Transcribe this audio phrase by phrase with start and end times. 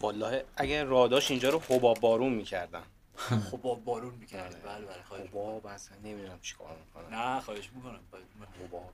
[0.00, 2.82] والله اگه راداش اینجا رو حباب بارون می‌کردن
[3.50, 5.28] خب با بارون می‌کرد بله بله خواهش.
[5.28, 8.00] حباب اصلا نمی‌دونم چیکار می‌کنن نه خواهش می‌کنم.
[8.10, 8.66] خواهش می‌کنم.
[8.66, 8.90] حباب.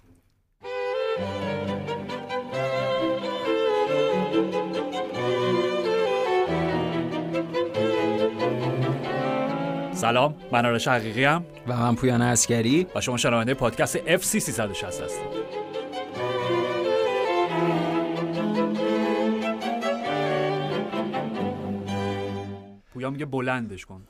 [9.94, 15.02] سلام من آرش حقیقی هم و من پویان اسکری و شما شنونده پادکست FC 360
[15.02, 15.65] هستید.
[22.96, 24.02] پویا میگه بلندش کن.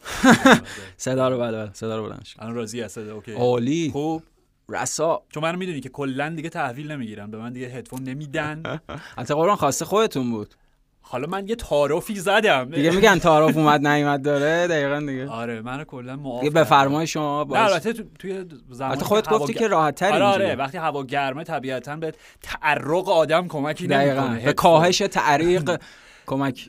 [0.96, 2.42] صدا رو بله بله صدا رو بلندش کن.
[2.42, 3.32] الان راضی هست اوکی.
[3.32, 3.90] عالی.
[3.92, 4.22] خوب.
[4.68, 5.22] رسا.
[5.30, 8.62] چون من می‌دونی که کلا دیگه تحویل نمی‌گیرن به من دیگه هدفون نمیدن.
[9.16, 10.54] البته قرآن خواسته خودتون بود.
[11.00, 12.70] حالا من یه تعارفی زدم.
[12.70, 14.66] دیگه میگن تعارف اومد نیومد داره.
[14.66, 15.28] دقیقا دیگه.
[15.28, 16.50] آره من کلا معاف دیگه.
[16.54, 17.58] بفرمای شما باش.
[17.70, 18.32] البته تو- توی
[18.80, 20.24] البته خودت گفتی که راحت تری آره.
[20.24, 24.44] آره وقتی هوا گرمه طبیعتا به تعرق آدم کمکی نمی‌کنه.
[24.44, 25.80] به کاهش تعریق
[26.26, 26.68] کمک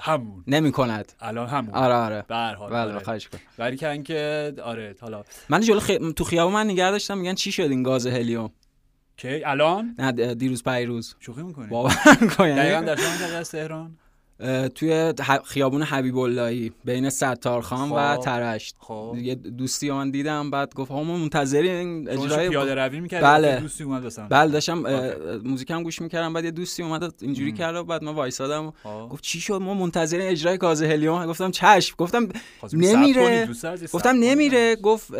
[0.00, 0.44] همون.
[0.46, 1.74] نمی کند الان همون.
[1.74, 2.24] آره آره.
[2.28, 3.04] به هر حال بله آره.
[3.04, 5.24] خواهش کن ولی که اینکه آره حالا.
[5.48, 6.12] من جلو خی...
[6.12, 8.50] تو خیابون من نگه داشتم میگن چی شد این گاز هلیوم؟
[9.16, 11.16] که الان؟ نه دیروز پیروز.
[11.20, 11.94] شوخی می‌کنی؟ باور
[12.36, 13.98] کن دقیقا در شما از تهران.
[14.74, 15.12] توی
[15.44, 18.20] خیابون حبیب اللهی بین ستارخان و خب.
[18.20, 18.76] ترشت.
[18.78, 19.16] خب.
[19.18, 23.60] یه دوستی من دیدم بعد گفت ما منتظریم شما اجرای پیاده روی می‌کردی؟ بله.
[23.60, 24.84] دوستی اومد بسن بله داشتم
[25.44, 27.52] موزیکم گوش می‌کردم بعد یه دوستی اومد اینجوری.
[27.52, 29.08] کرد و بعد من وایسادم خب.
[29.10, 31.26] گفت چی شد؟ ما منتظر اجرای گاز هلیوم.
[31.26, 31.94] گفتم چشم.
[31.98, 32.28] گفتم
[32.60, 33.48] صبر نمیره.
[33.92, 34.08] گفتم.
[34.08, 34.76] نمیره.
[34.76, 35.10] گفت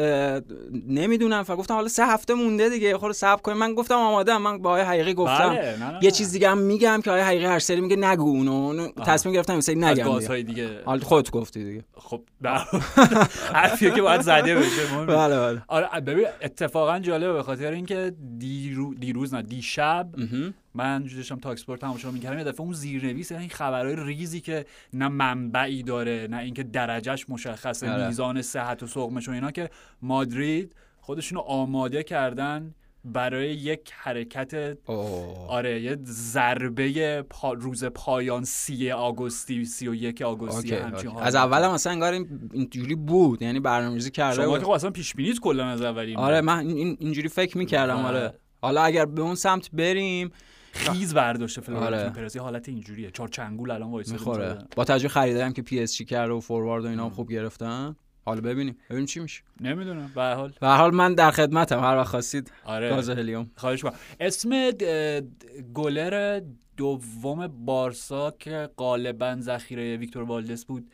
[0.89, 1.43] نمی‌دونم.
[1.43, 2.99] فقط گفتم حالا سه هفته مونده دیگه.
[2.99, 5.49] خود صبر کنیم من گفتم آماده من با آقای حقیقی گفتم.
[5.49, 6.11] بله نه، نه، یه نه.
[6.11, 8.89] چیز دیگه هم میگم که آقای حقیقی هر سری میگه نگو اونو.
[9.13, 10.85] تصمیم گرفتم این سری نگم دیگه.
[10.85, 12.23] حالا خودت گفتی دیگه خب
[13.55, 14.87] حرفیه که باید زده بشه.
[15.07, 20.09] بله بله آره ببین اتفاقا جالبه به خاطر اینکه دیرو دیروز نه دیشب.
[20.75, 25.83] من داشتم TalkSport تماشا می‌کردم یه دفعه اون زیرنویس این خبرهای ریزی که نه منبعی
[25.83, 28.07] داره نه اینکه درجهش مشخصه آره.
[28.07, 29.71] میزان صحت و سقمش و اینا که
[30.03, 35.49] مادرید خودشونو آماده کردن برای یک حرکت اوه.
[35.49, 40.75] آره یه ضربه پا روز پایان سی آگوستی سی و یک آگوستی
[41.21, 44.91] از اول هم اصلا انگار این اینجوری بود یعنی برنامه‌ریزی کرده شما که خب اصلا
[44.91, 46.41] پیش بینیت کلا از اولین آره.
[46.41, 48.19] من این- این اینجوری فکر می‌کردم آره.
[48.19, 50.31] آره حالا اگر به اون سمت بریم
[50.73, 52.11] خیز برداشته فلورنتینو آره.
[52.11, 54.59] پرز یه حالت اینجوریه چهار چنگول الان وایساده می‌خوره.
[54.77, 57.97] با توجه خریدارم که پی اس جی کرده و فوروارد و اینا هم خوب گرفتن
[58.25, 58.77] حالا ببینیم.
[58.91, 59.43] ببینیم چی میشه.
[59.61, 60.11] نمی‌دونم.
[60.15, 60.53] به هر حال.
[60.61, 61.81] به هر حال من در خدمتم.
[61.81, 62.91] هر وقت خواستید آره.
[62.91, 63.51] گاز هلیوم.
[63.57, 64.71] خواهش کنم اسم
[65.75, 66.41] گلر
[66.77, 70.91] دوم بارسا که غالبا ذخیره ویکتور والدس بود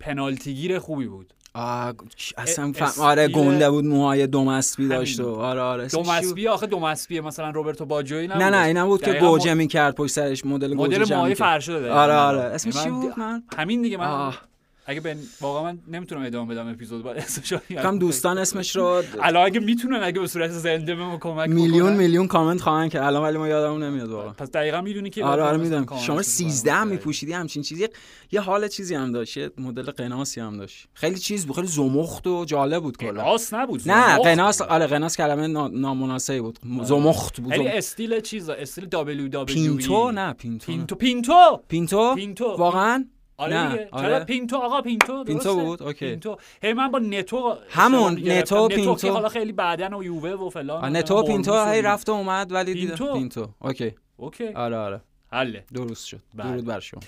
[0.00, 1.34] پنالتیگیر خوبی بود.
[1.54, 1.94] آه
[2.36, 3.04] اصلا فهم...
[3.04, 5.34] آره گنده بود موهای دومسبی داشت و.
[5.34, 8.42] آره آره؟ دومسبی آخه دومسبی مثلا روبرتو باجوی نبود.
[8.42, 11.34] نه نه اینا بود که گوجه می‌کرد پشت سرش مدل گوجه مدل می‌کرد.
[11.34, 12.40] فرشاده آره آره.
[12.40, 14.49] اسمش چی بود؟ من همین دیگه من آه.
[14.90, 19.46] اگه به واقعا من نمی‌تونم ادامه بدم اپیزود بعد اسمش کم دوستان اسمش رو الان
[19.46, 21.92] اگه می‌تونن اگه به صورت زنده به کمک میلیون.
[21.92, 24.32] میلیون کامنت خواهن که الان ولی ما یادمون نمیاد واقعا.
[24.32, 25.86] پس دقیقا می‌دونی که آره آره می‌دونم.
[26.06, 26.88] شما چیزی 13 هم.
[26.88, 27.88] میپوشیدی همچین چیزی؟
[28.32, 30.88] یه حال چیزی هم داشت یه مدل قناسی هم داشت.
[30.94, 33.22] خیلی چیز بود خیلی زمخت و جالب بود کلا.
[33.22, 34.62] قناس نبود نه قناس.
[34.62, 36.58] آره قناس کلمه نا- نامناسبی بود.
[36.82, 37.54] زمخت بود.
[37.56, 39.46] زم- استیل چیزا استیل دبلیو دبلیو
[39.76, 41.60] پینتو نه پینتو پینتو!
[41.68, 42.56] پینتو؟ پینتو.
[42.58, 43.04] واقعا؟
[43.40, 44.08] آره نه، دیگه آره.
[44.08, 46.10] چرا پینتو آقا پینتو پینتو؟ بود؟ اوکی.
[46.10, 48.12] پینتو هی من با نتو همون،.
[48.32, 49.08] نتو، که پینتو.
[49.12, 51.82] حالا خیلی بعدن و یووه و فلان نتو پینتو هی.
[51.82, 53.12] رفت و اومد ولی دیدم پینتو.
[53.14, 55.00] پینتو اوکی OK آره آره
[55.32, 56.50] حله درست شد بله.
[56.52, 57.00] درود بر شما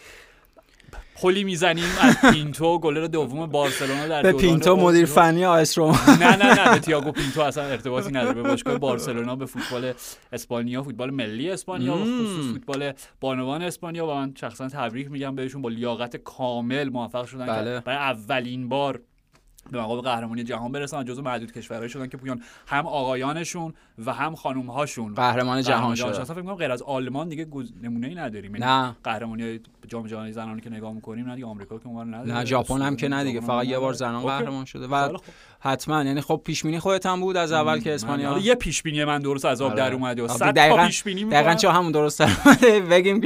[1.17, 5.07] پلی می‌زنیم از پینتو گلر دوم بارسلونا در به پینتو مدیر.
[5.07, 8.33] فنی آیس روما نه نه نه به تیاگو پینتو اصلا ارتباطی نداره.
[8.33, 9.93] به باشگاه بارسلونا به فوتبال
[10.33, 12.01] اسپانیا فوتبال ملی اسپانیا و.
[12.01, 14.07] خصوص فوتبال بانوان اسپانیا.
[14.07, 17.79] و من شخصا تبریک میگم بهشون با لیاقت کامل موفق شدن بله.
[17.79, 19.01] که برای اولین بار
[19.71, 20.99] به مقام قهرمانی جهان برسن.
[21.01, 23.75] و جزو معدود کشورهایی شدن که پویان هم آقایانشون
[24.07, 28.15] و هم خانومهاشون قهرمان جهان شد اصلا فکر کنم غیر از آلمان دیگه گز- نمونه‌ای
[28.15, 28.57] نداریم.
[28.57, 28.97] یعنی نه.
[29.05, 32.83] قهرمانی جام جهانی زنانی که نگاه می‌کنیم نه دیگه آمریکا که اونور نداره نه ژاپن
[32.83, 33.93] هم که نه دیگه فقط یه بار.
[33.93, 34.23] زنان.
[34.23, 35.19] قهرمان شده و.
[35.65, 39.05] حتما یعنی خب پیش بینی خودت هم بود از اول که اسپانیا یه پیش بینی
[39.05, 39.77] من درست از آب آره.
[39.77, 42.81] در اومده و 100 تا پیش بینی دقیقا چه همون درست اومده.
[42.91, 43.21] بگیم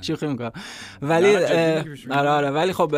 [0.00, 0.52] شوخی می‌کنم
[1.02, 1.36] ولی.
[2.10, 2.94] آره آره ولی خب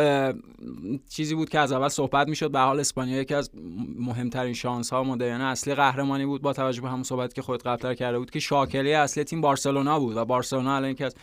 [1.09, 3.51] چیزی بود که از اول صحبت می‌شد به حال اسپانیا یکی از
[3.99, 7.93] مهمترین شانس ها مدیانه اصلی قهرمانی بود با توجه به همون صحبت که خودت قبلتر
[7.93, 11.15] کرده بود که شاکله اصلی تیم بارسلونا بود و بارسلونا الان یکی از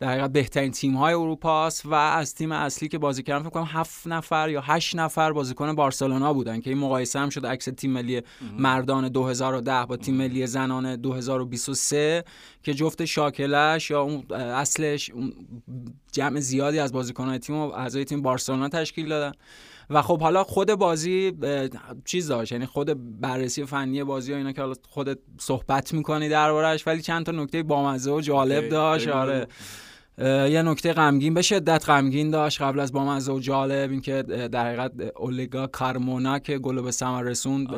[0.00, 3.50] در حقیقت بهترین تیم های اروپا است و از تیم اصلی که بازی کردن فکر
[3.50, 7.64] کنم هفت نفر یا هشت نفر بازیکن بارسلونا بودن که این مقایسه هم شد عکس
[7.64, 8.22] تیم ملی
[8.58, 12.24] مردان 2010 با تیم ملی زنان 2023
[12.62, 15.32] که جفت شاکلش یا اون اصلش اون
[16.12, 19.32] جمع زیادی از بازیکن‌های تیم و اعضای تیم بارسلونا تشکیل دادن.
[19.90, 21.32] و خب حالا خود بازی
[22.04, 26.86] چیز داشت یعنی خود بررسی فنی بازی و اینا که حالا خودت صحبت می‌کنی دربارش
[26.86, 29.46] ولی چند تا نکته بامزه و جالب داشت آره.
[30.20, 34.92] یه نکته غمگین به شدت غمگین داشت قبل از بامزه و جالب اینکه در حقیقت
[35.16, 37.68] اولگا کارمونا که گلو به ثمر رسوند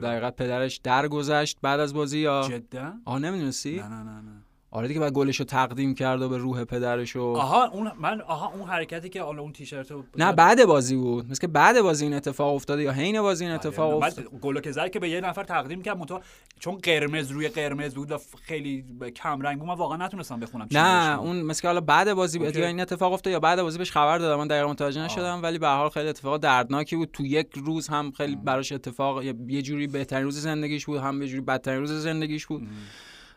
[0.00, 4.42] در حقیقت پدرش درگذشت بعد از بازی یا؟ جدا؟ آه نمی‌دونستی؟ نه نه نه نه.
[4.74, 8.20] آره دیگه بعد گلش رو تقدیم کرد و به روح پدرش و آها اون من
[8.20, 11.30] آها اون حرکتی که حالا اون تیشرت رو نه بعد بازی بود.
[11.30, 14.72] مثل که بعد بازی این اتفاق افتاده یا حین بازی این اتفاق افتاد گلو که
[14.72, 16.20] زد که به یه نفر تقدیم کرد منتها
[16.60, 18.84] چون قرمز روی قرمز بود و خیلی
[19.14, 22.38] کم رنگ بود من واقعا نتونستم بخونم نه اون مثل که حالا بعد بازی.
[22.40, 25.58] یا این اتفاق افتاد یا بعد بازی بهش خبر دادم من دقیقا متوجه نشدم ولی
[25.58, 27.10] به هر حال خیلی اتفاق دردناکی بود.
[27.12, 31.28] تو یک روز هم خیلی براش اتفاق یه- جوری بهترین روز زندگیش بود هم یه
[31.28, 32.62] جوری بدترین روز زندگیش بود.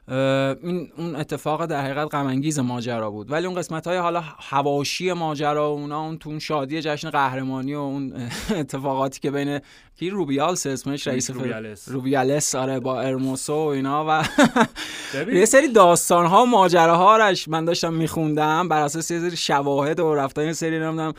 [0.07, 3.31] این اون اتفاق در حقیقت غم انگیز ماجرا بود.
[3.31, 7.74] ولی اون قسمت های حالا حواشی ماجرا و اونا اون تو اون شادی جشن قهرمانی
[7.75, 8.13] و اون
[8.60, 9.60] اتفاقاتی که بین
[10.00, 11.90] کی؟ روبیالس اسمش رئیس روبیالس.
[11.90, 14.24] روبیالس آره با ارموسو و اینا و
[15.34, 20.00] یه سری داستان ها و ماجراها رش من داشتم میخوندم بر اساس یه سری شواهد
[20.00, 21.13] و رفتن سری نمی‌دونم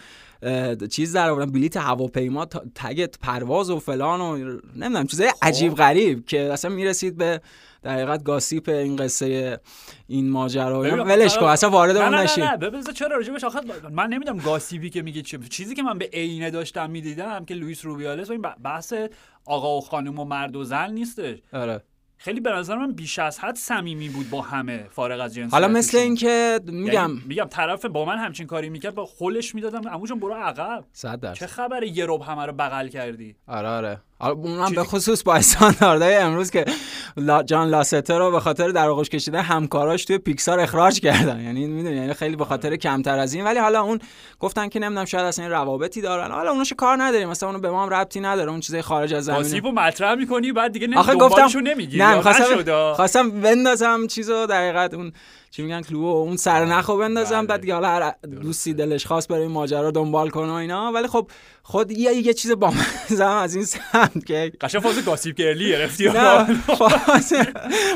[0.91, 4.37] چیز در آوردن بلیت هواپیما تا- تگ پرواز و فلان و
[4.77, 7.41] نمی‌دونم چیزای عجیب غریب که اصلا می‌رسید به
[7.87, 9.61] در حقیقت گاسیپ این قصه
[10.07, 12.57] این ماجرا ولش کن اصلا وارد نه اون نه نشیم نه نه.
[12.57, 13.61] ببین چرا راجبش آخه
[13.91, 15.41] من نمی‌دونم گاسیبی که میگی چیه.
[15.51, 18.95] چیزی که من به عینه داشتم می‌دیدم که لوئیس روبیالس این بحث
[19.45, 21.39] آقا و خانم و مرد و زن نیستش.
[21.53, 21.83] آره.
[22.19, 25.69] خیلی به نظر من بیش از حد صمیمی بود با همه فارغ از جنسیت حالا
[25.69, 29.89] مثل اینکه میگم یعنی میگم طرف با من همچین کاری می‌کرد با خولش می‌دادم.
[29.89, 30.85] عمو جان برو عقب.
[30.93, 31.39] 100 درصد.
[31.39, 34.01] چه خبره یه رب همه رو بغل کردی؟ آره آره.
[34.21, 36.65] اونم چیزی- به خصوص با استانداردهای امروز که
[37.47, 41.41] جان لاسته رو به خاطر در آغوش کشیدن همکاراش توی پیکسار اخراج کردن.
[41.41, 43.45] یعنی می‌دونی یعنی خیلی به خاطر کمتر از این.
[43.45, 43.99] ولی حالا اون
[44.41, 46.31] گفتن که نمی‌دونم شاید اصلا این روابطی دارن.
[46.31, 47.29] حالا اوناشو کار نداریم.
[47.29, 48.51] مثلا اونو به ما هم ربطی نداره.
[48.51, 52.03] اون چیزای خارج از زمین گاسیب رو مطرح می‌کنی بعد دیگه آخه نمی گفتم نمی‌گیری.
[52.03, 52.93] نه نشد.
[52.93, 55.13] خواستم بندازم چیزو در حقیقت اون
[55.57, 57.47] چی میگن کلو؟ اون سرنخو بندازم بله.
[57.47, 58.13] بعد دیگه حالا هر
[58.43, 60.93] دوستی دلش خواست برای ماجرا دنبال کنه و اینا.
[60.93, 61.31] ولی خب
[61.63, 62.73] خود یه یه چیز با
[63.21, 66.09] از این سمت که قشنگ فاز گاسیب گرلی گرفتی.
[66.09, 66.47] نه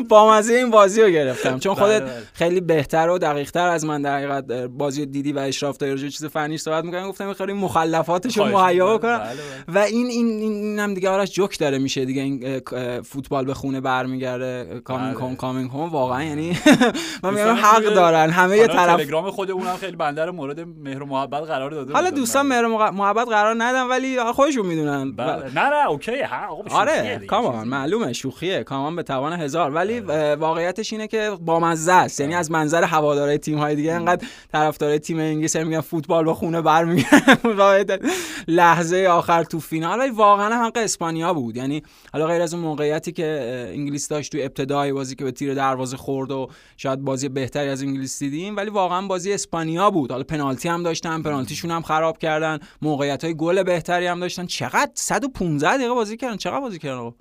[0.08, 1.58] با مزه این بازی رو گرفتم.
[1.58, 2.22] چون بله، خودت بله.
[2.32, 6.24] خیلی بهتر و دقیق تر از من در حقیقت بازی دیدی و اشراف به چیز
[6.24, 7.08] فنیش صحبت می‌کنی.
[7.08, 8.98] گفتم می‌خوام مخلفاتش رو مهیا.
[8.98, 9.18] بکنم.
[9.18, 9.76] بله، بله.
[9.76, 12.22] و این این این هم دیگه آرش جوک داره میشه دیگه.
[12.22, 12.60] این
[13.00, 14.80] فوتبال به خونه برمیگرده.
[14.84, 15.24] کامینگ بله.
[15.24, 16.58] هوم کامینگ هوم واقعا یعنی
[17.22, 18.30] من حق دارن.
[18.30, 21.92] همه یه طرف تلگرام خودمون هم خیلی بنده رو مورد مهر و محبت قرار داده
[21.92, 22.10] حالا.
[22.10, 22.62] دوستان بله.
[22.62, 25.12] مهر مق- محبت قرار ندن ولی خودشون می‌دونن.
[25.12, 25.44] بله.
[25.54, 26.22] نه نه اوکی.
[26.22, 27.68] ها آره کامان.
[27.68, 28.62] معلومه شوخیه.
[28.62, 29.70] کامان به توان هزار.
[29.70, 32.20] ولی اه، واقعیتش اینه که بامزه است.
[32.20, 36.60] یعنی از منظر هوادارهای تیم های دیگه انقدر طرفدارای تیم انگلیس میگن فوتبال با خونه
[36.60, 37.98] برمیگردن
[38.48, 39.98] لحظه آخر تو فینال.
[39.98, 41.56] ولی واقعا حق اسپانیا بود.
[41.56, 41.82] یعنی
[42.12, 45.96] حالا غیر از اون موقعیتی که انگلیس داشت تو ابتدای بازی که به تیر دروازه
[45.96, 50.10] خورد و شاید بازی بهتری از انگلیس دیدیم ولی واقعا بازی اسپانیا بود.
[50.10, 54.46] حالا پنالتی هم داشتن پنالتیشون هم خراب کردن موقعیت های گل بهتری هم داشتن.
[54.46, 57.12] چقدر 115 دقیقه بازی کردن؟ چقدر بازی کردن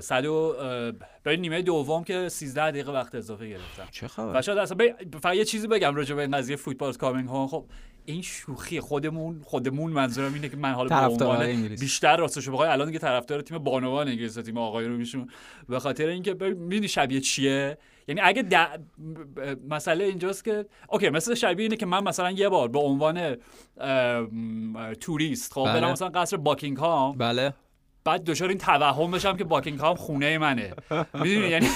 [0.00, 0.92] صد و اه،
[1.24, 3.84] برای نیمه دوم که 13 دقیقه وقت اضافه گرفتن.
[3.90, 4.76] چه خبر؟ شاید اصلا
[5.22, 7.64] فقط یه چیزی بگم راجع به این قضیه فوتبال کامینگ هوم خب
[8.04, 11.76] این شوخی خودمون خودمون منظورم اینه که من حالا به.
[11.80, 15.30] بیشتر راستش بخوای الان دیگه طرفدار تیم بانوان انگلیس تیم آقایون میشون.
[15.68, 18.80] به خاطر اینکه می‌دونی شبیه چیه؟ یعنی اگه د-
[19.70, 23.36] مسئله اینجاست که اوکی مثل شبیه اینه که من مثلا یه بار به عنوان
[25.00, 25.80] توریست خب بله.
[25.80, 27.54] برم مثلا قصر باکینگهام بله
[28.04, 30.72] بعد دچار این توهم بشم که باکینگهام خونه منه
[31.14, 31.68] می‌دونی یعنی.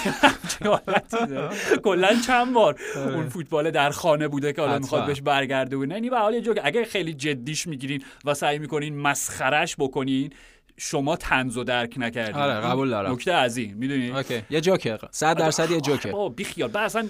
[1.85, 4.79] کلا چند بار اون فوتبال در خانه بوده که حالا.
[4.79, 8.35] می‌خواد بهش برگرده و نه یعنی به حال یه جوک اگه خیلی جدیش می‌گیرین و
[8.35, 10.33] سعی می‌کنین مسخرش بکنین
[10.76, 13.12] شما تنز و درک نکردین آره، قبول دارم.
[13.12, 14.43] نکته از این می‌دونی؟ اوکی.
[14.50, 16.71] یه جوکه 100 درصد یه جوکه بابا بیخیال.
[16.71, 17.09] بعد اصلا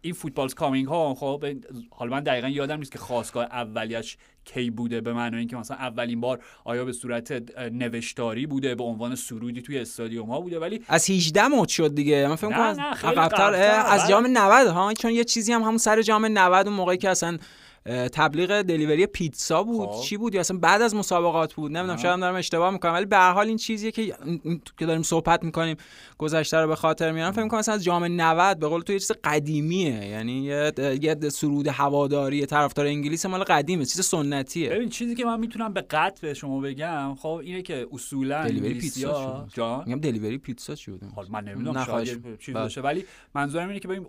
[0.00, 1.44] این فوتبالز کامینگ ها خب
[1.90, 6.20] حالا من دقیقا یادم نیست که خواستگاه اولیش کی بوده به معنای اینکه مثلا اولین
[6.20, 7.32] بار آیا به صورت
[7.72, 10.58] نوشتاری بوده به عنوان سرودی توی استادیوم ها بوده.
[10.58, 12.26] ولی از 18 مد شد دیگه.
[12.28, 14.08] من فکر کنم از بله.
[14.08, 17.38] جام 90 ها چون یه چیزی هم همون سر جام 90 اون موقعی که اصلا
[18.12, 19.88] تبلیغ دلیوری پیتزا بود.
[19.88, 20.02] خب.
[20.02, 21.72] چی بود؟ یا اصلا بعد از مسابقات بود.
[21.72, 21.96] نمی‌دونم.
[21.98, 24.14] شاید دارم اشتباه می‌کنم ولی به هر حال این چیزیه که
[24.78, 25.76] که داریم صحبت می‌کنیم
[26.18, 28.98] گذشته رو به خاطر میارم فکر می‌کنم مثلا از جام 90 به قول تو یه
[28.98, 30.06] چیز قدیمیه.
[30.06, 34.70] یعنی یه یه سرود هواداری طرفدار انگلیس مال قدیمه چیز سنتیه.
[34.70, 38.74] ببین چیزی که من می‌تونم به قطع به شما بگم خب اینه که اصولا دلیوری
[38.74, 39.46] پیتزا.
[39.54, 42.52] جان؟ میگم دلیوری پیتزا چی بود؟ حالا من نمی‌دونم شاید.
[42.54, 42.80] باشه.
[42.80, 44.06] ولی منظورم اینه که ببین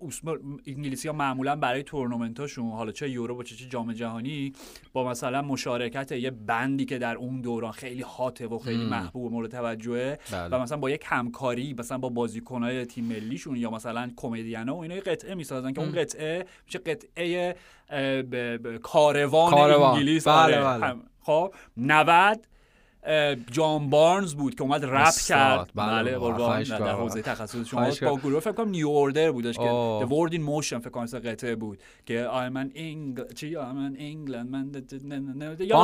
[0.68, 4.54] انگلیسی ها معمولا برای تورنمنتاشون حالا چه یورو چه جام جهانی
[4.94, 8.90] با مثلا مشارکت یه بندی که در اون دوران خیلی هاته و خیلی مم.
[8.90, 10.48] محبوب و مورد توجهه بله.
[10.48, 14.96] و مثلا با یک همکاری مثلا با بازیکنهای تیم ملیشون یا مثلا کمدینا و اینا
[14.96, 17.56] یه قطعه می‌سازن که اون قطعه میشه قطعه
[17.90, 19.94] اه، ب- ب- کاروان, کاروان.
[19.96, 20.80] انگلیس بله، آره.
[20.80, 20.96] بله.
[21.22, 22.38] خب 90 اه،
[23.52, 25.14] جان بارنز بود که اومد رپ.
[25.28, 26.18] کرد بله، بله.
[26.18, 26.92] قربان در.
[26.92, 28.18] حوزه تخصص شما با.
[28.18, 30.00] گروه فکر کنم نیو اوردر بودش که.
[30.02, 34.00] The Word in Motion فکر کنم قطعه بود که I'm an England چی I'm an
[34.00, 34.72] England من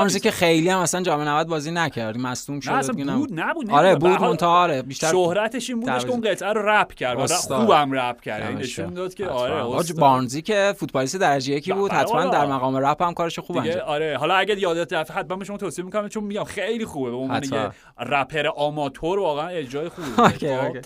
[0.03, 0.23] نیست.
[0.23, 4.13] که خیلی هم اصلا جام 90 بازی نکرد مصدوم شد اصلا بود نبود آره نمی‌دونم.
[4.13, 7.27] به بود منتها آره بیشتر شهرتش این بودش که اون قطعه رو رپ کرد و.
[7.27, 8.93] خوبم رپ کرد نشون.
[8.93, 9.27] داد که.
[9.27, 9.93] آره.
[9.97, 12.25] بارنزی که فوتبالیست درجه یکی بود حتما.
[12.25, 15.57] در مقام رپ هم کارش خوب انجام آره حالا اگه یادت رفت حتما به شما
[15.57, 17.43] توصیه می‌کنم چون میگم خیلی خوبه به عنوان.
[17.43, 20.77] یه رپر آماتور واقعا اجرای خوبی خب؟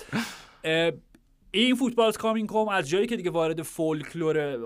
[1.51, 4.57] این football coming home از جایی که دیگه وارد فولکلور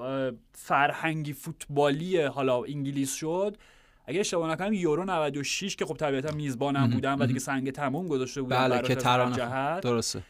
[0.51, 3.57] فرهنگی فوتبالی حالا انگلیس شد
[4.05, 8.41] اگه اشتباه نکنم یورو 96 که خب طبیعتا میزبانم بودن و دیگه سنگ تموم گذاشته
[8.41, 10.23] بودن بله که ترانه درسته.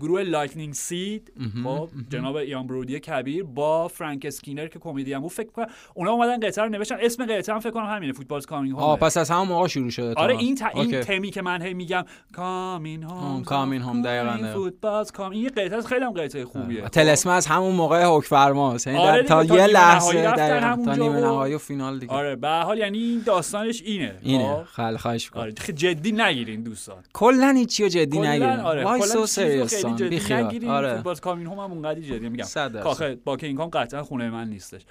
[0.00, 1.32] گروه Lightning Seeds
[1.64, 5.30] خب جناب ایان برودی کبیر با فرانک اسکینر که کمدین بود.
[5.30, 6.96] فکر کنم اونا اومدن قطعه رو نوشتن.
[7.00, 9.90] اسم قطعه هم فکر کنم همینه football coming home آه پس از همون موقع شروع
[9.90, 10.36] شده آره.
[10.36, 10.62] این ت...
[10.74, 11.00] این.
[11.00, 14.52] تمی که من هی میگم کامین هوم coming home، دقیقاً، دقیقاً.
[14.52, 16.88] فوتبال کامین این قطعه خیلی هم قطعه خوبیه.
[16.88, 20.94] تلسمه از همون موقع حک فرماست یعنی آره در- تا تا یه لحظه دقیقاً، تا
[20.94, 22.12] نیمه نهایی و فینال دیگه.
[22.12, 24.14] آره به حال یعنی این داستانش اینه.
[24.22, 24.56] اینه.
[24.56, 25.42] خب؟ خیلی خواهش می‌کنم.
[25.42, 26.96] آره جدی نگیرین دوستان.
[27.12, 28.60] کلا هیچی رو جدی نگیرین.
[28.60, 28.84] آره
[29.26, 30.94] خیلی جدی خیال نگیرین آره.
[30.96, 32.28] فوتبال کامین هم اونقدی جدی.
[32.28, 32.44] میگم.
[32.44, 32.82] صد درصد.
[32.82, 34.82] کاخ با کینگ کام قطعا خونه من نیستش.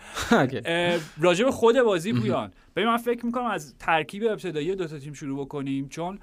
[1.22, 2.51] راجع به خود بازی پویان.
[2.75, 6.20] ببین من فکر می‌کنم از ترکیب ابتدایی دو تا تیم شروع بکنیم چون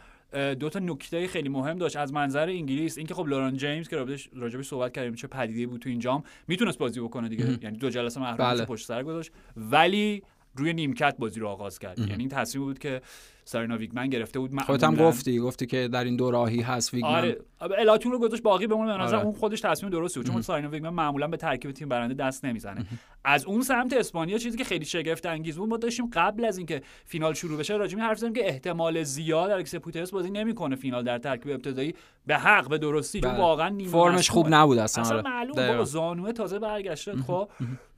[0.60, 1.96] دو تا نکته خیلی مهم داشت.
[1.96, 5.80] از منظر انگلیس اینکه خب لوران جیمز که راجبش راجبش صحبت کردیم چه پدیده بود
[5.80, 7.58] تو این جام می‌تونست بازی بکنه دیگه.
[7.62, 8.64] یعنی دو جلسه محرومیت بله.
[8.64, 9.30] پشت سر گذاشت.
[9.56, 10.22] ولی
[10.56, 11.98] روی نیمکت بازی رو آغاز کرد.
[11.98, 13.00] یعنی این تصمیم بود که
[13.44, 17.10] سارینا ویگمن گرفته بود خودت هم گفتی گفتی که در این دو راهی هست ویگمن
[17.10, 17.38] آره.
[17.78, 19.24] الاتون رو گذاشت باقی بمونه به نظر آره.
[19.24, 22.86] اون خودش تصمیم درستی بود چون سارینا ویگمن معمولا به ترکیب تیم برنده دست نمی‌زنه.
[23.24, 26.82] از اون سمت اسپانیا چیزی که خیلی شگفت انگیز بود ما داشتیم قبل از اینکه
[27.04, 31.18] فینال شروع بشه این حرف زدیم که احتمال زیاد الکس پوترس بازی نمی‌کنه فینال در
[31.18, 31.94] ترکیب ابتدایی.
[32.26, 33.40] به حق به درستی چون بله.
[33.40, 34.46] واقعا نیمه فرمش خوب.
[34.50, 35.04] نبود اصلا.
[35.04, 35.30] اصلا آره.
[35.30, 35.68] معلوم.
[35.68, 37.48] بابا زانوه تازه برگشته خب.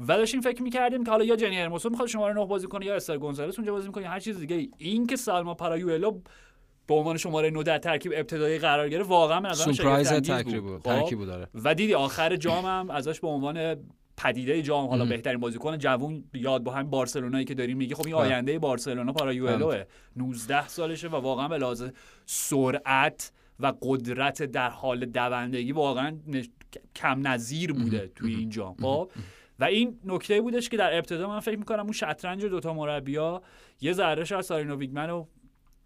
[0.00, 2.94] و داشتیم فکر می‌کردیم که حالا یا جنی هرموسو می‌خواد شماره 9 بازی کنه یا
[2.94, 4.08] استر گونزالس اونجا بازی می‌کنه.
[4.08, 6.20] هر چیز دیگه این که سالما پارایوئلو
[6.86, 10.78] به عنوان شماره 9 در ترکیب ابتدایی قرار گرفت واقعا به نظر سورپرایز ترکیب بود
[10.78, 13.76] خب؟ ترکیب بود آره و دیدی آخر جام هم ازش به عنوان
[14.16, 18.16] پدیده جام حالا بهترین بازیکن جوون یاد با همین بارسلونایی که داریم میگه خب این
[18.16, 18.24] بله.
[18.24, 19.84] آینده بارسلونا پارایوئلوه
[20.16, 21.84] 19 سالشه و واقعا به لحاظ
[22.26, 26.50] سرعت و قدرت در حال دوندگی واقعا نش-
[26.96, 29.10] کم نظیر بوده توی این جام خب.
[29.58, 33.42] و این نکته بودش که در ابتدا من فکر می‌کنم اون شطرنج دوتا مربیا
[33.80, 35.24] یه ذره شاید سارینو ویگمن و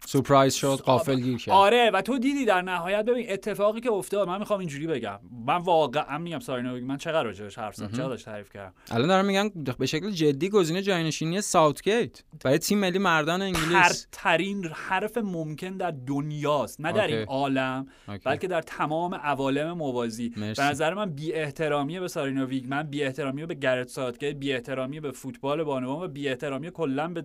[0.05, 1.55] سورپرایز شد قافل گیر کرد.
[1.55, 3.05] آره و تو دیدی در نهایت.
[3.05, 5.19] ببین اتفاقی که افتاد من می‌خوام اینجوری بگم.
[5.45, 9.25] من واقعا میگم سارینو من چقدر راجعش حرف زدم؟ چقدر داشت تعریف کردم؟ الان دارم
[9.25, 12.23] میگن به شکل جدی گزینه جاینشینی ساوتگیت.
[12.43, 14.07] برای تیم ملی مردان انگلیس.
[14.11, 16.81] ترین حرف ممکن در دنیاست.
[16.81, 17.25] نه در این.
[17.27, 17.87] عالم.
[18.23, 20.33] بلکه در تمام عوالم موازی.
[20.37, 20.61] مرسی.
[20.61, 24.99] به نظر من بی احترامی به سارینو ویگمن بی احترامی به گرت ساتگیت بی احترامی
[24.99, 27.23] به فوتبال بانوان و بی احترامی کلا به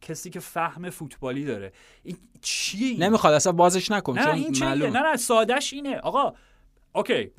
[0.00, 1.72] کسی که فهم فوتبالی داره.
[2.02, 5.96] این چیه؟ نمی‌خواد اصلا بازش نکن نه چون این معلوم نه نه سادش اینه.
[5.96, 6.34] آقا
[6.92, 7.30] OK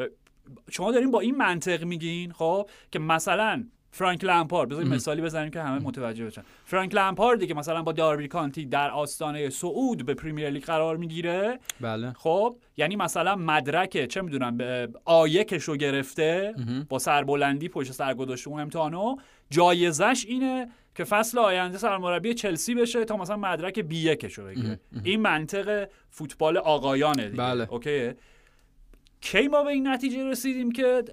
[0.71, 5.61] شما دارین با این منطق میگین خب که مثلا فرانک لمپارد بذاریم مثالی بزنیم که
[5.61, 6.43] همه متوجه بشن.
[6.65, 11.59] فرانک لمپاردی که مثلا با داربی کانتی در آستانه صعود به پریمیر لیگ قرار می‌گیره
[11.81, 12.13] بله.
[12.13, 16.55] خب یعنی مثلا مدرک چه می‌دونم A یکش رو گرفته
[16.89, 19.15] با سربلندی پشت سر گذاشته اون امتحانو
[19.49, 24.79] جایزش اینه که فصل آینده سرمربی چلسی بشه تا مثلا مدرک B رو بگیره.
[25.03, 27.43] این منطق فوتبال آقایانه دیگه.
[27.43, 27.73] بله.
[27.73, 28.11] OK؟
[29.21, 31.03] کی ما به این نتیجه رسیدیم که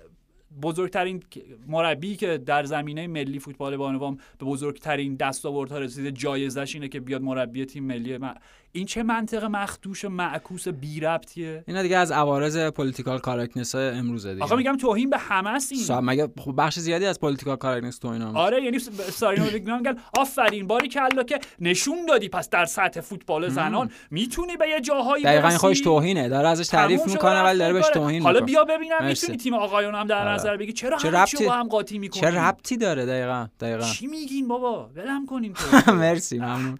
[0.62, 1.22] بزرگترین
[1.66, 7.22] مربی که در زمینه ملی فوتبال بانوان به بزرگترین دستاوردها رسیده جایزش اینه که بیاد
[7.22, 8.34] مربی تیم ملی من...
[8.76, 14.32] این چه منطق مخدوش و معکوس بی ربطیه؟ اینا دیگه از عوارض political correctness امروزه
[14.32, 14.44] دیگه.
[14.44, 18.08] آخه میگم توهین به همه است این مگه خب بخش زیادی از political correctness تو
[18.08, 18.78] اینا آره یعنی
[19.12, 19.44] سارینا
[19.76, 24.80] ویگمن آفرین باری کلا که نشون دادی پس در سطح فوتبال زنان می‌تونی به یه
[24.80, 25.48] جاهایی دقیقا.
[25.50, 27.84] خودش توهینه داره ازش تعریف می‌کنه ولی داره بهش.
[27.94, 29.04] توهین حالا بیا ببینم.
[29.06, 30.34] می‌تونی تیم آقایون هم در آره.
[30.34, 33.84] نظر بگی چرا چه ربطی- با هم قاطی می‌کنی؟ چه ربطی داره دقیقا دقیقا.
[33.86, 35.92] چی میگین بابا؟ ولم کنین تو.
[35.92, 36.78] مرسی ممنون.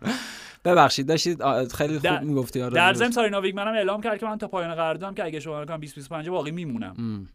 [0.67, 4.39] ببخشید داشتید خیلی خوب می‌گفتی آره در ضمن سارینا ویگمن هم اعلام کرد که من
[4.39, 7.27] تا پایان قراردادم که اگه شما کنم 20 25 باقی میمونم.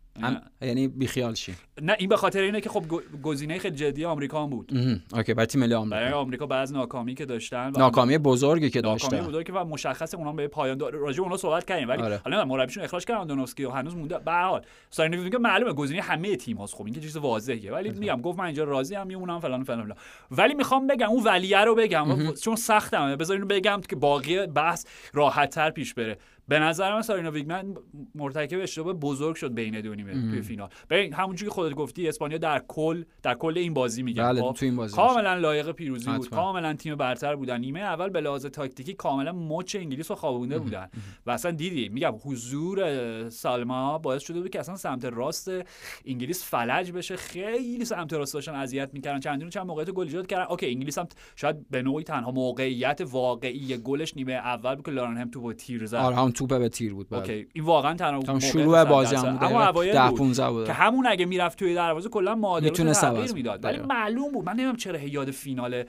[0.62, 1.54] یعنی بیخیال شی.
[1.82, 2.84] نه این به خاطر اینه که خب
[3.24, 4.72] گزینه خیلی جدی آمریکا هم بود.
[5.14, 9.12] اوکی برای تیم ملی برای آمریکا آمریکا بعض ناکامی که داشتن ناکامی بزرگی که ناکامی
[9.12, 11.90] داشته بزرگی که و مشخص اونا به پایان راجع به اونا صحبت کردیم.
[11.90, 12.22] ولی آره.
[12.24, 14.20] حالا مربیشون اخراج کردن دونوفسکی و هنوز مونده.
[14.20, 16.76] به هر حال سارینا ویگمن معلومه گزینه همه تیم هاست.
[16.76, 17.72] خب این که چیز واضحه.
[17.72, 19.94] ولی میگم گفت من اینجا راضی ام میمونم فلان فلان
[20.32, 22.34] ولی می‌خوام بگم اون ولیه رو بگم.
[22.34, 26.18] چون سختمه بذار اینو بگم که باقی بحث راحت تر پیش بره.
[26.52, 27.76] به نظر من سارینا ویگمن
[28.16, 30.70] مرتکب اشتباه بزرگ شد بین دو نیمه توی فینال.
[30.90, 34.54] ببین همونجوری که خودت گفتی اسپانیا در کل در کل این بازی میگم بله خب؟
[34.54, 36.30] تو این بازی کاملا لایق پیروزی بود.
[36.30, 37.60] کاملا تیم برتر بودن.
[37.60, 40.90] نیمه اول به لحاظ تاکتیکی کاملا مچ انگلیس رو خوابونده بودن.
[41.26, 45.52] و اصلا دیدی میگم حضور سالما باعث شده بود که اصلا سمت راست
[46.06, 47.16] انگلیس فلج بشه.
[47.16, 49.20] خیلی سمت راست داشتن اذیت می‌کردن.
[49.20, 50.46] چندین چند موقعیت گل ایجاد کردن.
[50.50, 55.18] OK انگلیس هم شاید به نوعی تنها موقعیت واقعی گلش نیمه اول بود که لارن
[55.18, 55.96] همپ با تیر زد.
[55.96, 57.20] آره هم توپ به تیر بود بله.
[57.20, 59.16] OK این واقعا تنها شروع بازی.
[59.16, 60.18] هم بود اما اوایل 10 بود.
[60.18, 62.36] 15 بود که همون اگه می‌رفت توی دروازه کلا
[63.04, 63.64] عوض می‌داد.
[63.64, 63.94] ولی دقیقاً.
[63.94, 65.84] معلوم بود من نمی‌دونم چرا یاد فینال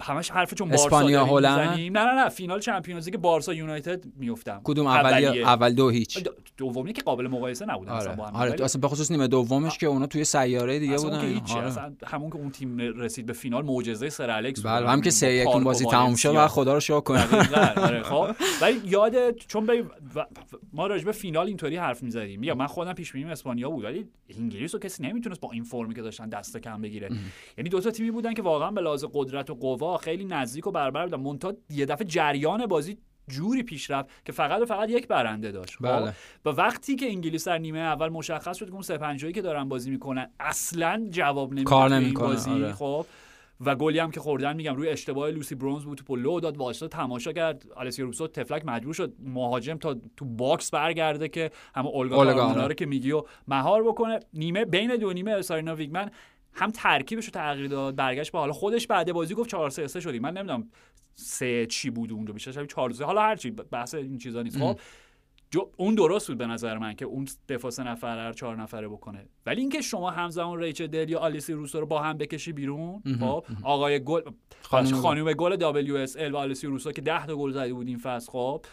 [0.00, 4.04] همش حرف چون اسپانیا، بارسا داریم هلند؟ نه نه نه فینال چمپیونز لیگ بارسا یونایتد
[4.16, 4.60] میافتم.
[4.64, 6.28] کدوم اولی اول دو هیچ.
[6.56, 8.40] دومی که قابل مقایسه نبودن اصلا با آره هم.
[8.40, 11.28] آره اصلا به خصوص نیمه دومش که اونا توی سیاره دیگه اصلا که بودن.
[11.28, 11.54] هیچی.
[11.54, 11.66] آره.
[11.66, 14.66] اصلا همون که اون تیم رسید به فینال معجزه سر الکس.
[14.66, 16.34] بله هم که سه یک اون بازی تموم شد.
[16.36, 18.30] و خدا رو شکر دقیقاً، آره خب.
[18.60, 19.88] ولی یاد چون
[20.72, 22.40] ما راجع به فینال اینطوری حرف می‌زدیم.
[22.40, 24.08] میگم من خودم پیش بینیم اسپانیا بود ولی
[24.38, 27.08] انگلیس رو کسی نمی‌تونست با این فرمی که داشتن دست کم بگیره.
[27.58, 30.70] یعنی دو تا تیمی بودن که واقعا به لحاظ قدرت و قوا خیلی نزدیک و
[30.70, 32.98] برابر بودن منتها یه دفعه جریان بازی
[33.28, 36.14] جوری پیش رفت که فقط و فقط یک برنده داشت خب؟ بله.
[36.44, 39.68] و وقتی که انگلیس در نیمه اول مشخص شد که اون سه پنجایی که دارن
[39.68, 42.72] بازی می‌کنن اصلا جواب نمی‌کنه، بازی آره.
[42.72, 43.06] خب
[43.64, 46.88] و گلی هم که خوردن میگم روی اشتباه لوسی برونز بود توپو لو داد وایساد
[46.88, 52.16] تماشا کرد آلسیا روسو تفلک مجبور شد مهاجم تا تو box برگرده که همه اولگا
[52.16, 52.66] آره.
[52.66, 56.10] رو که میگی و مهار بکنه نیمه بین دو نیمه سارینا ویگمن
[56.54, 60.00] هم ترکیبش رو تغییر داد برگشت به حالا خودش بعد بازی گفت 4 3 3
[60.00, 60.22] شدیم.
[60.22, 60.68] من نمی‌دونم
[61.14, 64.42] سه چی بود اون رو بیشتر شبیه 4 3 حالا هر چی بحث این چیزا
[64.42, 64.58] نیست.
[64.58, 64.80] خب
[65.50, 68.88] جو اون درست بود به نظر من که اون دفاع سه نفره رو چهار نفره
[68.88, 69.26] بکنه.
[69.46, 73.44] ولی اینکه شما همزمان ریچل دل یا آلیسی روسو رو با هم بکشی بیرون خب
[73.62, 74.20] آقای گل
[74.62, 74.96] خانم گل.
[74.96, 78.64] خانم گل WSL و آلیسی روسو که 10 تا گل زده بود این فصل خب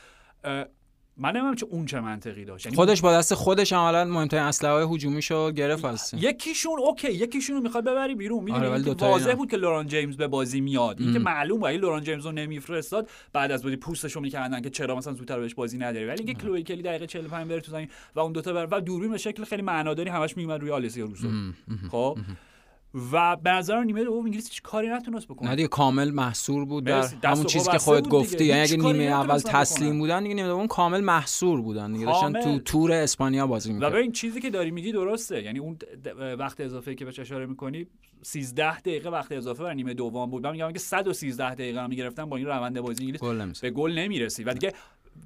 [1.20, 2.66] من نمی‌دونم چه اون چه منطقی داشت.
[2.66, 6.14] یعنی خودش با دست خودش عملا مهمترین اسلحه های هجومیشو گرفت از.
[6.14, 8.44] یکیشون اوکی یکیشون رو می‌خواد ببری بیرون.
[8.44, 9.34] می‌دونی آره، واضح.
[9.34, 11.02] بود که لوران جیمز به بازی میاد.
[11.02, 13.10] این که معلوم بود لوران جیمز رو نمیفرستاد.
[13.34, 16.06] بعد از بازی پوستشو می‌کردن که چرا مثلا زودتر بهش بازی نداری.
[16.06, 19.12] ولی اینکه کلوی کلی دقیقه 45 بره تو زمین و اون دوتا بره و دوربین
[19.12, 21.28] به شکل خیلی معناداری همش میومد روی آلیسیا روسو.
[21.92, 22.18] خب؟
[23.12, 26.84] و به نظر نیمه دوم انگلیس هیچ کاری نتونست بکنه نه دیگه کامل محصور بود
[26.84, 28.08] در همون و چیزی که خودت.
[28.08, 30.00] گفتی یعنی اگه نیمه اول تسلیم بکنن.
[30.00, 32.42] بودن دیگه نیمه دوم کامل محصور بودن دیگه داشتن.
[32.42, 35.78] تو تور اسپانیا بازی و می‌کردن ببین چیزی که داری میگی درسته یعنی اون
[36.40, 37.88] وقت اضافه که بهش اشاره می‌کنی
[38.22, 42.26] 13 دقیقه وقت اضافه برای نیمه دوم بود من میگم که 113 دقیقه هم می‌گرفتن
[42.26, 43.52] با این روند بازی انگلیس گل.
[43.62, 44.74] به گل نمی‌رسی و دیگه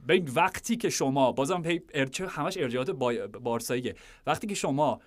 [0.08, 1.82] ببین وقتی که شما بازم پی
[2.30, 3.14] همش ارجاعات با...
[3.44, 3.96] بارساییه
[4.28, 5.02] وقتی که شما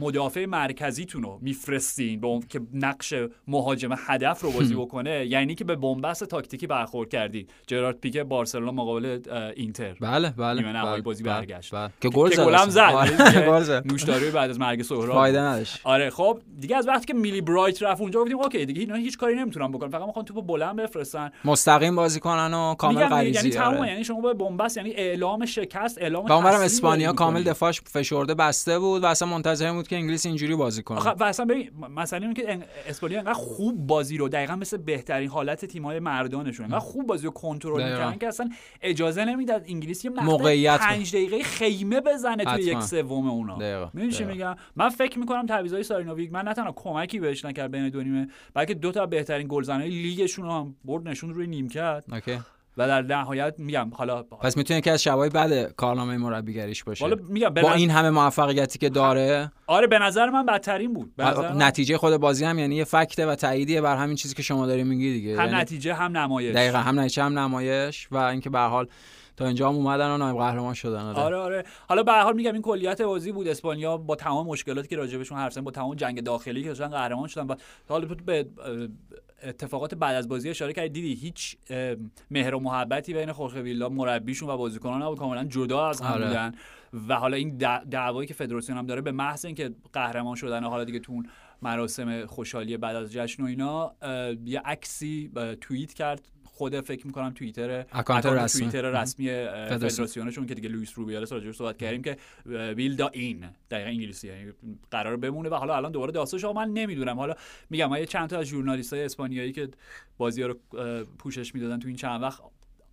[0.00, 3.14] مدافع مرکزیتون رو میفرستین به که نقش
[3.48, 5.26] مهاجم هدف رو بازی بکنه.
[5.26, 9.20] یعنی که به بنبست تاکتیکی برخورد کردید جرارد پیکه بارسلونا مقابل
[9.56, 9.96] اینتر.
[10.00, 10.60] بله بله.
[10.60, 11.74] نیمه نهایی بله، بازی بله، برگشت.
[11.74, 11.90] بله.
[12.00, 13.82] که گل زد آره، زد.
[13.86, 15.14] نوشداری بعد از مرگ سهراب.
[15.14, 15.40] فایده.
[15.40, 15.80] نداشت.
[15.84, 19.18] آره خب دیگه از وقتی که میلی برایت رفت اونجا گفتیم اوکی دیگه اینا هیچ
[19.18, 19.90] کاری نمی‌تونن بکنن.
[19.90, 21.30] فقط می‌خوان توپو بلند بفرستن.
[21.44, 23.38] مستقیم بازی کنن و کامل میگم غریزی.
[23.38, 23.78] یعنی تمومه.
[23.78, 23.88] آره.
[23.88, 27.42] یعنی شما با بنبست یعنی اعلام شکست اعلام اسپانیا کامل.
[27.42, 31.24] دفاعش فشرده بسته بود و اصلا منتظر بود که انگلیس اینجوری بازی کنه آخه و
[31.24, 35.28] اصلا ببین م- مسئله اینه که ان- اسپانیا انقدر خوب بازی رو دقیقا مثل بهترین
[35.28, 37.82] حالت تیم‌های مردانشون انقدر خوب بازی رو کنترل.
[37.82, 38.50] می‌کردن که اصلا
[38.82, 40.86] اجازه نمی‌داد انگلیس یه موقعیت بود.
[40.88, 42.78] 5 دقیقه خیمه بزنه توی حتما.
[42.78, 43.90] یک سوم اونا.
[43.94, 44.24] می‌دونی چی.
[44.24, 48.28] میگم من فکر می‌کنم تعویضای سارینا ویگمن نه تنها کمکی بهش نکرد بین دو نیمه
[48.54, 52.38] بلکه دو تا بهترین گلزنای لیگشون رو هم برد نشون روی نیمکت اوکی
[52.78, 57.04] و در نهایت میگم حالا پس می‌تونه که از شبای بعد کارنامه مربیگریش باشه.
[57.04, 59.52] حالا میگم با این همه موفقیتی که داره.
[59.66, 61.16] آره به نظر من بدترین بود.
[61.16, 64.34] به نظر من نتیجه خود بازی هم یعنی یه فکته و تاییدیه بر همین چیزی
[64.34, 65.40] که شما داری میگی دیگه.
[65.40, 66.54] هم یعنی نتیجه هم نمایش.
[66.54, 68.88] دقیقا هم نتیجه هم نمایش و اینکه به حال
[69.36, 71.18] تا اینجا هم اومدن و نایب قهرمان شدن آره.
[71.18, 71.64] آره آره.
[71.88, 73.48] حالا به حال میگم این کلیت بازی بود.
[73.48, 77.46] اسپانیا با تمام مشکلاتی که راجبشون حرف با تمام جنگ داخلی که داشتن قهرمان شدن.
[77.46, 77.54] و
[77.88, 78.46] حالا به
[79.42, 80.88] اتفاقات بعد از بازی اشاره کردی.
[80.88, 81.56] دیدی هیچ
[82.30, 85.18] مهر و محبتی بین خورخه ویلا مربیشون و بازیکنان نبود.
[85.18, 86.26] کاملا جدا از هم آره.
[86.26, 86.52] بودن.
[87.08, 90.68] و حالا این دع- دعوایی که فدراسیون هم داره به محض اینکه قهرمان شدن و
[90.68, 91.28] حالا دیگه تو اون
[91.62, 93.94] مراسم خوشحالی بعد از جشن و اینا
[94.44, 98.60] یه عکسی توییت کرد خود فکر می‌کنم توییتر اکانت رسمی.
[98.60, 99.26] توییتر رسمی.
[99.68, 102.16] فدراسیونشون که دیگه لوئیس روبیالس راجعش صحبت کردیم که
[102.46, 104.52] ویلدا این دقیقا انگلیسی یعنی
[104.90, 107.34] قرار بمونه و حالا الان دوباره داستانش من نمی‌دونم حالا
[107.70, 109.68] میگم من یه چند تا از ژورنالیست های اسپانیایی که
[110.18, 110.56] بازی ها رو
[111.18, 112.40] پوشش می‌دادن تو این چند وقت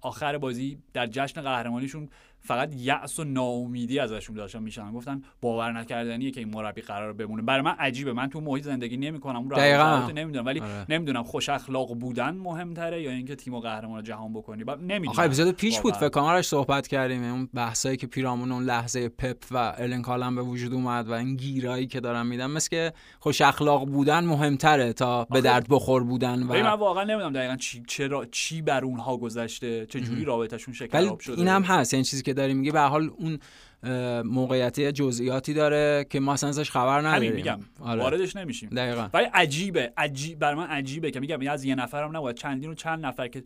[0.01, 2.09] آخر بازی در جشن قهرمانیشون
[2.45, 4.91] فقط یأس و ناامیدی ازشون داشتن میشن.
[4.91, 7.41] گفتن باور نکردنیه که این مربی قرار بمونه.
[7.41, 8.13] برای من عجیبه.
[8.13, 9.35] من تو محیط زندگی نمی‌کنم.
[9.35, 9.49] اون.
[9.49, 10.45] روابط نمی‌دونم.
[10.45, 10.85] ولی آره.
[10.89, 14.63] نمی‌دونم خوش اخلاق بودن مهمتره یا اینکه تیم و قهرمان جهان بکنی.
[14.63, 15.09] ب- نمی‌دونم.
[15.09, 15.93] آخه اپیزود پیش بود.
[15.93, 17.23] فکر کنم صحبت کردیم.
[17.23, 21.35] اون بحثایی که پیرامون اون لحظه پپ و الن کالم به وجود اومد و این
[21.35, 22.45] گیرایی که دارن میدن.
[22.45, 27.03] مثل که خوش اخلاق بودن مهمتره تا به درد بخور بودن ولی من و واقعا
[27.03, 31.47] نمی‌دونم دقیقا چی چرا چی بر اونها گذشته؟ چه جوری رابطشون ولی شکلاب شده؟ این
[31.47, 31.93] هم هست.
[31.93, 33.39] یعنی چیزی که داری میگی به حال اون
[34.23, 37.31] موقعیتی جزئیاتی داره که ما اصلا ازش خبر نداریم.
[37.31, 38.01] همین میگم آره.
[38.01, 38.69] واردش نمیشیم.
[38.69, 39.09] دقیقا.
[39.13, 42.73] ولی عجیبه عجیب بر من عجیبه که میگم این از یه نفرم نباید چندین و
[42.73, 43.43] چند نفر که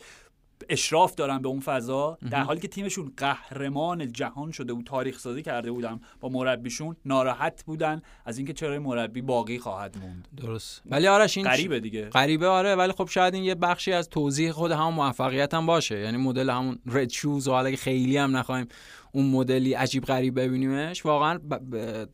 [0.70, 5.42] اشراف دارن به اون فضا در حالی که تیمشون قهرمان جهان شده و تاریخ سازی
[5.42, 10.28] کرده بودن با مربیشون ناراحت بودن از اینکه چرا مربی باقی خواهد موند.
[10.38, 10.82] درست.
[10.86, 12.10] ولی آرش این غریبه دیگه.
[12.10, 16.00] غریبه آره ولی خب شاید این یه بخشی از توضیح خود همون موفقیت هم باشه.
[16.00, 18.68] یعنی مدل همون رد شوز و حالا خیلی هم نخوایم
[19.12, 21.56] اون مدلی عجیب غریب ببینیمش واقعا ب...
[21.56, 22.08] ب...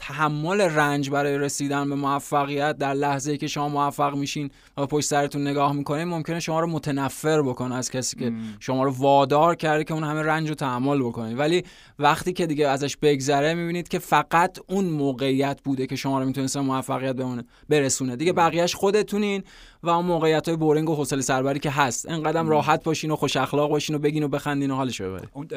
[0.00, 5.46] تحمل رنج برای رسیدن به موفقیت در لحظه که شما موفق میشین و پشت سرتون
[5.46, 9.94] نگاه می‌کنین ممکنه شما رو متنفر بکنه از کسی که شما رو وادار کرده که
[9.94, 11.64] اون همه رنج رو تحمل بکنید ولی
[11.98, 16.56] وقتی که دیگه ازش بگذره می‌بینید که فقط اون موقعیت بوده که شما رو می‌تونست
[16.56, 18.16] موفقیت بمونه برسونه.
[18.16, 19.42] دیگه بقیهش خودتونین
[19.82, 22.08] و اون موقعیت های بورینگ و حوصله سربری که هست.
[22.08, 25.48] انقدرم راحت باشین و خوش اخلاق باشین و بگین و بخندین و حالش ببرید اون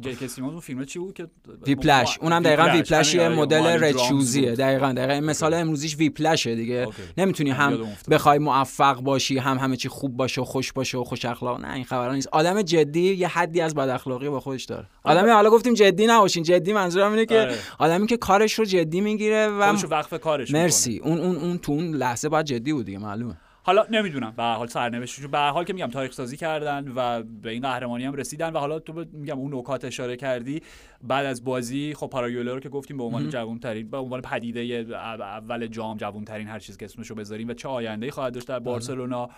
[0.00, 1.26] جیک سیمونز اون فیلم چی بود که؟
[1.66, 4.24] ویپلش اونم دقیقا یه همین، آره، مدل بود.
[4.58, 5.26] دقیقا دقیقا.
[5.26, 6.74] مثال امروزیش ویپلشه دیگه.
[6.74, 7.02] اوکی.
[7.18, 7.78] نمی‌تونی هم.
[8.10, 11.60] بخوای موفق باشی هم همه چی خوب باشه و خوش باشه و خوش اخلاق.
[11.60, 12.28] نه این خبرا نیست.
[12.32, 14.86] آدم جدی یه حدی از بد اخلاقی با خودش داره.
[15.04, 16.42] آدمی حالا گفتیم جدی نباشین.
[16.42, 17.58] جدی منظورم اینه که آره.
[17.78, 20.50] آدمی که کارش رو جدی می‌گیره و وقف کارش.
[20.50, 21.00] مرسی.
[21.04, 23.36] اون اون اون تو اون لحظه باید جدی بود دیگه معلومه.
[23.62, 24.34] حالا نمی‌دونم.
[24.36, 28.04] به حال سرنوشتشون به هر حال که میگم تاریخ سازی کردن و به این قهرمانی
[28.04, 30.62] هم رسیدن و حالا تو میگم اون نکات اشاره کردی
[31.02, 34.60] بعد از بازی خب پارالوئلو رو که گفتیم به عنوان جوان ترین به عنوان پدیده
[34.60, 38.58] اول جام جوان ترین هر چیز که اسمشو بذاریم و چه آینده خواهد داشت در
[38.58, 39.30] بارسلونا.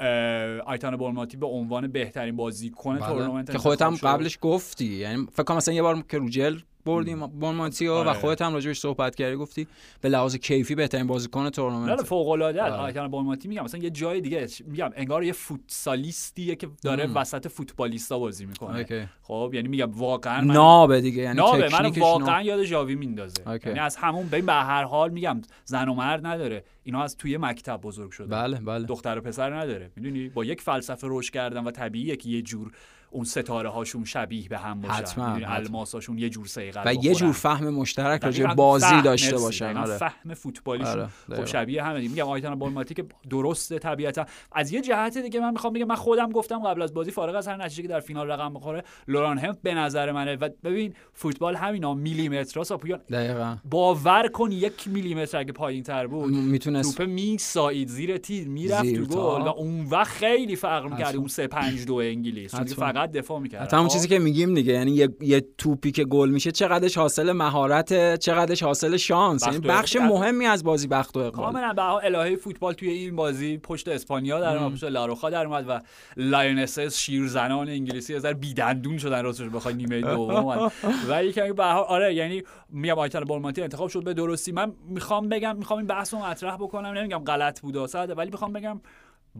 [0.00, 3.52] اه، آیتانا بونماتی به عنوان بهترین بازیکن تورنمنت بله.
[3.52, 3.94] که خودت هم.
[3.94, 4.84] قبلش گفتی.
[4.84, 8.12] یعنی فکر کنم مثلا یه بار که رو گل بردیم بونماتیو و آره.
[8.12, 9.66] خودت هم راجبش صحبت کردی گفتی
[10.00, 12.72] به لحاظ کیفی بهترین بازیکن نه تورنمنت فوق العاده آره.
[12.72, 17.16] آیتانا بونماتی میگم مثلا یه جای دیگه میگم انگار یه فوتسالیستیه که داره مم.
[17.16, 19.08] وسط فوتبالیستا بازی می‌کنه OK.
[19.22, 22.42] خب یعنی میگم واقعا من نابه دیگه یعنی نابه من تکنیکش واقعا.
[22.42, 23.42] یاد ژاوی میندازه.
[23.66, 27.36] یعنی از همون ببین به هر حال میگم زن و مرد نداره اینا از توی
[27.36, 31.64] مکتب بزرگ شده بله بله دختر و پسر نداره می‌دونی با یک فلسفه رشد کردن
[31.64, 32.72] و طبیعیه که یه جور
[33.10, 34.94] اون ستاره هاشون شبیه به هم باشن.
[34.94, 35.34] حتما،.
[35.46, 39.38] الماساشون یه جور سیقل و یه جور فهم مشترک راجع بازی داشته.
[39.38, 39.64] باشن.
[39.66, 39.96] دقیقاً آره.
[39.96, 40.92] فهم فوتبالیشون.
[40.92, 41.44] آره، خب.
[41.44, 42.08] شبیه دیگه.
[42.08, 44.26] میگم آیتان بالماتی که درسته طبیعتا.
[44.52, 47.48] از یه جهت دیگه من می‌خوام بگم من خودم گفتم قبل از بازی فارغ از
[47.48, 50.36] هر نتیجه که در فینال رقم بخوره لوران هم به نظر منه.
[50.36, 53.56] و ببین فوتبال همینا میلیمترها ساپویان دقیقاً.
[53.70, 59.04] باور کن یک میلیمتر اگه پایین تر بود می‌تونست توپ میسایید زیر تیر می‌رفت تو.
[59.04, 59.42] گل.
[59.42, 61.16] و اون وقت خیلی فرق می‌کرد.
[61.16, 62.56] اون 3 5 2 انگلیس.
[62.56, 62.64] چون
[62.98, 66.30] فقط دفاع می‌کرد حتی همون چیزی که میگیم دیگه یعنی یه, یه توپی که گل
[66.30, 69.46] میشه چقدرش حاصل مهارت چقدرش حاصل شانس.
[69.46, 69.96] یعنی و بخش.
[69.96, 71.52] مهمی از بازی بخت و اقبال.
[71.52, 75.64] کاملا به الهه فوتبال توی این بازی پشت اسپانیا در اومد پشت لاروخا در اومد
[75.68, 75.80] و
[76.16, 80.70] lionesses شیرزنان انگلیسی از بیدندون شدن راستش بخوای نیمه دوم
[81.08, 84.52] ولی که به آره یعنی میگم آیتانا بونماتی انتخاب شد به درستی.
[84.52, 86.88] من می‌خوام بگم می‌خوام این بحث رو مطرح بکنم.
[86.88, 87.76] نمیگم غلط بود
[88.16, 88.80] ولی می‌خوام بگم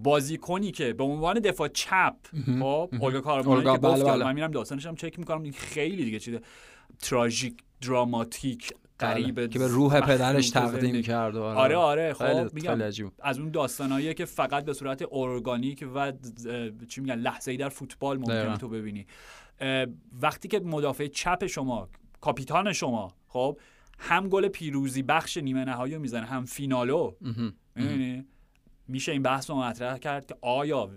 [0.03, 2.17] بازیکنی که به عنوان دفاع چپ
[2.61, 4.25] خب اولگا کارمانی اولگا، که بله، بله.
[4.25, 6.39] من میرم داستانش هم چک می‌کنم این خیلی دیگه چیز
[6.99, 11.03] تراژیک دراماتیک غریب که به روح پدرش تقدیم.
[11.03, 12.81] کرد آره آره خیلی- خب میگم.
[13.23, 16.13] از اون داستانایی که فقط به صورت ارگانیک و
[16.89, 18.57] چی میگن لحظه‌ای در فوتبال ممکنه.
[18.57, 19.07] تو ببینی
[20.23, 21.89] وقتی که مدافع چپ شما
[22.21, 23.59] کاپیتان شما خب
[23.99, 27.15] هم گل پیروزی بخش نیمه نهایی رو می‌زنه هم فینالو
[27.77, 28.27] مهم.
[28.89, 30.91] میشه این بحث رو مطرح کرد که آیا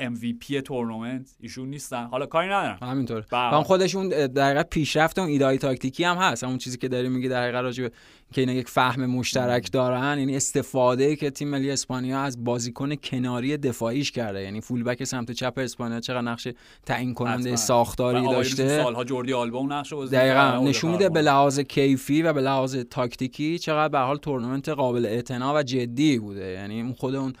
[0.00, 2.04] MVP تورنمنت ایشون نیستن.
[2.04, 3.24] حالا کاری ندارم همینطور.
[3.32, 6.44] هم خودشون در حقیقت پیشرفت اون ایدای تاکتیکی هم هست.
[6.44, 7.88] همون چیزی که داری میگی در حقیقت راجع
[8.32, 10.18] که اینا یک فهم مشترک دارن.
[10.18, 14.42] یعنی استفاده که تیم ملی اسپانیا از بازیکن کناری دفاعیش کرده.
[14.42, 16.48] یعنی فولبک سمت چپ اسپانیا چقدر نقش
[16.86, 17.56] تعیین کننده حتما.
[17.56, 18.82] ساختاری داشته.
[18.82, 20.68] سالها جوردی آلبا اون نقش بازی دقیقا.
[20.68, 21.24] نشون میده به.
[21.24, 26.46] لحاظ کیفی و به لحاظ تاکتیکی چقدر به حال تورنمنت قابل اعتنا و جدی بوده.
[26.46, 27.32] یعنی خود اون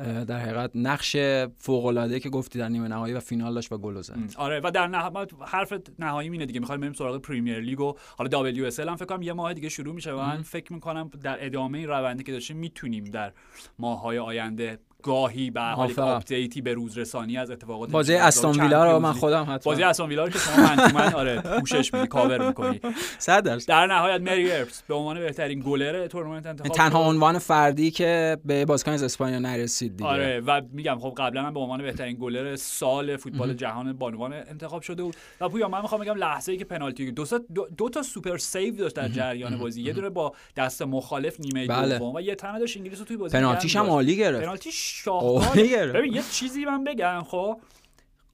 [0.00, 1.16] در حقیقت نقش
[1.58, 4.18] فوق العاده که گفتی در نیمه نهایی و فینال داشت و گل زد.
[4.36, 6.60] آره و در نهایت حرف نهایی اینه دیگه.
[6.60, 9.94] می‌خوایم بریم سراغ پریمیر لیگ و حالا WS هم فکر کنم یه ماه دیگه شروع
[9.94, 13.32] میشه و من فکر می‌کنم در ادامه این روندی که داشتیم می‌تونیم در
[13.78, 15.92] ماههای آینده گاهی به حال.
[16.00, 18.98] update ی به روز رسانی از اتفاقات بازی استون ویلا رو.
[18.98, 22.46] من خودم حتما بازی استون ویلا رو که شما من من آره پوشش میدی کاور
[22.48, 22.80] می‌کنی
[23.18, 27.08] 100 درصد در نهایت مری ارپس به عنوان بهترین گلر تورنمنت انتخاب تنها.
[27.08, 31.54] عنوان فردی که به بازیکن از اسپانیا نرسید دیگه آره و میگم خب قبلا هم
[31.54, 36.00] به عنوان بهترین گلر سال فوتبال جهان بانوان انتخاب شده بود و پویا من می‌خوام
[36.00, 39.58] بگم لحظه ای که پنالتی دو, تا- دو, دو تا super save داشت در جریان
[39.58, 41.98] بازی یه دونه با دست مخالف نیمه بله.
[41.98, 43.86] دوم و یه تنه داشت انگلیس توی بازی پنالتیش هم.
[43.86, 44.70] عالی گرفت پنالتی
[45.06, 45.96] عالی شاهکار گرفت.
[45.96, 47.56] ببین یه چیزی من بگم خب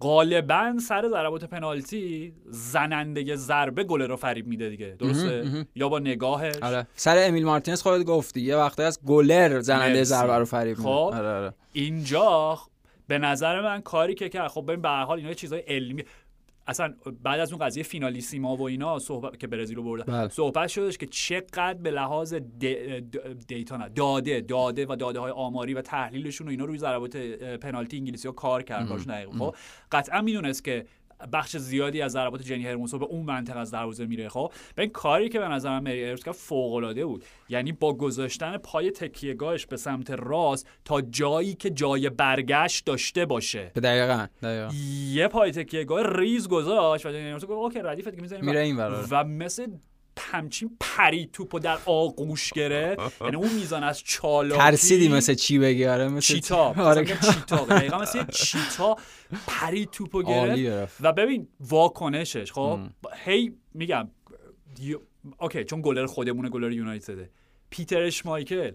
[0.00, 5.66] غالبا سر ضربات پنالتی زننده ضربه گل رو فریب میده دیگه درسته.
[5.74, 10.04] یا با نگاهش آره سر امیل مارتینز خودت گفتی یه وقتی از گلر زننده.
[10.04, 10.82] ضربه رو فریب میده.
[10.82, 10.88] خب.
[11.14, 12.58] آره آره اینجا
[13.08, 16.04] به نظر من کاری که کرد خب ببین به هر حال اینا یه چیزای علمی
[16.66, 20.28] اصلا بعد از اون قضیه فینالیسیما و اینا صحبت که برزیل رو بردن بله.
[20.28, 22.34] صحبت شدش که چقدر به لحاظ
[23.48, 27.16] دیتا نه داده داده و داده های آماری و تحلیلشون و اینا روی ضربات
[27.60, 29.02] پنالتی انگلیسی ها کار کرد باش
[29.38, 29.56] خب
[29.92, 30.86] قطعا می‌دونست که
[31.32, 34.90] بخش زیادی از ضربات جنی هرموسو به اون منطقه از دروازه میره خب؟ به این
[34.90, 37.24] کاری که به نظر من مری ارپس کرد فوق العاده بود.
[37.48, 43.64] یعنی با گذاشتن پای تکیهگاهش به سمت راست تا جایی که جای برگشت داشته باشه.
[43.64, 44.74] دقیقاً دقیقاً.
[45.12, 48.76] یه پای تکیهگاه ریز گذاشت و جنی هرموسو گفت okay ردیفه که می‌زنیم میره این
[48.76, 49.66] و مثل
[50.18, 53.20] همچین پری توپو در آغوش گرفت.
[53.22, 56.74] یعنی اون میزان از چالاکی ترسیدی مثل چی بگی؟ آره مثل چیتا.
[56.78, 57.04] آره.
[57.04, 58.96] چیتا دقیقا مثل چیتا
[59.46, 62.78] پری توپو گرفت و ببین واکنشش خب؟
[63.24, 64.10] هی میگم
[65.38, 67.30] okay چون گلر خودمونه گلر یونایتده.
[67.70, 68.72] پیتر اشمایکل.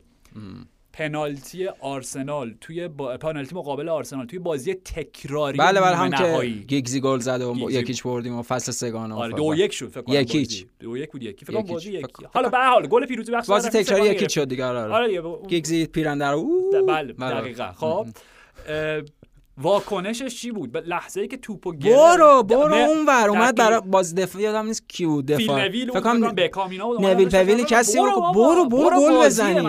[0.93, 3.17] پنالتی آرسنال توی با...
[3.17, 6.45] پنالتی مقابل آرسنال توی بازی تکراری بله بله هم که.
[6.47, 7.79] گیگزی گل زده و گیگزی.
[7.79, 9.33] یک هیچ بردیم و فصل سگانه آره.
[9.33, 10.49] دو یک شد فکر کنم یک هیچ.
[10.63, 10.69] بازی.
[10.79, 11.73] دو یک بود یکی فکر کنم.
[11.73, 14.43] بازی فکر یکی حالا به هر حال گل پیروزی بخش بازی تکراری یک هیچ گرفتیم.
[14.43, 16.81] شد دیگه آره آره آره گیگزی پیرهنه رو اوه.
[16.87, 17.41] بله بله.
[17.41, 18.07] دقیقا خب
[18.69, 19.01] اه،
[19.57, 21.97] واکنشش چی بود؟ لحظه ای که توپو گرفت.
[21.97, 23.29] برو برو اون ور.
[23.29, 23.55] اومد.
[23.55, 25.69] برای باز دفاع یادم نیست کی بود دفاع.
[25.69, 26.39] فکر کنم بود
[27.01, 29.61] نویل داشتن پویل گفتن کسی بود بابا، برو برو گل بزنی.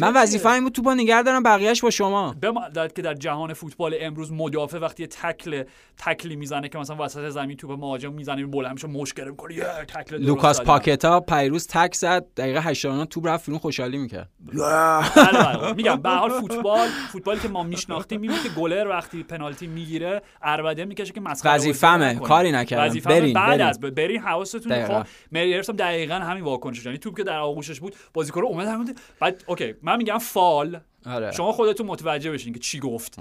[0.00, 2.34] من؟ وظیفه این بود توپو نگه دارم بقیه‌اش با شما.
[2.74, 5.62] در- که در جهان فوتبال امروز مدافع وقتی تکل
[5.98, 10.16] تکلی می‌زنه که مثلا وسط زمین توپ مهاجم می‌زنه بلند میشه مشکل می‌کنه یه تکل
[10.16, 10.60] لوکاس.
[10.60, 14.30] پاکتا پیروز تک زد دقیقه 89 توپ رفت بیرون خوشحالی می‌کرد.
[14.40, 15.72] بله بله.
[15.72, 20.84] میگم به حال فوتبال فوتبالی که ما میشناختیم می‌بینی که گلر وقتی پنالتی می‌گیره عربده
[20.84, 22.14] می‌کشه که مسخره بازی وظیفمه،.
[22.14, 23.00] کاری نکردم.
[23.00, 23.66] برین، بعد برین.
[23.66, 24.86] از برین حواستون.
[24.86, 29.00] خب مری ارپس هم دقیقاً همین واکنش یعنی توپ که در آغوشش بود بازیکن اومد
[29.20, 30.80] بعد okay من میگم F off.
[31.06, 31.32] آره.
[31.32, 33.16] شما خودتون متوجه بشین که چی گفت.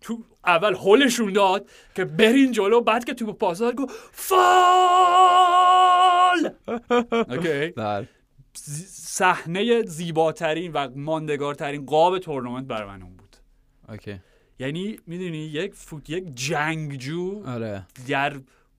[0.00, 4.40] تو اول هولشون داد که برین جلو بعد که توپ پاس داد گفت F off!
[7.30, 7.66] okay.
[7.66, 8.08] بله.
[8.88, 13.36] صحنه زیباترین و ماندگارترین قاب تورنمنت برای من اون بود.
[13.88, 14.20] okay.
[14.60, 17.86] یعنی می‌دونی یک فوت یک جنگجو آره.
[18.08, 18.32] در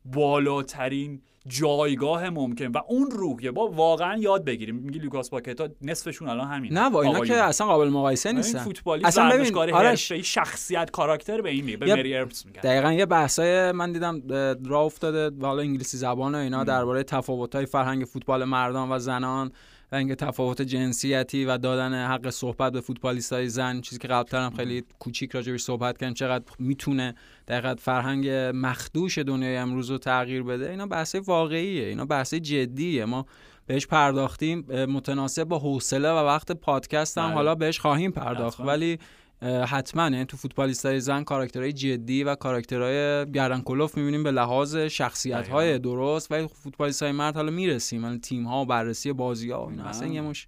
[0.06, 2.66] بالاترین جایگاه ممکن.
[2.66, 4.76] و اون روحیه با واقعا یاد بگیریم.
[4.76, 8.60] میگی لوکاس پاکتا نصفشون الان همین نه با اینا که اصلا قابل مقایسه این نیستن.
[8.60, 11.78] فوتبالی اصلا ببین، حرفه‌ای شخصیت کاراکتر به این میگه.
[11.78, 12.62] به یه- مری میگن.
[12.64, 15.46] دقیقا یه بحثای من دیدم اه، راه افتاده.
[15.46, 19.52] حالا انگلیسی زبان و اینا درباره تفاوت‌های فرهنگ فوتبال مردان و زنان.
[19.92, 24.52] و اینکه تفاوت جنسیتی و دادن حق صحبت به فوتبالیستای زن چیزی که قبلتر هم
[24.52, 27.16] خیلی کوچیک راجبش صحبت کردیم چقدر می‌تونه
[27.48, 33.26] دقیقا فرهنگ مخدوش دنیای امروز رو تغییر بده اینا بحثای واقعیه اینا بحثای جدیه ما
[33.66, 37.34] بهش پرداختیم متناسب با حوصله و وقت پادکست هم بله.
[37.34, 38.60] حالا بهش خواهیم پرداخت.
[38.60, 39.00] ولی
[39.44, 45.48] حتما یعنی تو فوتبالیستای زن کاراکترهای جدی و کاراکترهای گردن کلوف می‌بینیم به لحاظ شخصیت
[45.48, 46.32] های درست.
[46.32, 49.84] ولی فوتبالیستای مرد حالا می‌رسیم یعنی تیم ها و بررسی بازی ها و اینا.
[49.84, 50.48] اصلا یه مش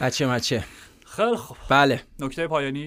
[0.00, 0.64] بچه مچه
[1.06, 1.56] خیلی خوب.
[1.68, 2.00] بله.
[2.20, 2.86] نکته پایانی؟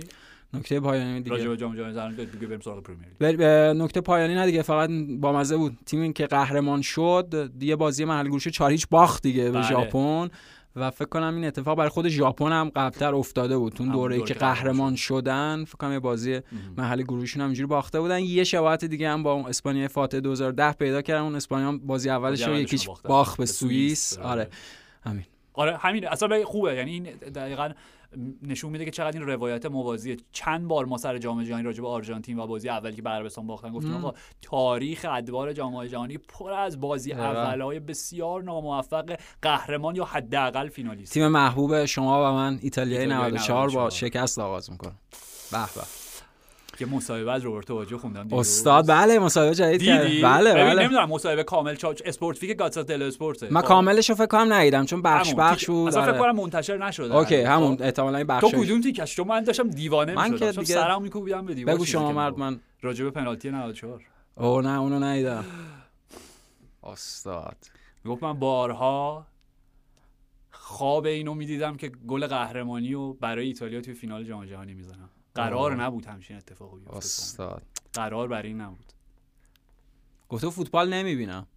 [0.53, 1.35] نکته پایانی دیگه.
[1.35, 4.89] راجع به جام جهانی زنان دیگه بریم سراغ پرمیر بر- نکته پایانی نه دیگه فقط
[5.19, 5.77] با مزه بود.
[5.85, 9.67] تیمی که قهرمان شد دیگه بازی محل گروش 4 هیچ باخت دیگه به بله.
[9.69, 10.29] ژاپن.
[10.75, 13.75] و فکر کنم این اتفاق برای خود ژاپن هم قبلتر افتاده بود.
[13.79, 16.39] اون دوره‌ای دوره که قهرمان شدن فکر کنم یه بازی
[16.77, 18.19] محل گروهشون هم اینجوری باخته بودن.
[18.19, 21.21] یه شباهت دیگه هم با اون اسپانیا فاتح 2010 پیدا کردن.
[21.21, 22.87] اون اسپانیا بازی اولش رو یکیش.
[23.03, 24.09] باخت به سوئیس.
[24.09, 24.25] سوئیس.
[24.25, 24.49] آره.
[25.05, 25.25] همین.
[25.53, 26.07] آره همین.
[26.07, 26.75] اصلا به- خوبه.
[26.75, 27.03] یعنی این
[27.35, 27.69] دقیقا
[28.41, 31.87] نشون میده که چقدر این روایت موازیه چند بار ما سر جام جهانی راجع به
[31.87, 33.93] آرژانتین و بازی اولی که به عربستان باختن گفتیم.
[33.93, 37.13] آقا تاریخ ادوار جام جهانی پر از بازی.
[37.13, 43.57] اولای بسیار ناموفق قهرمان یا حداقل فینالیست تیم محبوب شما و من ایتالیای ایتالیای 94
[43.57, 43.89] با 94.
[43.89, 44.93] شکست آغاز می‌کنه
[45.51, 45.57] به
[46.77, 48.39] که مصاحبه از روبرتو باجو خوندم دیروز.
[48.47, 51.95] استاد بله مصاحبه جدید کرد دیدی بله ببین بله نمی‌دونم مصاحبه کامل چا...
[52.05, 55.65] اسپورت فیک گاتسا تل اسپورت من کاملش رو فکر کنم ندیدم چون بخش همون بخش
[55.65, 56.19] بود اصلا فکر آره.
[56.19, 57.47] کنم منتشر نشده اوکی هنوز.
[57.47, 57.83] همون خب.
[57.83, 60.51] احتمالاً این تو بخش کدوم تیکش چون من داشتم دیوانه من می‌شدم.
[60.51, 62.37] که دیگه- سرم میکوبیدم به دیوار بگو شما مرد.
[62.37, 64.01] من راجع به پنالتی 94
[64.37, 65.45] او نه اونو ندیدم
[66.83, 67.57] استاد
[68.03, 69.25] می‌گفت من بارها
[70.51, 75.71] خواب اینو می‌دیدم که گل قهرمانی رو برای ایتالیا توی فینال جام جهانی می‌زنم قرار
[75.71, 75.79] آه.
[75.79, 77.63] نبود همچین اتفاقی بیفته استاد.
[77.93, 78.93] قرار بر این نبود.
[80.29, 81.47] گفته فوتبال نمی‌بینم.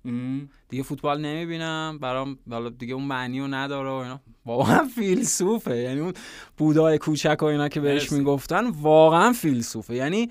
[0.69, 1.99] دیگه فوتبال نمی‌بینم.
[2.03, 4.21] برام حالا دیگه اون معنی رو نداره و اینا.
[4.47, 5.77] واقعا فیلسوفه.
[5.77, 6.13] یعنی اون
[6.57, 8.13] بودای کوچک و اینا که بهش.
[8.13, 9.95] می‌گفتن واقعا فیلسوفه.
[9.95, 10.31] یعنی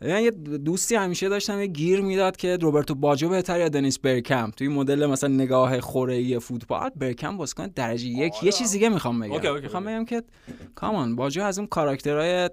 [0.00, 4.50] من یه دوستی همیشه داشتم یه گیر می‌داد که روبرتو باجو بهتر یا دنیس برکمپ.
[4.56, 8.42] توی مدل مثلا نگاه خوره فوتبال برکمپ بازیکن درجه یک.
[8.42, 9.32] یه چیز دیگه می‌خوام بگم.
[9.32, 9.94] okay، okay، می‌خوام okay.
[9.94, 10.22] بگم که
[10.74, 12.50] کامان باجو از اون کاراکترهای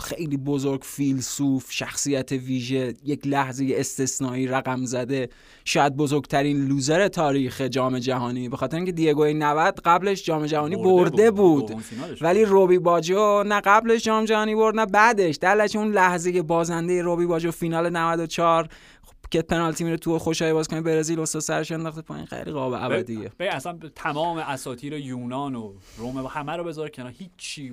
[0.00, 5.28] خیلی بزرگ فیلسوف شخصیت ویژه یک لحظه استثنایی رقم زده.
[5.64, 8.48] شاید بزرگترین لوزر تاریخ جام جهانی.
[8.48, 11.80] به خاطر اینکه دیگو 90 قبلش جام جهانی برده بود.
[11.80, 15.38] فینالش ولی روبی باجو نه قبلش جام جهانی برد نه بعدش.
[15.40, 18.68] دلش اون لحظه بازنده روبی باجو فینال 94
[19.02, 22.26] خب، که پنالتی میره تو خوشای بازیکن برزیل و سرش انداخته پایین.
[22.26, 23.32] خیلی قابل ابدیه.
[23.38, 27.12] به اصلا تمام اساطیر یونان و روم و همه رو بذار کنار.
[27.18, 27.72] هیچی.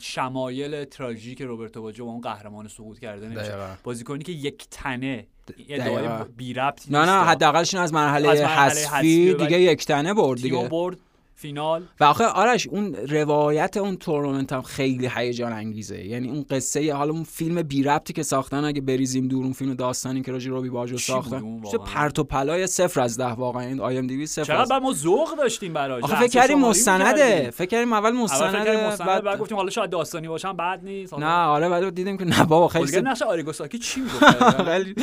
[0.00, 3.54] شمایل تراژیک روبرتو باجو با اون قهرمان سقوط کرده نمیشه.
[3.84, 5.26] بازیکنی که یک تنه.
[5.68, 10.96] ادعای بی ربطی نه نه حداقلشون از مرحله حذفی دیگه یک تنه برد دیگه برد
[11.42, 11.82] فینال.
[12.00, 17.12] و آخه آرش اون روایت اون تورنمنت هم خیلی هیجان انگیزه یعنی اون قصه حالا
[17.12, 20.70] اون فیلم بی ربطی که ساختن اگه بریزیم دور اون فیلم داستانی که راجع روبی
[20.70, 23.62] باجو بود ساختن چه؟ پرت و پلای صفر از ده واقعا.
[23.62, 27.50] این IMDb صفر بعد ما ذوق داشتیم براش آخه فکر کردیم مستنده.
[27.50, 31.14] فکر کردیم اول مستنده بعد بعد گفتیم حالا شاید داستانی باشم بعد نیست.
[31.14, 34.22] نه آره بعد دیدیم که نه بابا خیلی نقش آریگوساکی چی می‌گفت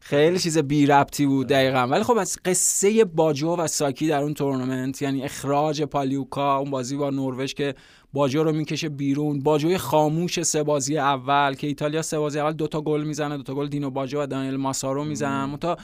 [0.00, 1.78] خیلی چیز بی ربطی بود دقیقا.
[1.78, 6.96] ولی خب از قصه باجو و ساکی در اون تورنمنت یعنی اخراج پالیوکا اون بازی
[6.96, 7.74] با نروژ که
[8.12, 9.40] باجو رو می‌کشه بیرون.
[9.40, 13.68] باجوی خاموش سه بازی اول که ایتالیا سه بازی اول دوتا گل می‌زنه دوتا گل
[13.68, 15.76] دینو باجو و دانیل ماسارو می‌زنن متا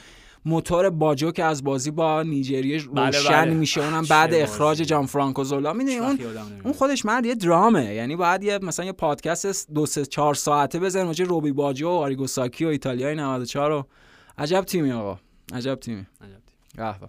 [0.47, 3.53] موتور باجو که از بازی با نیجریه بله، روشن بله.
[3.53, 4.33] میشه اونم بعد.
[4.33, 6.19] اخراج جان فرانکو زولا می‌دونی اون
[6.63, 10.79] اون خودش مرد یه درامه یعنی باید یه مثلا یه پادکست دو سه چهار ساعته
[10.79, 13.85] بزنیم راجع روبی باجو و آریگوساکی و ایتالیای 94 رو
[14.37, 15.19] عجب تیمی آقا
[15.53, 16.05] عجب تیمی
[16.77, 17.07] به به.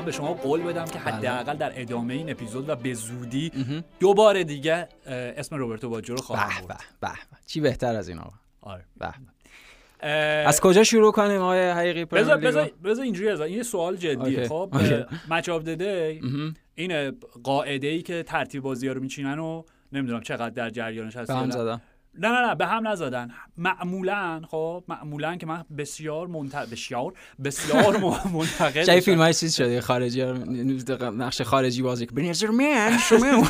[0.00, 1.00] من به شما قول بدم که بله.
[1.00, 3.52] حداقل در ادامه این اپیزود و به زودی
[4.00, 7.36] دو بار دیگه اسم روبرتو باجو رو خواهم به به برد به به.
[7.46, 9.14] چی بهتر از این آقا آره به
[10.46, 14.48] از کجا شروع کنیم آقای حقیقی بذار؟ بذار بذار اینجوری از این سوال جدیه.
[14.48, 14.74] خب.
[15.30, 16.20] مچ آف دی.
[16.74, 21.50] این قاعده ای که ترتیب بازی ها رو میچینن و نمی‌دونم چقدر در جریانش هستی.
[21.50, 21.80] زدم
[22.18, 26.56] نه نه نه به هم نزدن معمولا خب معمولا که من بسیار منت...
[26.56, 27.12] بسیار
[27.44, 27.96] بسیار
[28.34, 29.00] منتقد میشم.
[29.00, 30.32] فیلم های چیز شده خارجی ها
[31.10, 33.26] نقش خارجی بازی که بنیزر من شما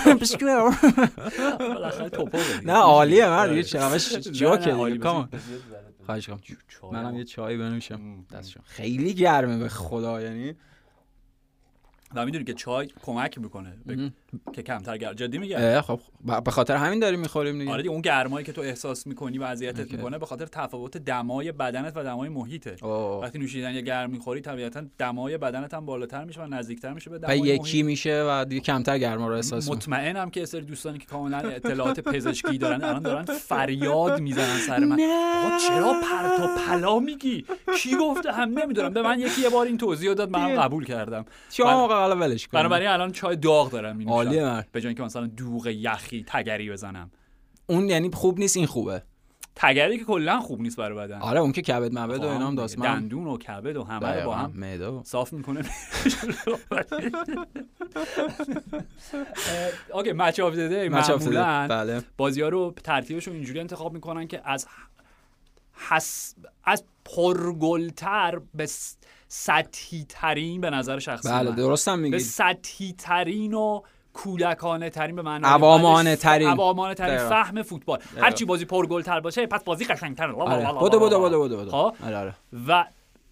[2.24, 2.42] بدی.
[2.64, 3.62] نه عالیه مرد آره.
[3.62, 3.78] چه
[4.40, 5.40] جوکه دیگه کامان بزن.
[6.06, 7.16] خواهش کنم چای منم.
[7.16, 8.26] یه چای بنوشم ام.
[8.38, 10.54] دستشون خیلی گرمه به خدا یعنی
[12.14, 14.12] و می‌دونی که چای کمک می‌کنه به...
[14.52, 17.70] که کمتر گرم جدی میگم؟ اه، خب ب- به خاطر همین داریم می‌خوریم دیگه.
[17.70, 19.92] آره دیگه اون گرمایی که تو احساس می‌کنی و اذیتت.
[19.92, 22.76] می‌کنه به خاطر تفاوت دمای بدنت و دمای محیطه.
[22.82, 23.22] اوه.
[23.22, 27.38] وقتی نوشیدنی گرم می‌خوری طبیعتا دمای بدنت هم بالاتر میشه و نزدیکتر میشه به دمای
[27.38, 27.86] یکی محیط.
[27.86, 29.76] میشه و دیگه کمتر گرما رو احساس می‌کنی.
[29.76, 34.96] مطمئنم که سری دوستانی که کاملا اطلاعات پزشکی دارن الان دارن فریاد می‌زنن سر من.
[35.68, 37.44] چرا پرت و پلا میگی؟
[37.76, 38.92] کی گفته؟ هم نمی‌دونم.
[38.92, 41.24] به من یکی یه بار این توضیح داد من قبول کردم.
[41.58, 44.66] موقع حالا ولش کن بنابراین الان چای داغ دارم می عالیه.
[44.72, 47.10] به جای اینکه مثلا دوغ یخی تگری بزنم.
[47.66, 49.03] اون یعنی خوب نیست این خوبه.
[49.55, 51.18] تگری که کلا خوب نیست برای بدن.
[51.18, 52.78] آره اون که کبد مبد و اینا هم داست.
[52.78, 55.64] من دندون و کبد و همه رو با هم معده صاف می‌کنه.
[59.92, 62.03] okay Match of the Match of معمولا بله.
[62.16, 64.66] بازی ها رو ترتیبشون اینجوری انتخاب می‌کنن که از
[65.88, 66.34] حس...
[66.64, 68.68] از پرگلتر به
[69.33, 71.53] سطحی ترین به نظر شخصی بله.
[71.53, 76.49] درستم به میگی سطحی ترین و کودکانه ترین به معنای عوامانه ترین.
[76.49, 77.28] عوامانه ترین.
[77.28, 77.99] فهم فوتبال.
[78.20, 80.33] هرچی بازی پرگلتر باشه پس بازی قشنگتره.
[80.33, 80.72] آره.
[80.72, 81.70] بودو بودو بودو بودو بودو.
[81.70, 82.35] خب؟ آره آره.
[82.68, 82.85] و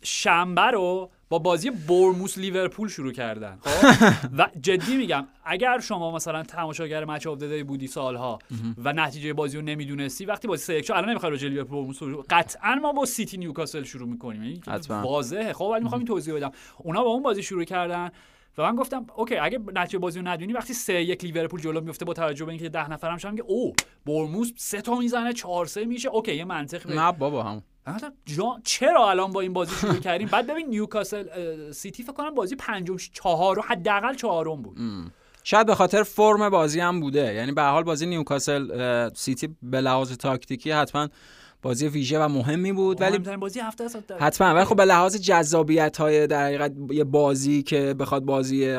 [0.03, 3.87] شنبه رو با بازی بورنموث لیورپول شروع کردن خب؟
[4.39, 8.39] و جدی میگم اگر شما مثلا تماشاگر Match of the Day بودی سالها
[8.85, 12.75] و نتیجه بازی رو نمی‌دونستی وقتی بازی 3 1 الان نمی‌خوای راجع لیورپول بورنموث قطعا
[12.75, 14.43] ما با سیتی نیوکاسل شروع می‌کنیم.
[14.43, 14.61] یعنی.
[15.03, 16.51] واضحه خب؟ ولی می‌خوام این توضیح بدم.
[16.79, 18.11] اونا با اون بازی شروع کردن
[18.59, 22.05] و من گفتم okay اگه نتیجه بازی رو ندونی وقتی سه یک لیورپول جلو میفته
[22.05, 23.75] با توجه به اینکه ده نفرم شدن میگه او
[24.07, 27.63] بورنموث سه تا می‌زنه 4 3 میشه okay یه منطق نه بابا هم
[28.27, 31.25] جان چرا الان با این بازی شروع کردیم؟ بعد ببین نیوکاسل
[31.73, 34.77] سیتی فکر کنم بازی پنجم چهار حداقل چهارم بود.
[35.45, 37.35] شاید به خاطر فرم بازی هم بوده.
[37.35, 41.09] یعنی به حال بازی نیوکاسل سیتی به لحاظ تاکتیکی حتما
[41.63, 43.85] بازی ویژه و مهمی بود ولی مهمترین بازی هفته
[44.21, 44.55] حتما.
[44.55, 48.79] ولی خب به لحاظ جذابیت های در حقیقت یه بازی که بخواد بازی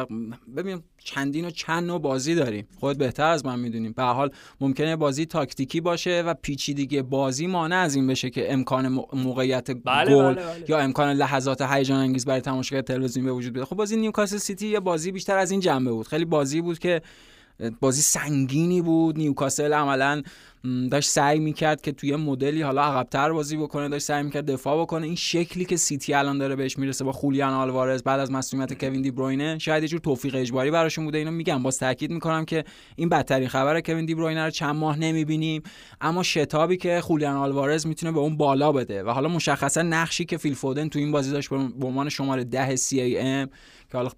[0.58, 2.68] ببین چندین و چند نوع بازی داریم.
[2.80, 3.92] خود بهتر از من می‌دونیم.
[3.92, 4.30] به حال
[4.62, 9.72] ممکنه بازی تاکتیکی باشه و پیچیدگی بازی مانع از این بشه که امکان مو- موقعیت
[9.72, 10.66] بله، گل بله، بله.
[10.68, 13.66] یا امکان لحظات هیجان انگیز برای تماشاگر تلویزیون به وجود بیاد.
[13.66, 16.08] خب بازی نیوکاسل سیتی یه بازی بیشتر از این جنبه بود.
[16.08, 17.02] خیلی بازی بود که
[17.80, 19.18] بازی سنگینی بود.
[19.18, 20.22] نیوکاسل عملا
[20.92, 25.06] داشت سعی می‌کرد که توی مدلی حالا عقبتر بازی بکنه داشت سعی می‌کرد دفاع بکنه.
[25.06, 29.02] این شکلی که سیتی الان داره بهش می‌رسه با خولیان آلوارز بعد از مصدومیت کوین
[29.02, 31.18] دی بروینه شاید یه جور توفیق اجباری براشون بوده.
[31.18, 32.64] اینو میگم باز تاکید می‌کنم که
[32.96, 35.64] این بدترین خبر کوین دی بروینه رو چند ماه نمی‌بینیم.
[36.02, 40.38] اما شتابی که خولیان آلوارز می‌تونه به اون بالا بده و حالا مشخصا نقشی که
[40.38, 43.50] فیل فودن تو این بازی داشت به عنوان شماره 10 CAM
[43.92, 44.10] که حالا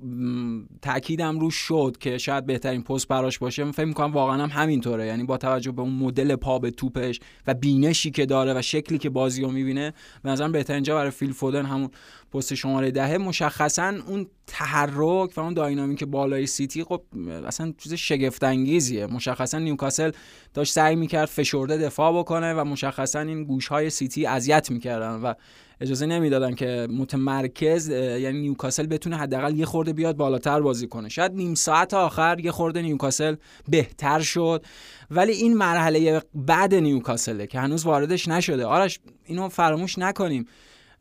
[0.81, 3.71] تاکیدم روش شد که شاید بهترین پست براش باشه.
[3.71, 5.07] فکر می‌کنم واقعا هم همینطوره.
[5.07, 8.97] یعنی با توجه به اون مدل پا به توپش و بینشی که داره و شکلی
[8.97, 9.93] که بازی رو می‌بینه
[10.23, 11.89] به نظرم بهترین جا برای فیل فودن همون
[12.33, 17.01] پست شماره دهه مشخصا اون تحرک و اون dynamic بالای سیتی خب
[17.47, 20.11] اصلا چیز شگفت انگیزیه مشخصا نیوکاسل
[20.53, 25.33] داشت سعی می‌کرد فشرده دفاع بکنه و مشخصا این گوش های سیتی اذیت می‌کردن و
[25.81, 31.09] اجازه نمی‌دادن که متمرکز یعنی نیوکاسل بتونه حداقل یه خورده بیاد بالاتر بازی کنه.
[31.09, 33.35] شاید نیم ساعت آخر یه خورده نیوکاسل
[33.69, 34.65] بهتر شد.
[35.11, 38.65] ولی این مرحله بعد نیوکاسله که هنوز واردش نشده.
[38.65, 40.47] آرش اینو فراموش نکنیم.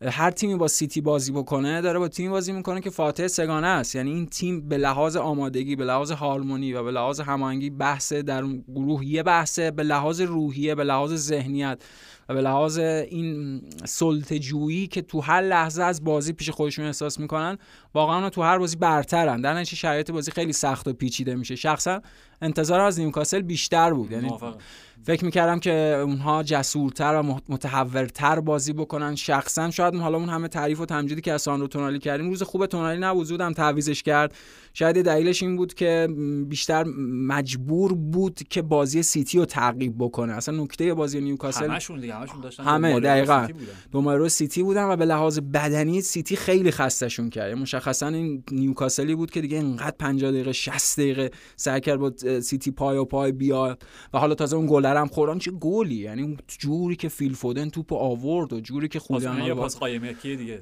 [0.09, 3.95] هر تیمی با سیتی بازی بکنه داره با تیمی بازی می‌کنه که فاتح سگانه است.
[3.95, 8.45] یعنی این تیم به لحاظ آمادگی به لحاظ هارمونی و به لحاظ هماهنگی بحث در
[8.75, 11.83] گروه یه بحثه به لحاظ روحیه به لحاظ ذهنیت
[12.29, 17.59] و به لحاظ این سلطه‌جویی که تو هر لحظه از بازی پیش خودشون احساس می‌کنن
[17.95, 19.41] واقعا تو هر بازی برترن.
[19.41, 21.57] در شرایط بازی خیلی سخت و پیچیده میشه.
[21.57, 22.01] شخصا
[22.43, 24.11] انتظار از نیوکاسل بیشتر بود.
[24.11, 24.29] یعنی.
[25.05, 29.15] فکر می‌کردم که اونها جسورتر و مت- متحورتر بازی بکنن.
[29.15, 32.67] شخصا شاید حالا اون همه تعریف و تمجیدی که از ساندرو تونالی کردیم روز خوب
[32.67, 34.35] تونالی نبود زودم تعویزش کرد.
[34.75, 36.09] شاید دلیلش این بود که
[36.49, 36.85] بیشتر
[37.27, 40.33] مجبور بود که بازی سیتی رو تعقیب بکنه.
[40.33, 43.49] اصلا نکته بازی نیوکاسل همشون دیگه همشون داشتن همه، دقیقاً.
[43.93, 47.55] دومارو سیتی بودن و به لحاظ بدنی سیتی خیلی خستشون کرد.
[47.55, 52.71] مشخصا این نیوکاسلی بود که دیگه اینقدر 50 دقیقه 60 دقیقه سعی کرد با سیتی
[52.71, 53.83] پا به پای بیاد
[54.15, 57.35] و حالا تازه اون گل رو هم خوردن چه گلی؟ یعنی اون جوری که فیل
[57.35, 60.61] فودن توپ آورد و جوری که خولیان پاسخونی یه پاس قایمکی دیگه.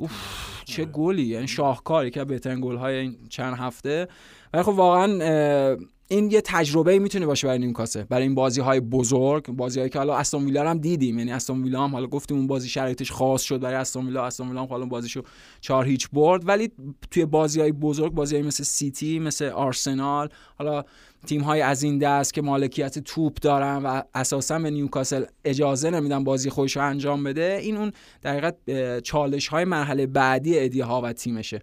[0.64, 4.08] چه گلی؟ یعنی شاهکار یکی از بهترین گل های این چند هفته.
[4.52, 5.76] ولی خب واقعا
[6.10, 9.98] این یه تجربه می‌تونه باشه برای نیوکاسل برای این بازی های بزرگ بازی هایی که
[9.98, 11.18] حالا استون ویلا هم دیدیم.
[11.18, 14.26] یعنی استون ویلا هم حالا گفتیم اون بازی شرایطش خاص شد برای استون ویلا.
[14.26, 15.22] استون ویلا هم حالا بازیشو
[15.60, 16.48] 4 هیچ برد.
[16.48, 16.70] ولی
[17.10, 20.84] توی بازی های بزرگ بازی های مثل سیتی مثل آرسنال حالا
[21.26, 26.24] تیم های از این دست که مالکیت توپ دارن و اساسا به نیوکاسل اجازه نمیدن
[26.24, 27.92] بازی خودش رو انجام بده این اون
[28.22, 28.54] در
[29.00, 31.62] چالش های مرحله بعدی ادیه ها و تیمشه.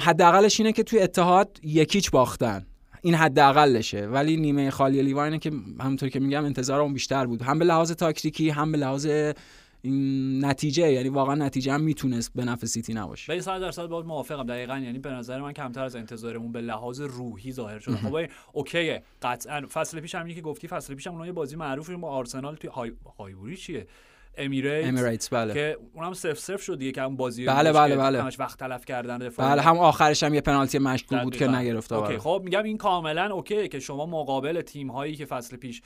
[0.00, 2.66] حداقلش اینه که توی اتحاد یکیچ باختن.
[3.02, 4.06] این حداقلشه.
[4.06, 7.42] ولی نیمه خالی لیوا اینه که همونطور که میگم انتظارم بیشتر بود.
[7.42, 9.06] هم به لحاظ تاکتیکی هم به لحاظ
[9.84, 13.32] این نتیجه یعنی واقعا نتیجه هم می‌تونست به نفع سیتی نباشه.
[13.32, 14.46] ولی 100 درصد باهات موافقم.
[14.46, 17.96] دقیقا یعنی به نظر من کمتر از انتظارمون به لحاظ روحی ظاهر شده.
[17.96, 19.02] خب این okay ه.
[19.22, 22.56] قطعا فصل پیش همینی که گفتی فصل پیش هم اونها یه بازی معروفی با آرسنال
[22.56, 22.92] توی های...
[23.18, 23.86] هایبوری چیه؟
[24.38, 28.22] امیریتس امیریتس بله که اونم صفر صفر شد دیگه که اون بازی بله، بله، بله.
[28.22, 31.48] همش وقت تلف کردن دفاع بله هم آخرش هم یه پنالتی مشکوک بود که.
[31.48, 35.82] نگرفت okay خب میگم این کاملا okay که شما مقابل تیم هایی که فصل پیش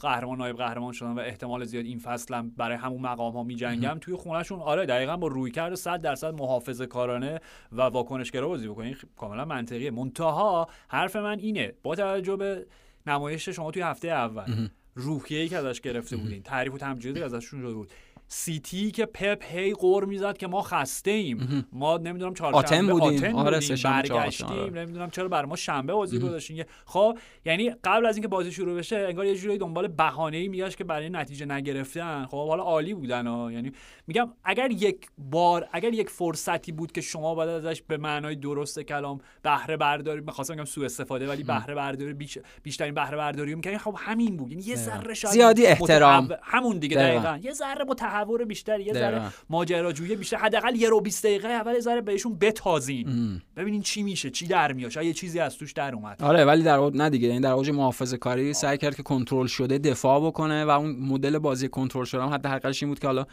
[0.00, 3.98] قهرمان نایب قهرمان شدن و احتمال زیاد این فصل هم برای همون مقام ها میجنگم
[4.00, 7.40] توی خونهشون آره دقیقا با رویکرد 100 درصد محافظه کارانه
[7.72, 9.90] و واکنشگرا بازی بکنین کاملا منطقیه.
[9.90, 12.66] منتها حرف من اینه با توجه به
[13.06, 14.68] نمایش شما توی هفته اول.
[14.94, 17.90] روحیه‌ای که ازش گرفته بودین تعریف و تمجیدی ازشون شده بود.
[18.28, 23.18] سیتی که پپ هی قور می‌زد که ما خسته ایم ما نمی‌دونم چهارشنبه آتن بودیم.
[23.18, 24.46] آتن آره، بودیم برگشتیم.
[24.46, 24.70] آره.
[24.70, 28.96] نمی‌دونم چرا بر ما شنبه بازی گذاشتین خب یعنی قبل از اینکه بازی شروع بشه
[28.96, 32.26] انگار یه جوری دنبال بهانه‌ای میگشت که برای نتیجه نگرفتن.
[32.26, 33.52] خب حالا عالی بودن ها.
[33.52, 33.72] یعنی
[34.06, 38.80] میگم اگر یک بار اگر یک فرصتی بود که شما باید ازش به معنای درست
[38.80, 42.38] کلام بهره برداری می‌خواستم بگم سوء استفاده ولی بهره برداری بیش...
[42.62, 44.50] بیشترین بهره برداری رو می‌کردین خب همین بود.
[44.52, 46.28] یعنی یه ذره شاید زیادی احترام.
[46.42, 47.18] همون دیگه دقیقاً.
[47.18, 47.38] دقیقاً.
[47.42, 47.84] یه ذره
[48.22, 49.22] متحور بیشتر یه ذره.
[49.50, 50.36] ماجراجویی بیشتر.
[50.36, 53.40] حداقل یه رو 20 دقیقه اول یه ذره بهشون بتازین.
[53.56, 54.96] ببینین چی میشه چی در میاد.
[54.96, 56.22] یه چیزی از توش در اومد.
[56.22, 57.28] آره ولی در نه دیگه.
[57.28, 61.38] یعنی در اوج محافظه کاری سعی کرد که کنترل شده دفاع بکنه و اون مدل
[61.38, 63.26] بازی کنترل شده هم حتی حقیقتش این بود که حالا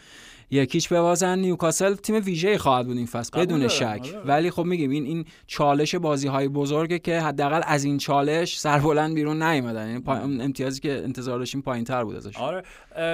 [0.52, 3.68] یکیچ ببازن نیوکاسل تیم ویژه‌ای خواهد بود این فصل بدون.
[3.68, 3.84] شک.
[3.84, 4.20] آره.
[4.26, 9.14] ولی خب میگیم این این چالش بازی های بزرگه که حداقل از این چالش سربلند
[9.14, 9.90] بیرون نیومدن.
[9.90, 10.04] یعنی.
[10.08, 12.38] اون امتیازی که انتظار داشتیم پایین‌تر بود ازش.
[12.38, 12.64] آره.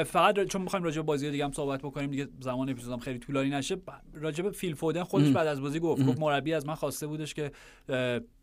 [0.04, 3.50] فقط چون می‌خوایم راجع به بازی دیگه هم صحبت بکنیم دیگه زمان اپیزودم خیلی طولانی
[3.50, 3.78] نشه.
[4.14, 6.06] راجع به فیل فودن خودش بعد از بازی گفت.
[6.06, 7.52] گفت مربی از من خواسته بودش که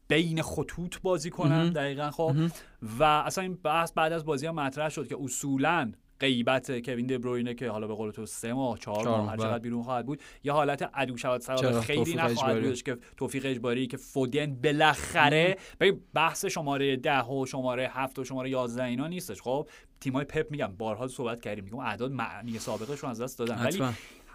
[0.09, 2.35] بین خطوط بازی کنم دقیقا خب.
[2.99, 7.55] و اصلا این بحث بعد از بازی هم مطرح شد که اصولا غیبت کوین دبروینه
[7.55, 9.47] که حالا به قول تو سه ماه چهار ماه هر بله.
[9.47, 12.63] چقدر بیرون خواهد بود یه حالت عدو شود سواد چرا؟ خیلی نخواهد.
[12.63, 18.25] بودش که توفیق اجباری که فودن بالاخره ببین بحث شماره ده و شماره هفت و
[18.25, 19.69] شماره 11 اینا نیستش خب
[20.01, 23.83] تیمای پپ میگم بارها صحبت کردیم میگم اعداد معنی سابقشون از دست دادن ولی.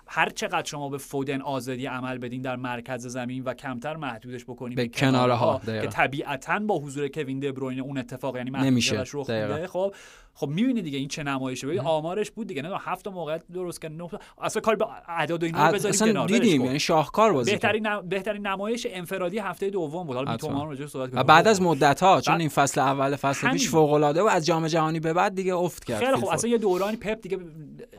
[0.08, 4.76] هر چقدر شما به فودن آزادی عمل بدین در مرکز زمین و کمتر محدودش بکنین
[4.76, 5.88] به کنارها، که.
[5.88, 9.30] طبیعتا با حضور کوین دبروین اون اتفاق یعنی نمیشه، محدودیتش رخ.
[9.30, 9.94] میده خب
[10.40, 13.92] خب می‌بینی دیگه این چه نمایشه ببین آمارش بود دیگه نه هفت موقعیت درست کرد
[13.92, 14.10] نه
[14.42, 16.66] اصلا کار به اعداد و اینا اصلا کنار دیدیم کن.
[16.66, 17.52] یعنی شاهکار بازی.
[17.52, 18.10] بهترین نم...
[18.10, 20.32] بهترین نمایش انفرادی هفته دوم بود حالا.
[20.32, 23.52] می‌تونم راجع صحبت و کنیم بعد از مدت ها چون این فصل اول فصل.
[23.52, 26.34] پیش فوق العاده و از جام جهانی به بعد دیگه افت کرد خیلی فودن.
[26.34, 27.38] اصلا یه دورانی پپ دیگه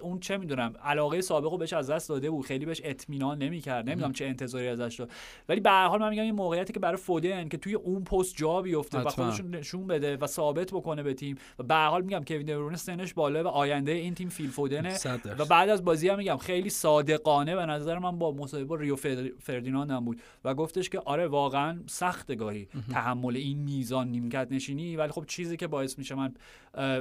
[0.02, 4.12] اون چه می‌دونم علاقه سابقه بهش از دست داده بود خیلی بهش اطمینان نمی‌کرد نمی‌دونم
[4.12, 5.12] چه انتظاری ازش داشت
[5.48, 8.36] ولی به هر حال من میگم این موقعیتی که برای فودن که توی اون پست
[8.36, 9.24] جا بیفته و حتما.
[9.24, 12.46] خودش رو نشون بده و ثابت بکنه به تیم و به هر حال میگم کوین
[12.46, 14.96] درون سنش بالا و آینده این تیم فیل فودنه.
[15.38, 19.30] و بعد از بازی هم میگم خیلی صادقانه به نظر من با مصاحبه ریو فر-
[19.40, 24.96] فردیناند هم بود و گفتش که آره واقعا سخت گاهی تحمل این میزان نیمکت نشینی
[24.96, 26.34] ولی خب چیزی که باعث میشه من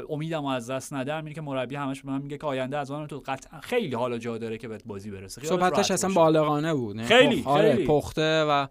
[0.09, 3.07] امیدم از دست ندم اینه که مربی همش به من میگه که آینده از آن
[3.07, 6.09] تو قطعا خیلی حالا جا داره که بهت بازی برسه صحبتش اصلا.
[6.13, 7.87] بالغانه بود یعنی خیلی، پخ- آره خیلی.
[7.87, 8.67] پخته و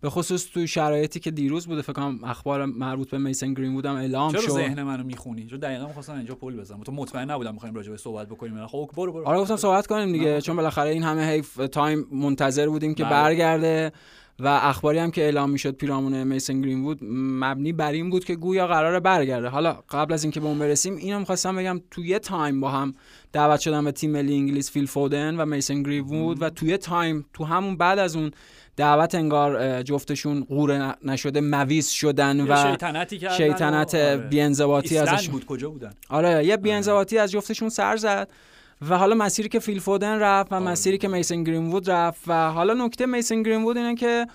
[0.00, 3.94] به خصوص تو شرایطی که دیروز بوده فکر کنم اخبار مربوط به میسن گرین بودم
[3.94, 4.50] اعلام چرا شد.
[4.50, 6.82] ذهن منو می‌خونی؟ چون دقیقا می‌خواستم اینجا پل بزنم.
[6.82, 9.26] تو مطمئن نبودم می‌خوایم راجع به صحبت بکنیم خب برو برو.
[9.26, 13.12] آره گفتم صحبت کنیم دیگه چون بالاخره این همه half time منتظر بودیم که بله.
[13.12, 13.92] برگرده
[14.38, 18.66] و اخباری هم که اعلام می‌شد پیرامون میسن گرین‌وود مبنی بر این بود که گویا
[18.66, 19.48] قراره برگرده.
[19.48, 22.94] حالا قبل از اینکه به اون برسیم اینم خواستم بگم توی time با هم
[23.32, 27.44] دعوت شدن به تیم ملی انگلیس فیل فودن و میسن گرین‌وود و توی time تو
[27.44, 28.30] همون بعد از اون
[28.80, 34.16] دعوت انگار جفتشون غوره نشده مویز شدن و شیطنتی کردن شیطنت آره.
[34.16, 38.28] بی‌انضباطی ازشون بود کجا بودن آره یه بی‌انضباطی از جفتشون سر زد
[38.88, 40.64] و حالا مسیری که فیل فودن رفت و آره.
[40.64, 44.26] مسیری که میسن گرین‌وود رفت و حالا نکته میسن گرین‌وود اینه که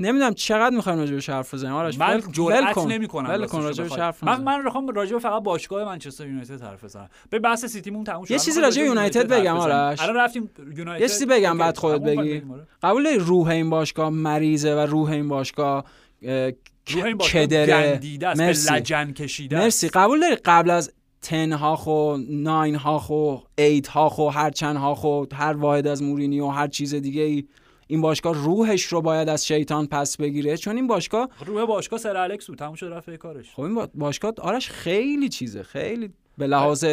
[0.00, 2.92] نمی‌دونم چقدر می‌خوایم راجع به حرف بزنیم آرش من جرئت کن.
[2.92, 3.94] نمی‌کنم ول کن راجع به.
[3.94, 4.40] حرف من.
[4.42, 8.38] من می‌خوام راجع فقط باشگاه منچستر یونایتد حرف بزنم به بحث سیتیمون تموم شد یه
[8.38, 9.56] چیزی راجع به یونایتد بگم،.
[9.56, 10.00] آرش.
[10.00, 11.58] الان رفتیم یونایتد یه چیزی بگم.
[11.58, 12.42] بعد خودت بگی.
[12.52, 12.66] آره.
[12.82, 15.84] قبول داری روح این باشگاه مریضه و روح این باشگاه
[16.22, 16.50] اه،
[16.90, 18.00] روح این باشگاه کدره
[18.36, 18.74] مرسی.
[18.74, 19.58] لجن کشیده.
[19.58, 20.92] مرسی قبول داری قبل از
[21.22, 25.86] تن هاخ و ناین هاخ و ایت هاخ و هر چند هاخ و هر واحد
[25.86, 27.44] از مورینی و هر چیز دیگه ای
[27.90, 32.16] این باشگاه روحش رو باید از شیطان پس بگیره؟ چون این باشگاه روح باشگاه سر
[32.16, 33.54] الکس بود تموم شد رفت کارش.
[33.54, 36.84] خب این با- باشگاه آرش خیلی چیزه خیلی به لحاظ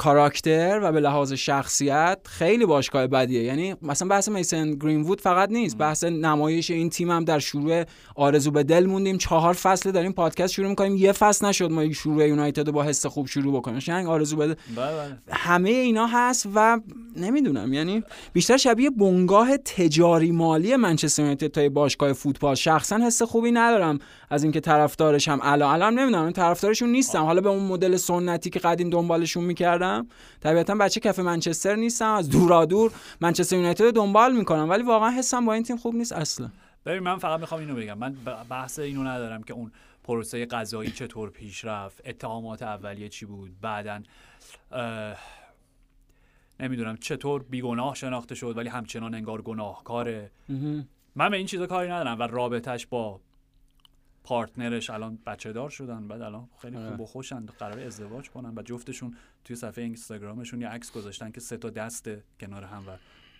[0.00, 3.42] کاراکتر و به لحاظ شخصیت خیلی باشگاه بدیه.
[3.42, 5.78] یعنی مثلا بحث میسن گرینوود فقط نیست.
[5.78, 7.84] بحث نمایش این تیم هم در شروع
[8.14, 9.18] آرزو به دل موندیم.
[9.18, 10.96] چهار فصل داریم پادکست شروع می‌کنیم.
[10.96, 13.80] یه فصل نشد ما شروع یونایتد رو با حس خوب شروع بکنیم.
[13.86, 14.54] یعنی آرزو به دل.
[14.76, 15.16] بله بله.
[15.30, 16.80] همه اینا هست و
[17.16, 17.72] نمی‌دونم.
[17.72, 22.54] یعنی بیشتر شبیه بنگاه تجاری مالی منچستر یونایتد تا باشگاه فوتبال.
[22.54, 23.98] شخصا حس خوبی ندارم
[24.30, 27.22] از اینکه طرفدارشم الان الان نمی‌دونم طرفدارشون نیستم.
[27.22, 29.89] حالا به اون مدل سنتی که قدیم دنبالشون می‌کردم
[30.40, 35.10] طبیعتا بچه کف منچستر نیستم از دورا دور منچستر یونایتد رو دنبال می‌کنم ولی واقعا
[35.10, 36.50] حسم با این تیم خوب نیست اصلا.
[36.86, 37.98] ببین من فقط می‌خوام اینو بگم.
[37.98, 38.16] من
[38.50, 39.72] بحث اینو ندارم که اون
[40.04, 44.00] پروسه قضایی چطور پیش رفت اتهامات اولیه چی بود بعدا
[46.60, 50.30] نمی‌دونم چطور بیگناه شناخته شد ولی همچنان انگار گناهکاره.
[51.14, 53.20] من به این چیزا کاری ندارم و رابطش با
[54.24, 56.88] پارتنرش الان بچه دار شدن بعد الان خیلی آره.
[56.88, 58.52] خوب و خوشن قرار ازدواج کنن.
[58.56, 62.10] و جفتشون توی صفحه اینستاگرامشون یه عکس گذاشتن که سه تا دست
[62.40, 62.90] کنار هم و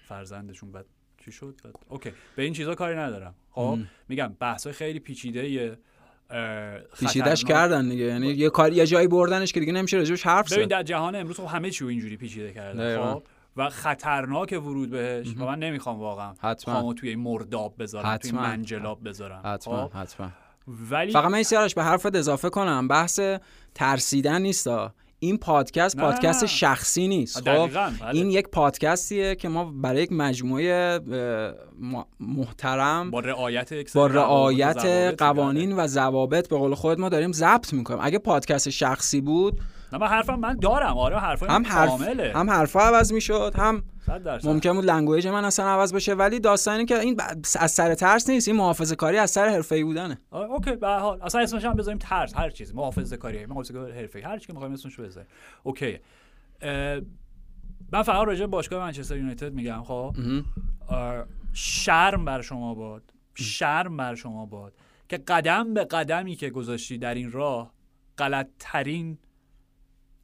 [0.08, 0.72] فرزندشون.
[0.72, 0.86] بعد
[1.24, 2.12] چی شد؟ بعد اوکی.
[2.36, 3.34] به این چیزا کاری ندارم.
[3.50, 3.78] خب
[4.08, 5.78] میگم بحثای خیلی پیچیده
[6.98, 8.04] پیچیدش کردن دیگه.
[8.04, 10.70] یعنی یه کار یه جایی بردنش که دیگه نمیشه راجبش حرف ببین زد.
[10.70, 13.12] در جهان امروز خب همه چی اینجوری پیچیده کردن.
[13.12, 13.22] خب
[13.56, 16.94] و خطرناک ورود بهش و من نمی‌خوام واقعا حتما.
[16.94, 18.32] توی مرداب بذارم توی.
[18.32, 19.42] منجلاب بذارم.
[19.44, 20.30] حتما خب؟ حتما.
[20.90, 23.20] ولی فقط من این سیارش به حرفت اضافه کنم بحث
[23.74, 26.02] ترسیدن نیستا این پادکست نه.
[26.02, 27.90] پادکست شخصی نیست خب بله.
[28.12, 31.00] این یک پادکستیه که ما برای یک مجموعه
[32.20, 37.72] محترم با رعایت با و رعایت قوانین و ضوابط به قول خود ما داریم ضبط
[37.72, 39.60] می‌کنیم اگه پادکست شخصی بود.
[39.92, 43.82] نه من حرفم من دارم آره حرفای هم حرف کامله هم حرفا عوض می‌شد هم.
[44.44, 47.20] ممکن بود language من اصلا عوض بشه ولی داستانی که این
[47.58, 48.48] از سر ترس نیست.
[48.48, 50.18] این محافظه کاری از سر حرفه‌ای بودنه.
[50.32, 51.22] okay به هر حال.
[51.22, 54.24] اصلا اسمش هم بذاریم ترس هر چیز محافظه کاری محافظه کاری حرفه‌ای.
[54.24, 55.30] هر چی که می‌خوایم اسمش رو بذاریم.
[55.62, 55.98] okay.
[57.92, 60.16] من فقط راجع به باشگاه منچستر یونایتد میگم خب؟
[61.52, 63.02] شرم بر شما باد.
[63.34, 64.74] شرم بر شما باد
[65.08, 67.74] که قدم به قدمی که گذاشتی در این راه
[68.18, 69.18] غلطترین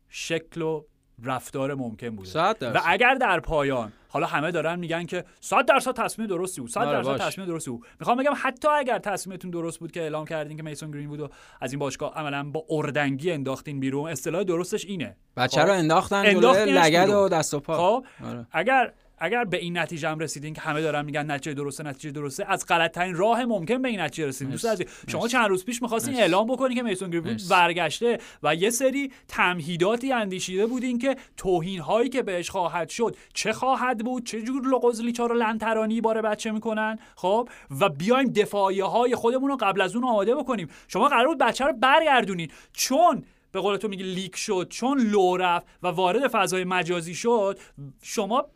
[0.09, 0.85] شکل و
[1.25, 2.81] رفتار ممکن بوده و.
[2.85, 7.03] اگر در پایان حالا همه دارن میگن که 100 درصد تصمیم درستی بود 100 آره،
[7.03, 7.27] درصد.
[7.27, 10.91] تصمیم درستی بود می‌خوام بگم حتی اگر تصمیمتون درست بود که اعلام کردین که میسون
[10.91, 11.29] گرین بود و
[11.61, 16.23] از این باشگاه عملا با اردنگی انداختین بیرون اصطلاح درستش اینه بچه خب؟ رو انداختن
[16.23, 17.09] جلوی انداختینش لگد.
[17.09, 18.47] و دست و پا خب آره.
[18.53, 22.45] اگر اگر به این نتیجه هم رسیدین که همه دارن میگن نتیجه درسته نتیجه درسته
[22.49, 24.67] از غلط ترین راه ممکن به این نتیجه رسیدین دوست.
[24.67, 26.15] عزیز شما چند روز پیش می‌خواستین.
[26.15, 27.49] اعلام بکنین که میسون مرسی.
[27.49, 33.53] برگشته و یه سری تمهیداتی اندیشیده بودین که توهین هایی که بهش خواهد شد چه
[33.53, 37.49] خواهد بود چه جور لغزلیچا رو لنترانی باره بچه می‌کنن خب
[37.81, 41.65] و بیایم دفاعیه های خودمون رو قبل از اون آماده بکنیم شما قرار بود بچه
[41.65, 46.65] رو برگردونین چون به قول تو میگی لیک شد چون لو رفت و وارد فضای
[46.65, 47.59] مجازی شد
[48.03, 48.47] شما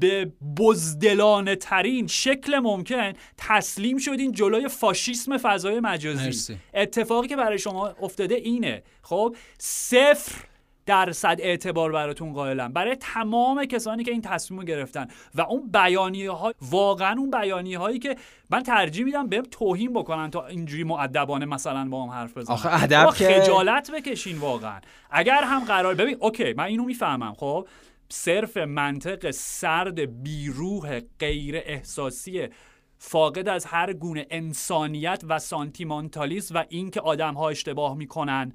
[0.00, 6.24] به بزدلانه ترین شکل ممکن تسلیم شدین جلوی فاشیسم فضای مجازی.
[6.24, 6.56] مرسی.
[6.74, 8.82] اتفاقی که برای شما افتاده اینه.
[9.02, 10.32] خب صفر
[10.86, 12.72] درصد اعتبار براتون قائلم.
[12.72, 17.78] برای تمام کسانی که این تصمیم رو گرفتن و اون بیانیه ها واقعا اون بیانیه
[17.78, 18.16] هایی که
[18.50, 22.54] من ترجیح میدم بهم توهین بکنن تا اینجوری مؤدبانه مثلا با هم حرف بزنن.
[22.54, 24.80] آخه ادب بابا که- خجالت بکشین واقعا.
[25.10, 27.68] اگر هم قرار ببین اوکی من اینو می‌فهمم خب؟
[28.14, 32.48] صرف منطق سرد بیروح غیر احساسی
[32.98, 38.52] فاقد از هر گونه انسانیت و سانتیمانتالیسم و اینکه آدم ها اشتباه می‌کنن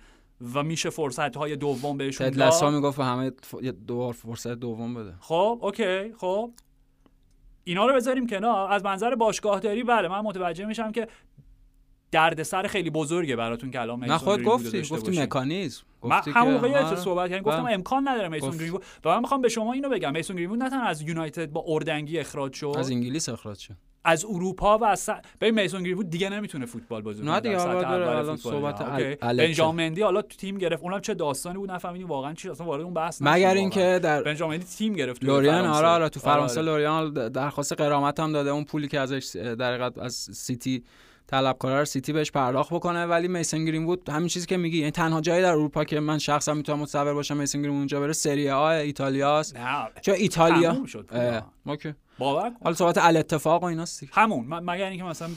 [0.54, 3.32] و میشه فرصت های دوم بهشون تد لسا داد می‌گفت همه
[3.88, 5.14] دوبار فرصت دوم بده.
[5.20, 6.52] خب اوکی خب.
[7.64, 8.72] اینا رو بذاریم کنار.
[8.72, 11.08] از منظر باشگاهداری بله من متوجه میشم که
[12.12, 15.22] دردسر خیلی بزرگه براتون که الان نه میسون خود گفتی گفتی.
[15.22, 16.96] مکانیزم من گفتی همون که- موقع آره.
[16.96, 17.74] صحبت کردم گفتم بله.
[17.74, 18.58] امکان نداره میسون.
[18.58, 21.64] گرین‌وود و من می‌خوام به شما اینو بگم میسون گرین‌وود نه تنها از یونایتد با
[21.68, 25.10] اردنگی اخراج شد از انگلیس اخراج شد از اروپا و از س...
[25.42, 28.82] ببین میسون گرین‌وود دیگه نمی‌تونه فوتبال بازی نه کنه دیگه، داره اول الان صحبت.
[28.82, 29.18] الکه.
[29.22, 32.94] بنجامندی حالا تو تیم گرفت اونم چه داستانی بود نفهمیدیم واقعا چی اصلا وارد اون
[32.94, 33.54] بحث مگر.
[33.54, 35.66] اینکه در بنجامندی تیم گرفت لوریان.
[35.66, 36.72] آره آره تو فرانسه آره.
[36.72, 40.84] لوریان درخواست غرامت هم داده اون پولی که ازش در از سیتی
[41.30, 44.92] طلب کنه رو سیتی بهش پرداخت بکنه ولی میسن گرین‌وود همین چیزی که میگی یعنی
[44.92, 48.50] تنها جایی در اروپا که من شخصا می‌تونم متصور باشم میسن گرین اونجا بره سری
[48.50, 49.58] آ ایتالیاست.
[49.58, 49.88] نه.
[50.02, 51.42] چون ایتالیا؟ شد پولا.
[51.66, 51.94] okay.
[52.18, 52.56] باور کن.
[52.64, 54.04] حالا صحبت الاتفاق و ایناست.
[54.12, 54.46] همون.
[54.48, 55.30] مگر اینکه مثلا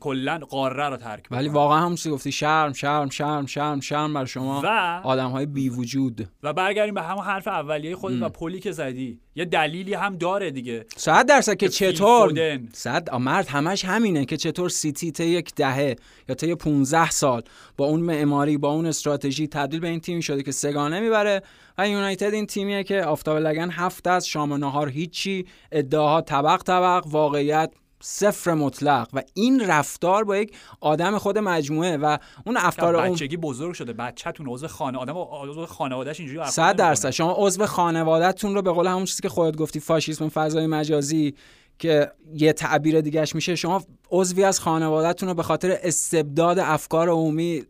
[0.00, 1.54] کلا قاره رو ترک ولی بکنن.
[1.54, 5.68] واقعا هم چیزی گفتی شرم شرم شرم شرم شرم بر شما و آدم های بی
[5.68, 8.22] وجود و برگردیم به همون حرف اولیه خودت م.
[8.22, 12.60] و پلی که زدی یه دلیلی هم داره دیگه صد درصد که چطور.
[12.72, 15.96] صد مرد همش همینه که چطور سیتی تا یک دهه
[16.28, 17.42] یا تا 15 سال
[17.76, 21.42] با اون معماری با اون استراتژی تبدیل به این تیمی شده که سگانه می‌بره
[21.78, 26.62] و یونایتد این تیمیه که آفتاب لگن هفت از شام و نهار هیچی ادعاها طبق
[26.62, 27.72] طبق واقعیت
[28.02, 33.36] صفر مطلق و این رفتار با یک آدم خود مجموعه و اون افکار اون بچگی
[33.36, 33.92] بزرگ شده.
[33.92, 36.86] بچه‌تون عضو خانه آدم عضو خانواده‌اش اینجوری رفتار صد نمی‌کنه.
[36.86, 37.10] درصد.
[37.10, 41.34] شما عضو خانوادهتون رو به قول همون چیزی که خودت گفتی فاشیسم فضای مجازی
[41.78, 47.64] که یه تعبیر دیگهش میشه شما عضوی از خانوادهتون رو به خاطر استبداد افکار عمومی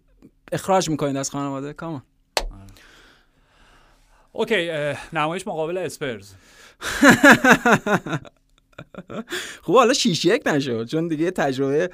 [0.53, 1.73] اخراج می‌کنید از خانواده.
[1.73, 2.03] کامان
[4.33, 6.33] اوکی اه، نمایش مقابل اسپرز.
[9.65, 11.91] خب حالا شیش یک نشد چون دیگه تجربه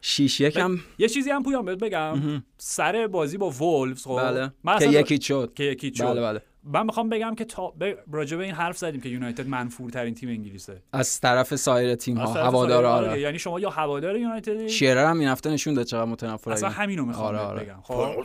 [0.00, 2.42] شیش یک هم یه چیزی هم پویان بهت بگم.
[2.58, 5.52] سر بازی با وولفز خب بله من که یکی شد.
[5.54, 6.04] که یکی شد.
[6.04, 6.42] بله بله.
[6.72, 7.92] من می‌خوام بگم که تا ب...
[8.12, 10.82] راجع به این حرف زدیم که یونایتد منفورترین تیم انگلیسه.
[10.92, 13.20] از طرف سایر تیم ها هوادار آره، آره.
[13.20, 16.68] یعنی شما یا هوادار یونایتدی شیرر هم این هفته نشون داد چقدر متنفر اصلا.
[16.68, 17.64] همینو می‌خوام آره، آره.
[17.64, 17.80] بگم.
[17.82, 18.24] خب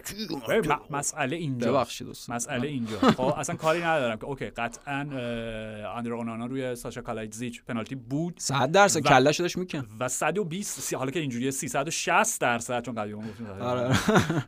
[0.90, 1.72] مسئله اینجا.
[1.72, 2.36] ببخشید دوستان.
[2.36, 2.98] مسئله اینجا.
[3.00, 8.34] خب اصلا کاری ندارم که okay قطعا اه، آندر اونانا روی ساشا کالایتزیچ پنالتی بود.
[8.40, 9.86] صد درصد و- کلش داشت میکن.
[10.00, 13.94] و 120 سی- حالا که اینجوریه 360 درصد چون قبلی ما گفتیم آره.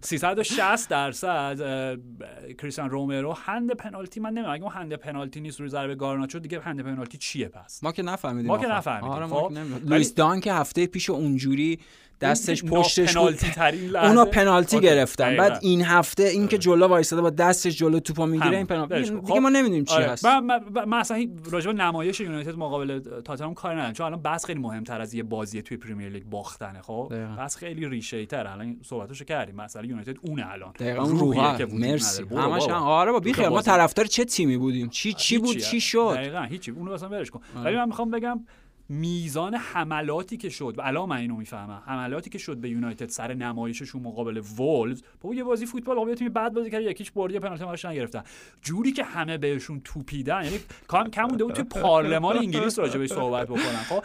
[0.02, 5.70] 360 درصد اه، کریستیان رومرو hand پنالتی من نمی‌دونم اگه اون hand پنالتی نیست روی
[5.70, 8.68] ضربه گارناچو دیگه hand پنالتی چیه پس ما که نفهمیدیم ما که.
[8.68, 9.34] نفهمیدیم، آره خب.
[9.34, 9.76] ما که نمی‌دونیم.
[9.76, 11.80] ولی- لوئیس دان که هفته پیش اونجوری
[12.22, 14.08] دستش پشتش پنالتی ترین لحظه.
[14.08, 15.38] اونو پنالتی گرفتن.
[15.38, 18.58] بعد این هفته این که جلو وایساده با دستش جلو توپو می‌گیره.
[18.58, 19.02] این پنالتی.
[19.02, 19.34] دیگه خب.
[19.38, 20.06] ما نمی‌دونیم چی آره.
[20.06, 20.26] هست.
[20.26, 23.94] من, هیچ- راجع به نمایش یونایتد مقابل تاتنهام کاری ندارم.
[23.94, 27.36] چون الان بحث خیلی مهمتر از یه بازی توی پریمیر لیگ باختنه خب؟ دقیقاً.
[27.36, 29.56] بحث خیلی ریشه تر الان صحبتشو کردیم.
[29.56, 30.72] مثلا یونایتد اونه الان.
[30.80, 31.58] دقیقا اون روحه.
[31.58, 32.24] که وجود مرسی.
[32.24, 33.50] همش آره با بیخیال.
[33.50, 33.62] ما.
[33.62, 35.58] طرفدار چه تیمی بودیم؟ چی چی بود.
[35.58, 36.72] چی شد؟ دقیقاً هیچی.
[36.72, 37.40] اونو اصلا ولش کن.
[37.56, 37.66] آره.
[37.66, 38.40] ولی من می‌خوام بگم
[38.90, 41.84] میزان حملاتی که شد و الان من اینو می‌فهمم.
[41.86, 45.02] حملاتی که شد به یونایتد سر نمایششون مقابل وولز.
[45.22, 48.24] بابا یه بازی فوتبال یه تیم بعد بازی کرد یکیش برد یه پنالتی براش نگرفتن.
[48.62, 50.60] جوری که همه بهشون توپیدن یعنی
[50.90, 53.84] کم کم مونده بود توی پارلمان انگلیس راجع بهش صحبت بکنن.
[53.90, 54.04] خب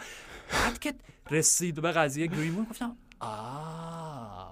[0.53, 0.93] بعد که
[1.31, 4.51] رسید به قضیه گرینمون گفتم آه.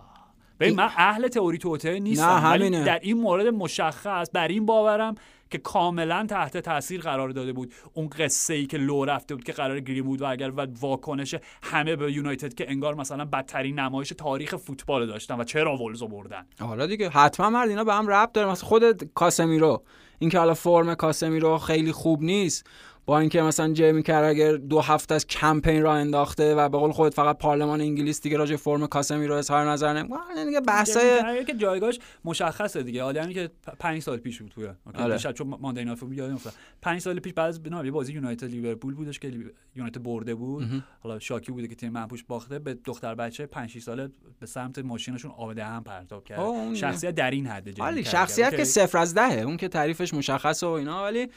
[0.60, 2.70] ببین من اهل تئوری توته نیستم ولی.
[2.70, 5.16] در این مورد مشخص بر این باورم
[5.50, 7.74] که کاملا تحت تاثیر قرار داده بود.
[7.94, 11.36] اون قصه ای که لو رفته بود که قرار گریم بود و اگر و واکنش
[11.64, 16.46] همه به یونایتد که انگار مثلا بدترین نمایش تاریخ فوتبال داشتن و چرا ولزو بردن.
[16.60, 18.50] حالا دیگه حتما مرد اینا به هم ربط داره.
[18.50, 19.84] مثلا خود کاسمیرو
[20.20, 22.68] اینکه حالا فرم کاسمیرو خیلی خوب نیست.
[23.10, 27.14] با اینکه مثلا جیمی کرگر دو هفته از کمپین را انداخته و به قول خودت
[27.16, 32.00] فقط پارلمان انگلیس دیگه راجع فرم کاسمیرو اظهار نظر نمی‌کنه دیگه بحثای جیمی که جایگاهش
[32.26, 33.04] مشخصه دیگه.
[33.04, 35.14] آدمی که پ- پنج سال پیش بود توی okay، آره.
[35.14, 38.48] دیشب چون ماندی فوتبال یادم افتاد پنج سال پیش بعد از نه، یه بازی یونایتد
[38.48, 39.32] لیورپول بودش که
[39.76, 40.84] یونایتد برده بود.
[41.00, 42.60] حالا شاکی بوده که تیم منپوش باخته.
[42.60, 46.74] به دختر بچه 5 6 ساله به سمت ماشینشون آب دهن پرتاب کرد.
[46.74, 48.02] شخصیت در این حد.
[48.02, 49.40] شخصیت که okay؟ صفر از دهه.
[49.40, 51.04] اون که تعریفش مشخصه و اینا.
[51.04, 51.28] ولی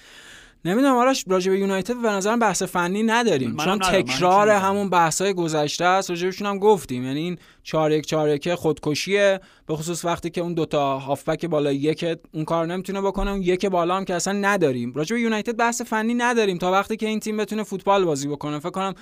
[0.64, 3.56] نمی‌دونم آرش راجع به یونایتد به نظرم بحث فنی نداریم.
[3.56, 4.48] چون تکرار.
[4.48, 7.04] همون بحث‌های گذشته است راجبشون هم گفتیم.
[7.04, 11.72] یعنی این 4 1 4 1 خودکشیه به خصوص وقتی که اون دوتا هافبک بالا
[11.72, 12.04] یک
[12.34, 14.92] اون کار نمی‌تونه بکنه اون یک بالا هم که اصلا نداریم.
[14.94, 18.58] راجع به یونایتد بحث فنی نداریم تا وقتی که این تیم بتونه فوتبال بازی بکنه.
[18.58, 18.94] فکر کنم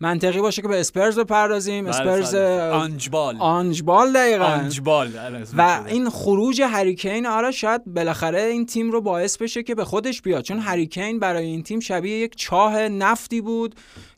[0.00, 1.84] منطقی باشه که به اسپرز بپردازیم.
[1.84, 2.34] بله، اسپرز.
[2.34, 3.36] آنجبال.
[3.38, 4.44] آنجبال دقیقاً.
[4.44, 5.84] آنجبال اسمش و.
[5.86, 10.44] این خروج هریکین آره شاید بالاخره این تیم رو باعث بشه که به خودش بیاد.
[10.44, 13.74] چون هریکین برای این تیم شبیه یک چاه نفتی بود.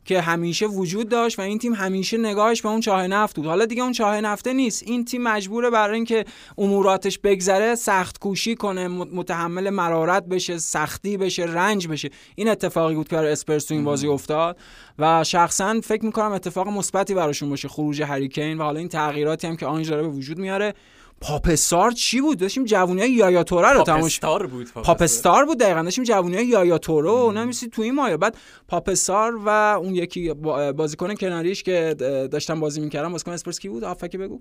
[0.09, 3.45] که همیشه وجود داشت و این تیم همیشه نگاهش به اون چاه نفت بود.
[3.45, 4.83] حالا دیگه اون چاه نفته نیست.
[4.87, 6.25] این تیم مجبوره برای اینکه
[6.57, 12.09] اموراتش بگذره سخت کوشی کنه مت- متحمل مرارت بشه سختی بشه رنج بشه.
[12.35, 14.57] این اتفاقی بود که برای اسپرس تو این بازی افتاد
[14.99, 19.57] و شخصا فکر می‌کنم اتفاق مثبتی براشون باشه خروج هریکین و حالا این تغییراتی هم
[19.57, 20.73] که آنج داره به وجود میاره.
[21.21, 25.45] پاپستار چی بود؟ داشتیم جوونی های یایا توره رو تماش پاپستار بود پاپستار.
[25.45, 25.81] بود دقیقا.
[25.81, 29.95] داشتیم جوونی های یایا تورو و اونا میسی تو این مایه بعد پاپستار و اون
[29.95, 31.95] یکی با- بازیکن کناریش که
[32.31, 34.39] داشتن بازی می‌کردن بازیکن اسپرز کی بود؟ هافبک بگو.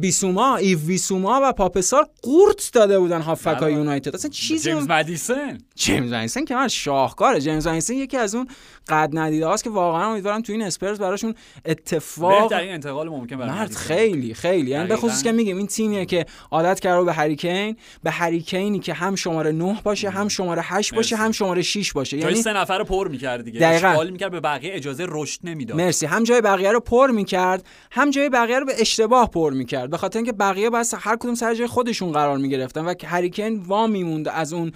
[0.00, 3.72] بیسوما ایو بیسوما و پاپ سار قورت داده بودن هافبک های بله.
[3.72, 4.14] یونایتد.
[4.14, 5.58] اصلا چیزی جیمز مدیسن.
[5.74, 7.40] جیمز مدیسن که من شاهکاره.
[7.40, 8.46] جیمز مدیسن یکی از اون
[8.88, 11.34] قد ندیده هاست که واقعا امیدوارم تو این اسپرز براشون
[11.64, 13.74] اتفاق بهترین انتقال ممکن مرد.
[13.74, 14.96] خیلی خیلی یعنی به.
[14.96, 19.52] خصوص که میگیم این تیمیه که عادت کرده به هریکین به هریکینی که هم شماره
[19.52, 21.16] 9 باشه هم شماره 8 باشه.
[21.16, 23.66] هم شماره 6 باشه یعنی سه نفر رو پر می‌کرد دیگه.
[23.66, 28.10] اشغال می‌کرد به بقیه اجازه رشد نمی‌داد مرسی هم جای بقیه رو پر می‌کرد هم
[28.10, 31.54] جای بقیه رو به اشتباه پر می‌کرد به خاطر اینکه بقیه باید هر کدوم سر
[31.54, 34.72] جای خودشون قرار می‌گرفتن و هریکن وا میموند از اون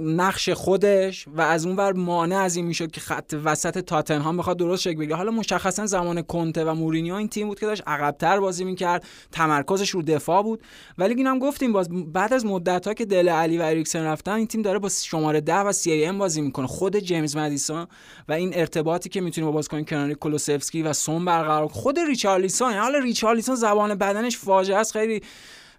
[0.00, 4.56] نقش خودش و از اون ور مانع از این می‌شد که خط وسط تاتنهام بخواد
[4.56, 5.16] درست شکل بگیره.
[5.16, 9.90] حالا مشخصا زمان کنته و مورینیو این تیم بود که داشت عقبتر بازی می‌کرد تمرکزش
[9.90, 10.62] رو دفاع بود.
[10.98, 14.46] ولی اینم گفتیم باز بعد از مدت ها که دل علی و اریکسن رفتن این
[14.46, 16.66] تیم داره با شماره 10 و سی ام بازی می‌کنه.
[16.66, 17.86] خود جیمز مدیسون
[18.28, 22.98] و این ارتباطی که می‌تونه با بازیکن کناری کلوسفسکی و سون برقرار خود ریچارلیسون حالا
[22.98, 24.92] ریچارلیسون زبان بدنش فاجعه است.
[24.92, 25.22] خیلی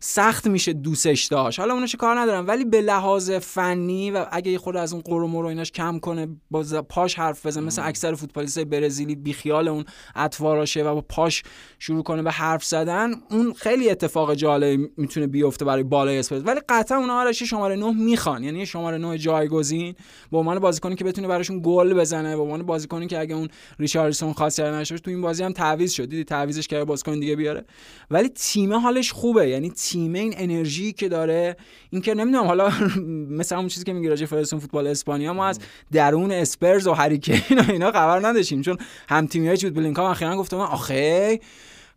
[0.04, 1.60] سخت میشه دوستش داشت.
[1.60, 2.47] حالا اونش کار ندارم.
[2.47, 6.28] ولی به لحاظ فنی و اگه یه خورده از اون قرم و ایناش کم کنه
[6.52, 9.86] با پاش حرف بزنه مثل اکثر فوتبالیستای برزیلی بیخیال اون
[10.16, 11.43] اطواراشه و با پاش
[11.80, 16.60] شروع کنه به حرف زدن اون خیلی اتفاق جالب می‌تونه بیفته برای بالای اسپرس ولی
[16.70, 18.43] قطعا اونها آرش شماره 9 می‌خوان.
[18.43, 19.95] یعنی شماره 9 جایگزین.
[20.32, 23.47] به عنوان بازیکنی که بتونه براشون گل بزنه به عنوان بازیکنی که اگه اون
[23.80, 26.06] ریچاردسون خاصیت نشه تو این بازی هم تعویض شد.
[26.06, 27.66] دیدی تعویضش کرده بازیکن دیگه بیاره.
[28.12, 29.49] ولی تیم حالش خوبه.
[29.49, 31.56] یعنی تیم این انرژی که داره.
[31.89, 32.72] این که نمی‌دونم حالا
[33.39, 35.60] مثل اون چیزی که میگه راجع فدراسیون فوتبال اسپانیا ما از
[35.92, 38.62] درون اسپرز و هریکین و اینا خبر نداشتیم.
[38.62, 38.78] چون
[39.10, 41.39] هم تیمیای جود بلینکام اخیرا گفته من آخه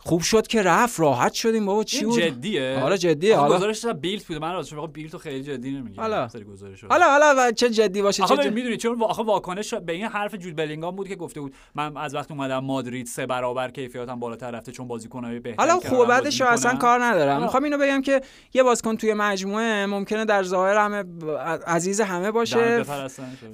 [0.07, 4.26] خوب شد که رفت راحت شدیم بابا چی بود جدیه آره جدیه حالا گزارش بیلت
[4.26, 6.28] بود من راستش رو خیلی جدی نمی‌گیرم حالا.
[6.52, 6.84] گزارش.
[6.84, 10.57] حالا حالا چه جدی باشه چه جدی می‌دونی چون آخه واکنش به این حرف جود
[10.57, 14.72] بلینگام بود که گفته بود من از وقت اومدم مادرید سه برابر کیفیتم بالاتر رفته
[14.72, 16.74] چون بازیکنای بهتری حالا خوب بعدش اصلا.
[16.74, 17.42] کار ندارم.
[17.42, 18.20] می‌خوام اینو بگم که
[18.55, 21.05] یه بازیکن توی مجموعه ممکنه در ظاهر همه
[21.66, 22.84] عزیز همه باشه.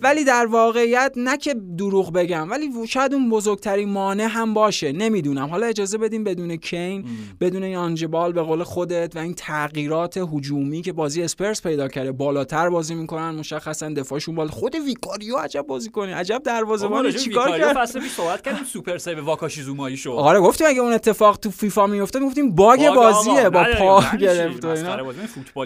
[0.03, 5.49] ولی در واقعیت نه که دروغ بگم ولی شاید اون بزرگترین مانع هم باشه نمی‌دونم
[5.49, 7.05] حالا اجازه بدیم بدون کین
[7.41, 12.13] بدون این آنج‌بال به قول خودت و این تغییرات هجومی که بازی اسپرز پیدا کرده.
[12.13, 14.51] بالاتر بازی می‌کنن مشخصا دفاعشون بالا.
[14.51, 16.13] خود ویکاریو عجب بازی کنی.
[16.13, 17.11] عجب دروازه‌بان.
[17.13, 20.93] چیکار کرد؟ فصل پیش صحبت کردیم super save واکاشی زومایی شو آره گفتیم اگه اون
[20.93, 25.13] اتفاق تو فیفا میفته می‌گفتیم باگ بازیه با پا؟ گرفت و اینا.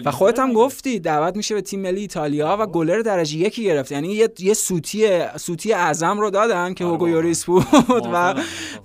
[0.05, 3.91] و خودت هم؟ گفتی دعوت میشه به تیم ملی ایتالیا و گلر درجه یکی گرفت.
[3.91, 5.07] یعنی یه, یه سوتی
[5.37, 7.09] سوتی اعظم رو دادن که آره هوگو.
[7.09, 7.65] یوریس بود
[8.13, 8.35] و.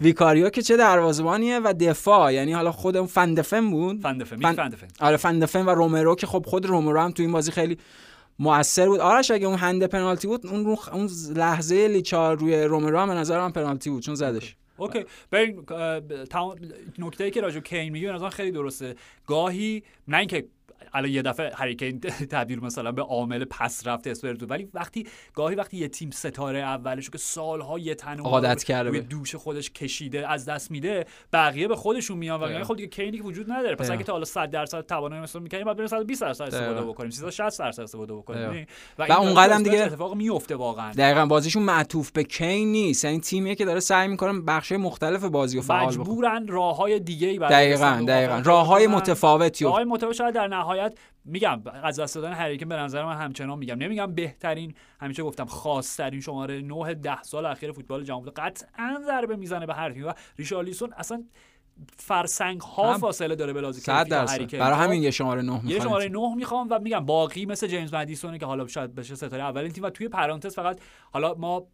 [0.01, 4.87] ویکاریو که چه دروازه‌بانیه و دفاع یعنی حالا خود اون فن‌دفن بود؟ فن‌دفن فن- فن‌دفن
[5.01, 7.79] آره فن‌دفن و رومرو که خب خود رومرو هم تو این بازی خیلی
[8.39, 9.01] موثر بود.
[9.01, 13.15] آرش اگه اون hand پنالتی بود اون رو اون لحظه لیچار روی رومرو هم به
[13.15, 14.57] نظر من پنالتی بود چون زدش.
[14.77, 15.05] اوکی.
[15.33, 16.57] ببین اه، ب- تمام
[16.99, 18.95] نکته ای که راجع به کین میگی به نظرم خیلی درسته.
[19.27, 20.45] گاهی نه اینکه
[20.93, 22.01] الان یه دفعه هریکین
[22.35, 27.11] تبدیل مثلا به عامل پس رفت اسپرزو ولی وقتی گاهی وقتی یه تیم ستاره اولشو
[27.13, 29.01] که سالها یه تنه عادت کرده.
[29.01, 33.23] دوش خودش کشیده از دست میده بقیه به خودشون میان و خب دیگه کینی که
[33.23, 33.91] وجود نداره پس.
[33.91, 36.83] اگه تا حالا 100 درصد توانایی مثلا می‌کنیم بعد بریم 120 درصد استفاده.
[36.83, 38.67] بکنیم 360 درصد استفاده بکنیم؟
[38.99, 43.21] و داره هم تو دیگه- اتفاق میفته واقعا دقیقا بازیشون معطوف به کین نیست یعنی
[43.21, 47.29] تیمیه که داره سعی می‌کنه بخش مختلف بازی رو فعال بکنه مجبورن راه های دیگه
[47.29, 48.97] ای برای دقیقا دقیقا موفقیت راه های بکنن.
[48.97, 50.80] متفاوتی راه رو های متفاوت شاید در نهایت
[51.25, 53.75] میگم از دست دادن هریکن به نظر من همچنان میگم.
[53.75, 59.67] نمیگم بهترین همیشه گفتم خاصترین شماره 9 ده سال اخیر فوتبال جهان قطعا ضربه می‌زنه
[59.67, 61.25] به هر تیم و ریشارلیسون اصلا
[61.97, 62.99] فرسنگ ها هم.
[63.01, 64.61] فاصله داره به کین.
[64.61, 67.67] برای خب؟ همین یه شماره نه یه می‌خوام شماره 9 می‌خوام و میگم باقی مثل
[67.67, 70.81] جیمز مدیسونه که حالا شاید بشه ستاره اولین تیم و توی پرانتز فقط
[71.13, 71.67] حالا ما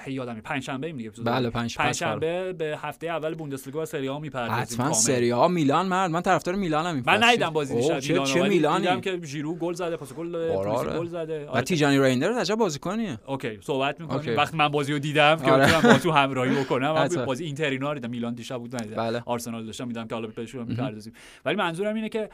[0.00, 1.50] هی یادم پنجشنبه ایم دیگه بله،.
[1.50, 4.92] پنج- پس پنجشنبه به هفته اول بوندسلیگا و سری آ می‌پردازیم حتما.
[4.92, 7.24] سری ها میلان مرد من طرفدار میلانم این من.
[7.24, 10.56] ندیدم بازی دیشب چه, چه ولی میلانی دیدم که ژیرو گل زده پاس گل داده
[10.56, 10.98] آره،.
[10.98, 14.36] گل زده و آره، تیجانی ریندر عجب بازیکنیه اوکی صحبت می‌کنیم.
[14.36, 15.98] وقتی من بازی رو دیدم که آره.
[15.98, 17.08] تو همراهی بکنم.
[17.26, 19.22] بازی اینتر اینا رو دیدم میلان دیشب بود ندیدم بله.
[19.54, 21.12] آرسنال داشتم می‌دیدم که حالا بهش می‌پردازیم.
[21.44, 22.30] ولی منظورم اینه که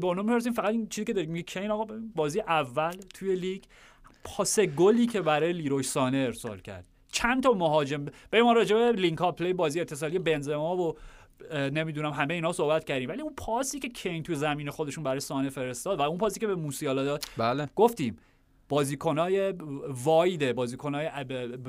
[0.00, 1.30] با اونم می‌رسیم فقط این چیزی که داریم.
[1.30, 3.62] میگه کین آقا بازی اول توی لیگ
[4.24, 6.84] پاس گلی که برای لیروی سانه ارسال کرد.
[7.12, 10.96] چند تا مهاجم به ما راجع به link up play بازی اتصالی بنزما و
[11.54, 13.08] نمی‌دونم همه اینا صحبت کردیم.
[13.08, 16.46] ولی اون پاسی که کین تو زمین خودشون برای سانه فرستاد و اون پاسی که
[16.46, 17.68] به موسیالا داد بله.
[17.76, 18.16] گفتیم
[18.68, 19.54] بازیکنای
[20.04, 21.10] wide ه بازیکنای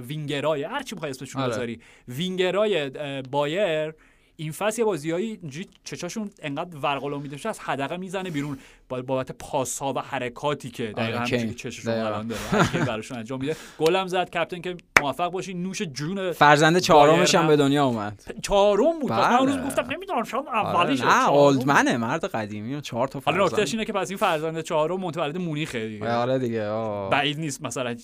[0.07, 1.51] وینگرای هر چی بخوای اسمشون آره.
[1.51, 2.89] بذاری وینگرای
[3.31, 3.93] بایرن
[4.39, 8.57] این فصل یه بازیایی اینجوری چشاشون انقدر ور قل میده از حدقه می‌زنه بیرون.
[8.89, 11.27] بابت پاس ها و حرکاتی که دقیقا آره،.
[11.27, 11.93] که چششون.
[11.93, 12.85] الان داره.
[12.85, 13.55] براشون انجام میده.
[13.77, 15.53] گلم زد captain که موفق باشی.
[15.53, 18.23] نوش جون فرزند چهارمش هم به دنیا اومد.
[18.43, 19.11] چهارم بود.
[19.11, 19.65] من اون روز بله.
[19.65, 23.59] گفتم نمی‌دونم شاید آره، اولیش نه اولدمنه مرد قدیمی چهار تا حالا فرزند.
[23.59, 26.13] نکتهش اینه که پس این فرزند چهارم متولد مونیخه دیگه.
[26.13, 27.09] آره دیگه آه.
[27.09, 27.95] بعید نیست مثلا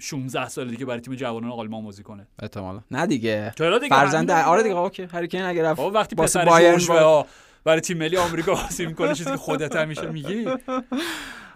[0.00, 2.26] 16 سال دیگه برای تیم جوانان آلمان بازی کنه.
[2.42, 2.80] احتمالا.
[2.90, 3.52] نه دیگه.
[3.56, 7.24] دیگه؟ فرزند همین آره دیگه اوکی هری کین اگه رفت وقتی واسه پسر
[7.64, 10.46] برای تیم ملی آمریکا بازی می‌کنه چیزی که خودت همیشه میگی.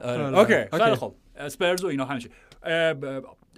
[0.03, 0.25] آره.
[0.25, 0.39] آره.
[0.39, 0.85] اوکی.
[0.85, 1.15] خیلی خوب.
[1.37, 2.29] اسپرز و اینا همیشه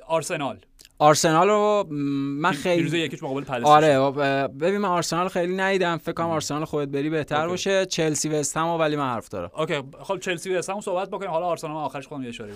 [0.06, 0.58] آرسنال.
[0.98, 4.10] آرسنال رو من خیلی یکیش مقابل آره
[4.48, 5.96] ببین من آرسنال خیلی ندیدم.
[5.98, 7.48] فکر کنم آرسنال خودت بری بهتر اوکی.
[7.50, 7.86] باشه.
[7.86, 9.50] چلسی و وستهم ولی من حرف دارم.
[9.56, 11.30] اوکی خب چلسی و وستهم صحبت بکنیم.
[11.30, 12.52] حالا آرسنال آخرش خودم یه اشاره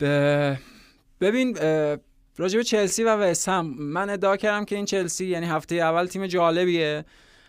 [0.00, 0.54] ب-
[1.20, 6.26] ببین به چلسی و وستهم من ادعا کردم که این چلسی یعنی هفته اول تیم
[6.26, 7.04] جالبیه.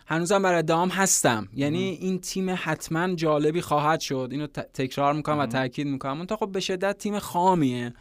[0.06, 1.48] هنوزم بر ادعام هستم.
[1.54, 4.28] یعنی این تیم حتما جالبی خواهد شد.
[4.30, 6.24] اینو ت- تکرار می‌کنم و تاکید می‌کنم.
[6.24, 7.94] تا خب به شدت تیم خامیه.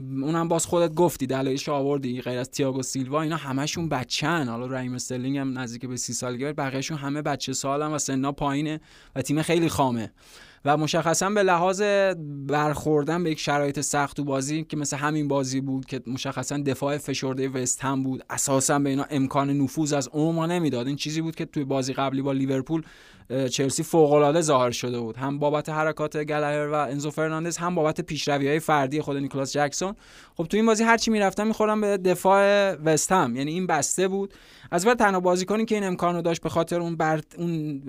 [0.00, 4.94] اونم باز خودت گفتی دلایلش آوردی غیر از تییاگو سیلوا اینا همشون بچن حالا رایم
[4.94, 8.80] استرلینگ هم نزدیک به سی سالگی بقیهشون همه بچه سالن و سنا پایینه
[9.16, 10.12] و تیم خیلی خامه.
[10.64, 11.82] و مشخصا به لحاظ
[12.46, 16.98] برخوردن به یک شرایط سخت تو بازی که مثل همین بازی بود که مشخصا دفاع
[16.98, 20.86] فشرده وستهم بود اساسا به اینا امکان نفوذ از عمق نمی‌داد.
[20.86, 22.82] این چیزی بود که توی بازی قبلی با لیورپول
[23.50, 25.16] چلسی فوق العاده ظاهر شده بود.
[25.16, 29.94] هم بابت حرکات گلگر و انزو فرناندز هم بابت پیشروی های فردی خود نیکلاس جکسون.
[30.36, 33.36] خب تو این بازی هرچی می‌رفتم می‌خورم به دفاع وست هم.
[33.36, 34.34] یعنی این بسته بود.
[34.70, 37.20] از بعد تنها بازیکنی که این امکان رو داشت به خاطر اون بر...
[37.38, 37.82] اون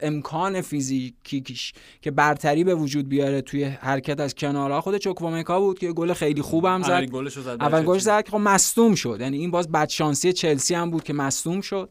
[0.00, 5.78] امکان فیزیکی کش- که برتری به وجود بیاره توی حرکت از کنارها خود چوکوامکا بود
[5.78, 6.90] که گل خیلی خوبم زد.
[6.90, 8.02] اولین گلش زد اول گلش.
[8.02, 9.18] زد که خب مصدوم شد.
[9.20, 11.90] یعنی این باز بدشانسی چلسی هم بود که مصدوم شد.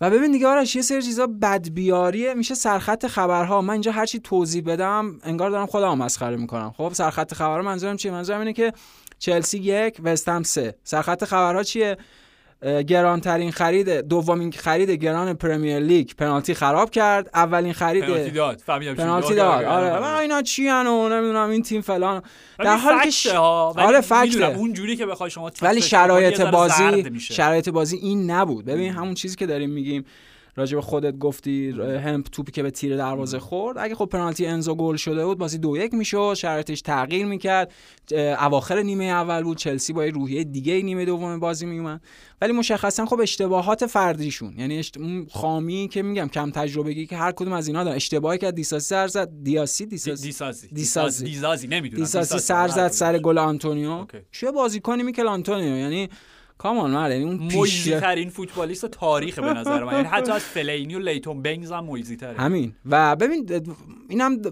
[0.00, 3.60] و ببین دیگه آرش یه سری چیزا بدبیاریه میشه سرخط خبرها.
[3.60, 6.74] من اینجا هرچی توضیح بدم انگار دارم خودم مسخره می‌کنم.
[6.76, 8.72] خب سرخط خبرها منظورم چیه؟ منظورم اینه که
[9.18, 10.74] چلسی یک وستهم سه.
[10.84, 11.96] سرخط خبرها چیه؟
[12.62, 17.30] گرانترین خرید دومین خرید گران پرمیر لیگ پنالتی خراب کرد.
[17.34, 18.62] اولین خرید پنالتی داد.
[18.66, 19.36] فهمیدم پنالتی میگی.
[19.36, 19.64] داد.
[19.64, 20.04] آره، آره.
[20.04, 22.22] و اینا چی و نمی‌دونم این تیم فلان.
[22.58, 23.74] در حالی که ش- ها.
[23.76, 24.00] آره،.
[24.22, 27.20] می‌دونم اون جوری که بخوای شما ولی شرایط بازی.
[27.20, 28.64] شرایط بازی این نبود.
[28.64, 30.04] ببین همون چیزی که داریم میگیم.
[30.58, 33.78] راجع به خودت گفتی همپ توپی که به تیر دروازه خورد.
[33.78, 36.34] اگه خب پنالتی انزو گل شده بود بازی دو یک می‌شد.
[36.36, 37.72] شرایطش تغییر می‌کرد.
[38.40, 39.56] اواخر نیمه اول بود.
[39.56, 42.00] چلسی با یه روحیه دیگه نیمه دوم بازی میومد
[42.40, 44.54] ولی مشخصا خب اشتباهات فردیشون.
[44.58, 44.82] یعنی
[45.30, 47.96] خامی که میگم کم تجربگی که هر کدوم از اینا دارن.
[47.96, 49.28] اشتباهی که دیساسی سر زد.
[49.42, 49.96] دیساسی دی-
[50.72, 51.66] دیساسی.
[51.68, 52.04] نمی‌دونم.
[52.04, 54.06] دیساسی سر زد سر گل آنتونیو.
[54.32, 56.08] چه بازیکنی میکل آنتونیو؟ یعنی
[56.58, 59.92] come on مرد یعنی مویزی ترین فوتبالیست تاریخ به نظر من.
[59.92, 62.36] یعنی حتی از فلینی و لیتون بینز هم مویزی تره.
[62.36, 62.72] همین.
[62.90, 63.50] و ببین
[64.08, 64.42] اینم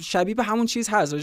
[0.00, 1.14] شبیه به همون چیز هست.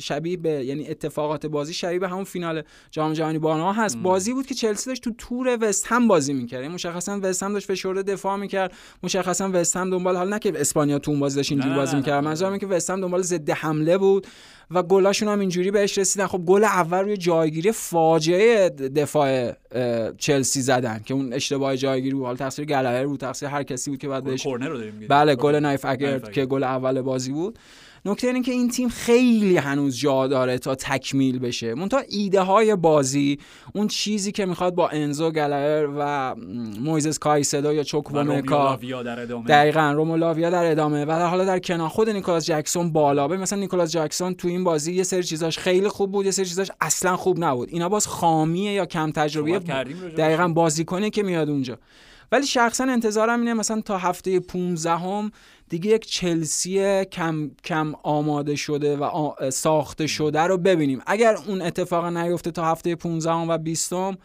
[0.00, 3.96] شبیه به یعنی اتفاقات بازی شبیه به همون فینال جام جهانی بانها هست.
[3.96, 6.62] بازی بود که چلسی داشت تو تور وست هم بازی می‌کرد.
[6.62, 8.72] یعنی مشخصا وست هم داشت فشرده دفاع می‌کرد.
[9.02, 12.24] مشخصا وست هم دنبال حال نه که اسپانیا تو اون بازی داشت اینجوری بازی می‌کرد.
[12.24, 14.26] منظورم اینه که وست هم دنبال ضد حمله بود
[14.70, 16.26] و گلاشون هم اینجوری بهش رسیدن.
[16.26, 19.52] خب گل اول روی جایگیری فاجعه دفاع
[20.18, 22.24] چلسی زدن که اون اشتباه جایگیری بود.
[22.24, 25.08] حالا تقصیر گلهر بود تقصیر هر کسی بود که بعد بهش کورنر رو داریم میگیم
[25.08, 26.18] بله گل نایف نایف اگر.
[26.18, 27.58] که گل اول بازی بود.
[28.06, 31.74] نکته اینه که این تیم خیلی هنوز جا داره تا تکمیل بشه.
[31.74, 33.38] منتها ایده های بازی
[33.74, 36.34] اون چیزی که می‌خواد با انزو گلر و
[36.80, 37.82] مویزس کایسدو یا
[39.18, 39.46] ادامه.
[39.46, 41.04] دقیقا رومولاویا در ادامه.
[41.04, 43.28] و در حالا در کنار خود نیکولاس جکسون بالا.
[43.28, 46.46] ببین مثلا نیکولاس جکسون تو این بازی یه سری چیزاش خیلی خوب بود یه سری
[46.46, 47.68] چیزاش اصلا خوب نبود.
[47.72, 49.36] اینا باز خامیه یا کم بهش.
[50.16, 51.78] دقیقا بازیکنی که میاد اونجا.
[52.32, 55.32] ولی شخصا انتظارم اینه مثلا تا هفته 15 هم
[55.74, 61.02] دیگه یک چلسی کم کم آماده شده و ساخته شده رو ببینیم.
[61.06, 64.18] اگر اون اتفاق نیفته تا هفته 15 هم و 20 هم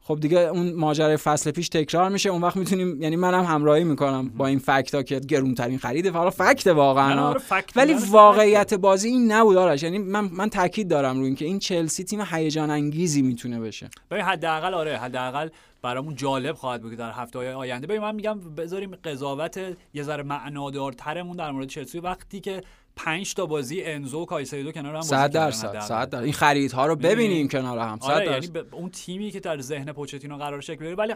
[0.00, 2.28] خب دیگه اون ماجرای فصل پیش تکرار میشه.
[2.28, 6.66] اون وقت می‌تونیم یعنی منم همراهی می‌کنم با این فکتا که گرونترین خریده حالا فکت
[6.66, 7.20] واقعا.
[7.20, 7.28] ها.
[7.28, 9.82] آره، فکت ولی واقعیت بازی این نبود آرش.
[9.82, 13.90] یعنی من من تاکید دارم روی اینکه این چلسی تیم هیجان انگیزی می‌تونه بشه.
[14.10, 15.48] ببین حداقل آره حداقل
[15.82, 17.86] برامون جالب خواهد بود که در هفته های آینده.
[17.86, 19.60] ببین من میگم بذاریم قضاوت
[19.94, 21.98] یه ذره معنادارترمون در مورد چلسی.
[21.98, 22.62] وقتی که
[22.96, 25.80] پنج تا بازی انزو و کایسایدو کنار هم بازی 100 کردن درصد.
[25.80, 26.14] 100 درصد.
[26.14, 27.98] این خریدها رو ببینیم کنار هم.
[28.02, 30.94] 100 آره یعنی اون تیمی که در ذهن پوچتینو قرار شکل بگیره.
[30.94, 31.14] ولی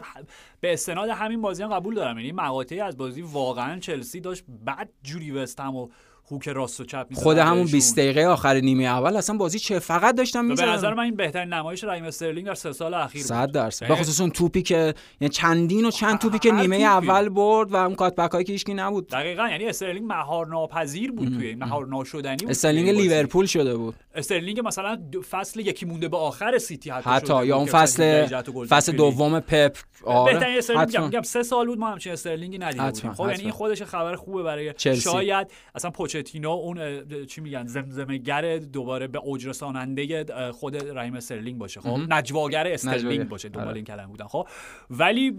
[0.60, 2.18] به استناد همین بازی هم قبول دارم.
[2.18, 5.88] یعنی مقاطعی از بازی واقعا چلسی داشت بعد جوری وستهم و
[6.30, 7.72] هوک راست و چپ خود همون بهشون.
[7.72, 11.16] 20 دقیقه آخر نیمه اول اصلا بازی چه فقط داشتم و به نظر من این
[11.16, 14.62] بهترین نمایش رایم استرلینگ در سه سال اخیر بود 100 درصد به خصوص اون توپی
[14.62, 16.84] که یعنی چندین و چند توپی که نیمه توپی.
[16.84, 21.28] اول برد و اون cut back که هیچکی نبود دقیقا یعنی استرلینگ مهار ناپذیر بود
[21.28, 22.88] توی مهار ناشدنی بود استرلینگ.
[22.88, 24.98] لیورپول شده بود استرلینگ مثلا
[25.30, 28.26] فصل یکی مونده به آخر سیتی حتی, حتی شده یا اون فصل
[28.68, 28.92] فصل.
[28.92, 33.28] دوم پپ بهترین آره استرلینگ میگم سه سال بود ما همچین استرلینگی ندیده بودیم خب
[33.28, 33.42] یعنی.
[33.42, 34.74] این خودش خبر خوبه برای.
[34.78, 41.58] شاید اصلا پوچتینو اون چی میگن زمزمه گر دوباره به اوج رساننده خود رحیم استرلینگ
[41.58, 43.28] باشه خب؟ نجواگر استرلینگ.
[43.28, 43.76] باشه دنبال آره.
[43.76, 44.46] این کلمه بودن خب؟
[44.90, 45.36] ولی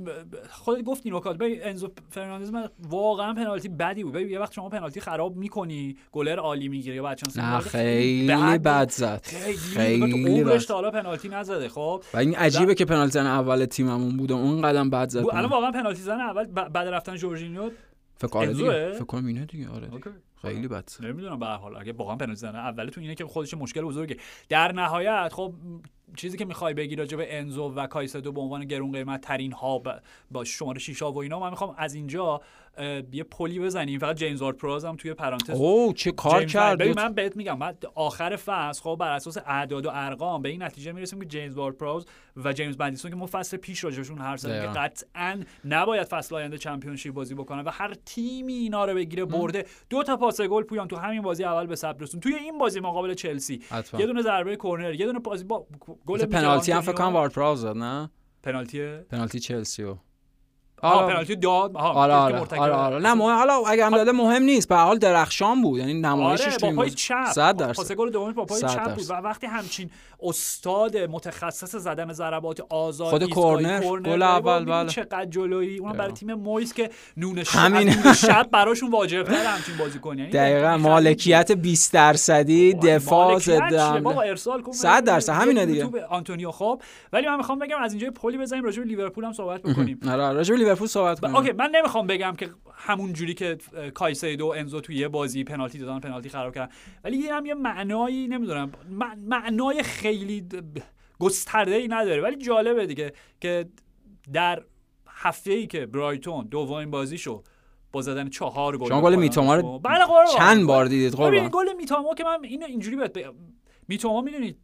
[0.49, 4.13] خودت گفتی نکات ببین انزو فرناندز من واقعا پنالتی بدی بود.
[4.13, 9.21] ببین یه وقت شما پنالتی خراب می‌کنی گلر عالی می‌گیره یا بدشانس خیلی بد زد.
[9.75, 13.65] خیلی عمرش بد تا حالا پنالتی نزده خب؟ و این عجیبه که پنالتی زن اول
[13.65, 15.25] تیممون بود و اون قدم بد زد.
[15.25, 17.71] الان واقعا پنالتی زن اول بعد رفتن جورجینیو
[18.17, 20.11] فکر؟ دیگه فکر کنم اینه دیگه آره دیگه.
[20.41, 20.89] خیلی بد.
[20.99, 24.17] نمی‌دونم به هر حال اگه واقعا پنالتی زنه اولتون اینه که خودش مشکل بزرگه
[24.49, 25.53] در نهایت خب
[26.15, 29.83] چیزی که می‌خوای بگی راجع به انزو و کایسدو به عنوان گرون قیمت ترین ها
[30.31, 32.41] با شماره 6 ها و اینا من می‌خوام از اینجا
[33.11, 36.93] یه پلی بزنیم فقط جیمز وارد پروز هم توی پرانتز اوه چه کار کرد ببین.
[36.95, 40.91] من بهت میگم من آخر فصل خب بر اساس اعداد و ارقام به این نتیجه
[40.91, 42.05] می‌رسیم که جیمز وارد پروز
[42.35, 44.79] و جیمز مدیسون که ما فصل پیش راجبشون حرف زدیم که.
[44.79, 50.03] قطعا نباید فصل آینده چمپیونشیپ بازی بکنن و هر تیمی اینا رو بگیره برده دو
[50.03, 53.13] تا پاس گل پویان تو همین بازی اول به ثبت رسون توی این بازی مقابل
[53.13, 53.99] چلسی حتما.
[53.99, 55.67] یه دونه ضربه کرنر یه دونه بازی با
[56.05, 56.81] گل پنالتی هم.
[56.81, 58.09] فکر کنم وارد پراو زد نه
[58.43, 59.83] پنالتیه پنالتی چلسی
[60.85, 61.71] و آه پنالتی داد.
[61.75, 62.39] آها آره آره.
[62.39, 62.99] مرتکب- آره آره.
[62.99, 65.79] نه مهم حالا اگه هم داده مهم نیست به حال درخشان بود.
[65.79, 67.25] یعنی نمایشش آره با پای چپ.
[67.33, 67.75] 100 درصد.
[67.75, 69.05] پاس گل دومش با پای چپ بود.
[69.09, 69.89] و وقتی همچین
[70.23, 74.89] استاد متخصص زدن ضربات آزاد خود کرنر گل اول، بله.
[74.89, 76.11] چقدر جلویی؟ اون برای.
[76.11, 77.91] تیم مویس که نون شب همین.
[78.27, 80.21] شب براشون واجب تر همچین بازی کنی.
[80.21, 84.71] یعنی دقیقا مالکیت 20 درصدی بابا، دفاع ضد بابا ارسال کن.
[84.71, 86.05] 100 درصد، همینه دیگه.
[86.09, 86.81] آنتونیو خب
[87.13, 89.99] ولی من می‌خوام بگم از اینجا پلی بزنیم راجع به لیورپول هم صحبت بکنیم.
[90.09, 91.35] آره راجع به لیورپول صحبت کنیم.
[91.35, 93.57] okay من نمی‌خوام بگم که همون جوری که
[93.93, 96.71] کایسیدو انزو توی یه بازی پنالتی دادن پنالتی خراب کردن.
[97.03, 100.47] ولی یه هم یه معنایی نمی‌دونم مع- معنای خیلی
[101.19, 102.21] گسترده ای نداره.
[102.21, 103.69] ولی جالبه دیگه که
[104.33, 104.63] در
[105.07, 107.43] هفته ای که برایتون دومین بازیشو
[107.91, 109.81] با زدن چهار گل شما گل میتوما رو رسوند.
[109.81, 110.05] بله.
[110.37, 111.49] چند بار دیدید؟ قربان.
[111.49, 113.33] گل میتوما که من اینو اینجوری بهت بگم.
[113.87, 114.57] میتوما می‌دونید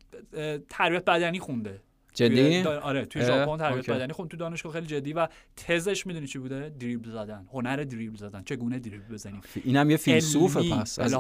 [0.70, 1.82] تربیت بدنی خونده.
[2.14, 3.90] جدی؟ دا- آره توی ژاپن تربیت.
[3.90, 4.14] بدنی.
[4.14, 8.44] خون تو دانشگاه خیلی جدی و تزش می‌دونی چی بوده؟ دریبل زدن هنر دریبل زدن.
[8.44, 11.14] چگونه دریبل بزنیم؟ اینم یه فیلسوفه پس از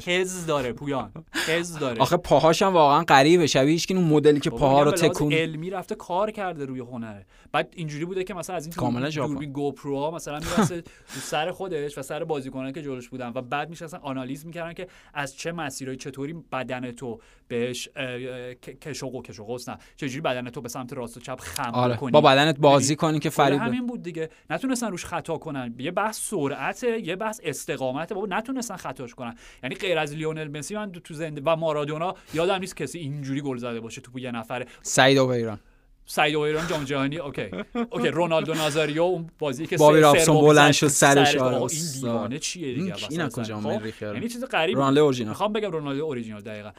[0.00, 1.12] تز داره پویان.
[1.48, 2.00] تز داره.
[2.02, 3.46] آخه پاهاش هم واقعا غریبه.
[3.46, 7.68] شبیه هیچ اون مدلی که پاها رو تکون علمی رفته کار کرده روی هنره بعد
[7.76, 11.98] اینجوری بوده که مثلا از این کاملا دوربین- گوپرو ها مثلا می‌رسه تو سر خودش
[11.98, 15.96] و سر بازیکنان که جلوش بودن و بعد میشستن آنالیز می‌کردن که از چه مسیرهای
[15.96, 19.78] چطوری بدن تو بهش اه، اه، ک- کشوق و کشوق نه.
[19.96, 21.96] چجوری بدن تو به سمت راست و چپ خم آره.
[21.96, 24.30] کنی با بدنت بازی می‌دونی؟ کنی که فریب همین بود دیگه.
[24.50, 25.74] نتونستن روش خطا کنن.
[25.78, 29.34] یه بحث سرعته یه بحث استقامته بابا نتونستن خطاش کنن.
[29.62, 33.56] یعنی غیر از لیونل مسی من تو زنده و مارادونا یادم نیست کسی اینجوری گل
[33.56, 35.58] زده باشه تو یه نفره سعید اویران.
[36.06, 37.50] سعید اویران جام جهانی okay.
[37.90, 41.36] okay رونالدو نازاریو اون بازی که بابی سه- رابسون بلند شد سرش،.
[41.36, 41.68] آره، این.
[42.00, 45.28] دیوانه چیه دیگه؟ این اینا کجا؟ مریخ؟ یعنی چیز غریبی رونالدو اورجینال.
[45.28, 46.70] می‌خوام بگم رونالدو اوریجینال دقیقا.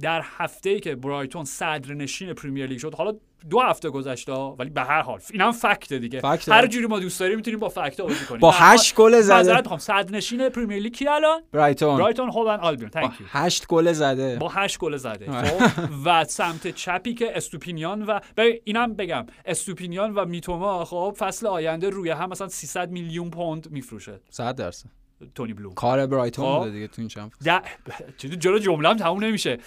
[0.00, 3.12] در هفته ای که برایتون صدر نشین پریمیر لیگ شد حالا
[3.50, 6.20] دو هفته گذشته ولی به هر حال اینم fact دیگه.
[6.20, 6.52] fact ه.
[6.52, 8.40] هر جوری ما دوست داریم می‌تونیم با fact بازی کنیم.
[8.40, 9.34] با هشت گل زده.
[9.34, 11.98] معذرت می‌خوام صدر نشین پریمیر لیگ کی الان؟ برایتون.
[11.98, 14.36] برایتون هوو اند آلبیون با هشت گل زده.
[14.36, 15.42] با هشت گل زده.
[15.42, 18.20] خب و سمت چپی که استوپینیان و
[18.64, 24.20] اینم بگم استوپینیان و میتوما خب فصل آینده روی هم مثلا 300 میلیون پوند میفروشه.
[24.30, 24.88] 100 درصد.
[25.34, 26.58] تونی بلوم کار برایتون خب.
[26.58, 27.32] بوده دیگه تو این چند.
[27.44, 27.62] در
[28.18, 29.58] چیزی جلو جمله هم تموم نمیشه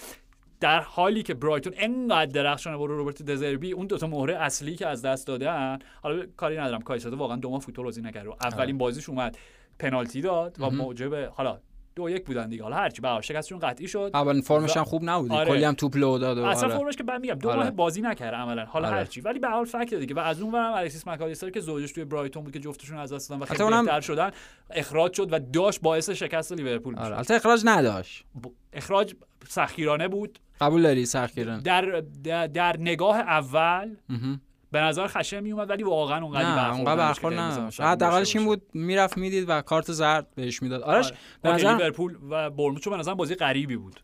[0.59, 5.01] در حالی که برایتون انقدر درخشانه برو روبرت دزربی اون دوتا مهره اصلی که از
[5.01, 9.37] دست دادن حالا کاری ندارم کایسادو واقعا دو ماه فوتبال بازی نکرد اولین بازیش اومد
[9.79, 11.59] پنالتی داد و موجب حالا
[11.95, 12.63] دو یک بودن دیگه.
[12.63, 14.11] حالا هرچی به شکستشون قطعی شد.
[14.13, 15.49] اولین فرمش هم خوب نبود آره.
[15.49, 16.77] کلی هم توپ لو داد و اصلا آره.
[16.77, 17.59] فرمش که من میگم دو آره.
[17.59, 18.65] ماه بازی نکرده عملا.
[18.65, 18.97] حالا آره.
[18.97, 19.21] هرچی.
[19.21, 20.15] ولی به حال فکت دیگه.
[20.15, 23.29] و از اون ورم الکسیس مکالیستر که زوجش توی برایتون بود که جفتشون از دست
[23.29, 24.31] دادن و خیلی بهتر شدن
[24.69, 27.03] اخراج شد و داشت باعث شکست لیورپول آره.
[27.03, 28.25] می‌شد البته اخراج نداشت.
[28.43, 29.13] ب- اخراج
[29.47, 30.39] سختگیرانه بود.
[30.61, 33.95] قبول داری سختگیرن در, در در نگاه اول
[34.71, 39.17] به نظر خشن می اومد ولی واقعا اونقدر اونقدر برخورد نه حداقلش این بود می‌رفت
[39.17, 40.81] می‌دید و کارت زرد بهش می‌داد.
[40.81, 41.57] آرش به آره.
[41.57, 43.99] نظر لیورپول و برموچو به نظر بازی غریبی بود.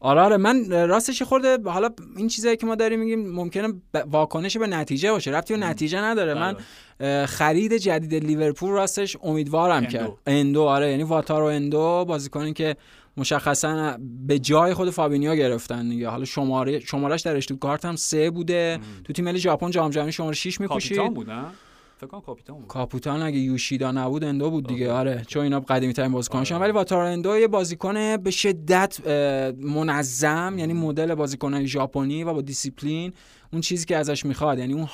[0.00, 0.36] آره آره.
[0.36, 5.10] من راستش خورده حالا این چیزایی که ما داریم میگیم ممکنه ب- واکنش به نتیجه
[5.12, 5.30] باشه.
[5.30, 6.34] ربطی به نتیجه نداره.
[6.34, 6.56] من
[7.00, 9.88] اه، خرید جدید لیورپول راستش امیدوارم اندو.
[9.88, 10.90] کرد اندو آره.
[10.90, 12.76] یعنی واتارو اندو بازیکنی که
[13.16, 16.08] مشخصا به جای خود فابینیو گرفتن دیگه.
[16.08, 18.78] حالا شماره شمارش در اشتوتگارت هم سه بوده.
[19.04, 20.96] تو تیم ملی ژاپن جام جهانی شماره 6 میپوشید.
[20.96, 21.44] کاپیتان بود نه؟
[21.96, 22.66] فکر کنم کاپیتان بود.
[22.66, 24.92] کاپیتان اگه یوشیدا نبود اندو بود دیگه.
[24.92, 25.10] آره.
[25.10, 26.64] آره چون اینا قدیمی ترین بازیکنشون آره.
[26.64, 29.08] ولی واتارو اندو یه بازیکن به شدت
[29.60, 33.12] منظم یعنی مدل بازیکنای ژاپنی و با دیسیپلین.
[33.52, 34.58] اون چیزی که ازش می‌خواد.
[34.58, 34.88] یعنی اون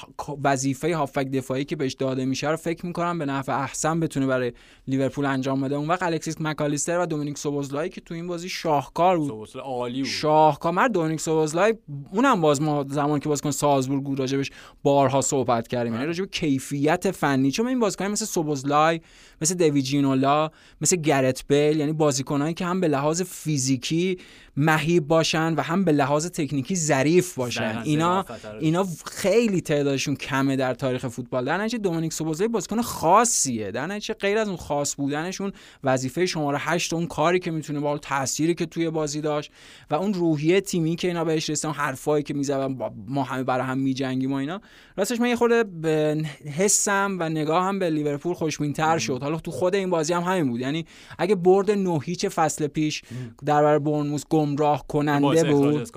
[0.44, 4.52] وظیفه هافک دفاعی که بهش داده میشه رو فکر می‌کنم به نفع احسن بتونه برای
[4.88, 5.74] لیورپول انجام بده.
[5.74, 9.56] اون وقت الکسیس مکالیستر و دومینیک سوبوزلای که تو این بازی شاهکار بود.
[9.56, 10.10] عالی بود.
[10.10, 10.72] شاهکار.
[10.72, 11.74] مرد دومینیک سوبوزلای
[12.12, 14.50] اونم باز ما زمان که بازیکن سالزبورگ بود راجبش
[14.82, 15.94] بارها صحبت کردیم.
[15.94, 19.00] یعنی راجب کیفیت فنی چون این بازیکن مثل سوبوزلای
[19.42, 20.50] مثل دیویجینولا
[20.80, 24.18] مثل گرت بیل یعنی بازیکنایی که هم به لحاظ فیزیکی
[24.60, 27.82] مهیب باشن و هم به لحاظ تکنیکی ظریف باشن.
[27.84, 28.26] اینا رو
[28.60, 31.44] اینا خیلی تعدادشون کمه در تاریخ فوتبال.
[31.44, 33.70] در نتیجه دومینیک سوبوزلای بازیکن خاصیه.
[33.70, 35.52] در نتیجه غیر از اون خاص بودنشون
[35.84, 39.50] وظیفه شماره 8 اون کاری که می‌تونه با تأثیری که توی بازی داشت
[39.90, 42.78] و اون روحیه تیمی که اینا بهش رسیدن حرفایی که می‌زدن
[43.08, 44.60] ما همه برای هم میجنگیم و اینا.
[44.96, 46.22] راستش من یه خورده به
[46.56, 49.22] حسم و نگاهم به لیورپول خوشبین‌تر شد.
[49.22, 50.60] حالا تو خود این بازی هم همین بود.
[50.60, 50.86] یعنی
[51.18, 53.02] اگه برد نه هیچ فصل پیش
[53.44, 55.90] در برابر برنموث گمراه کننده بود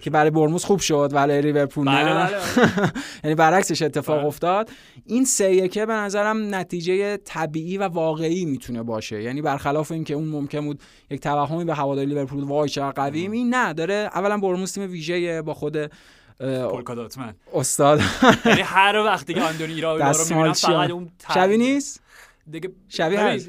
[0.00, 2.30] که برای برموس خوب شد ولی لیورپول بله نه.
[2.30, 2.92] بله.
[3.24, 4.26] یعنی برعکسش اتفاق بله.
[4.26, 4.70] افتاد.
[5.06, 9.22] این سه یکه به نظرم نتیجه طبیعی و واقعی می‌تونه باشه.
[9.22, 10.80] یعنی برخلاف اینکه اون ممکن بود
[11.10, 15.42] یک توهمی به هواداری لیورپول وای چقدر قویم این نه داره اولا برموس تیم ویژه
[15.42, 15.76] با خود
[17.54, 18.00] استاد.
[18.44, 22.00] یعنی هر وقتی که آندونی ایراولا رو می‌بینم؟ فقط اون شبیه نیست؟
[22.50, 23.48] دیگه شبیه هست.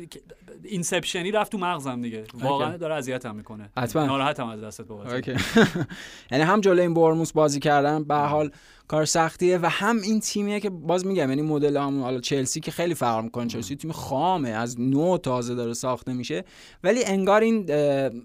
[0.69, 2.23] Inception ی رفت تو مغزم دیگه.
[2.33, 3.69] واقعا داره اذیتم می‌کنه.
[3.77, 4.05] حتما.
[4.05, 5.27] ناراحتم از دستت بابت.
[6.31, 8.51] یعنی هم جلوی این بورنموث بازی کردن به حال
[8.87, 12.71] کار سختیه و هم این تیمیه که باز میگم یعنی مدل همون حالا چلسی که
[12.71, 13.47] خیلی فرق می‌کنه.
[13.47, 16.43] چلسی تیم خامه از نو تازه داره ساخته میشه.
[16.83, 17.65] ولی انگار این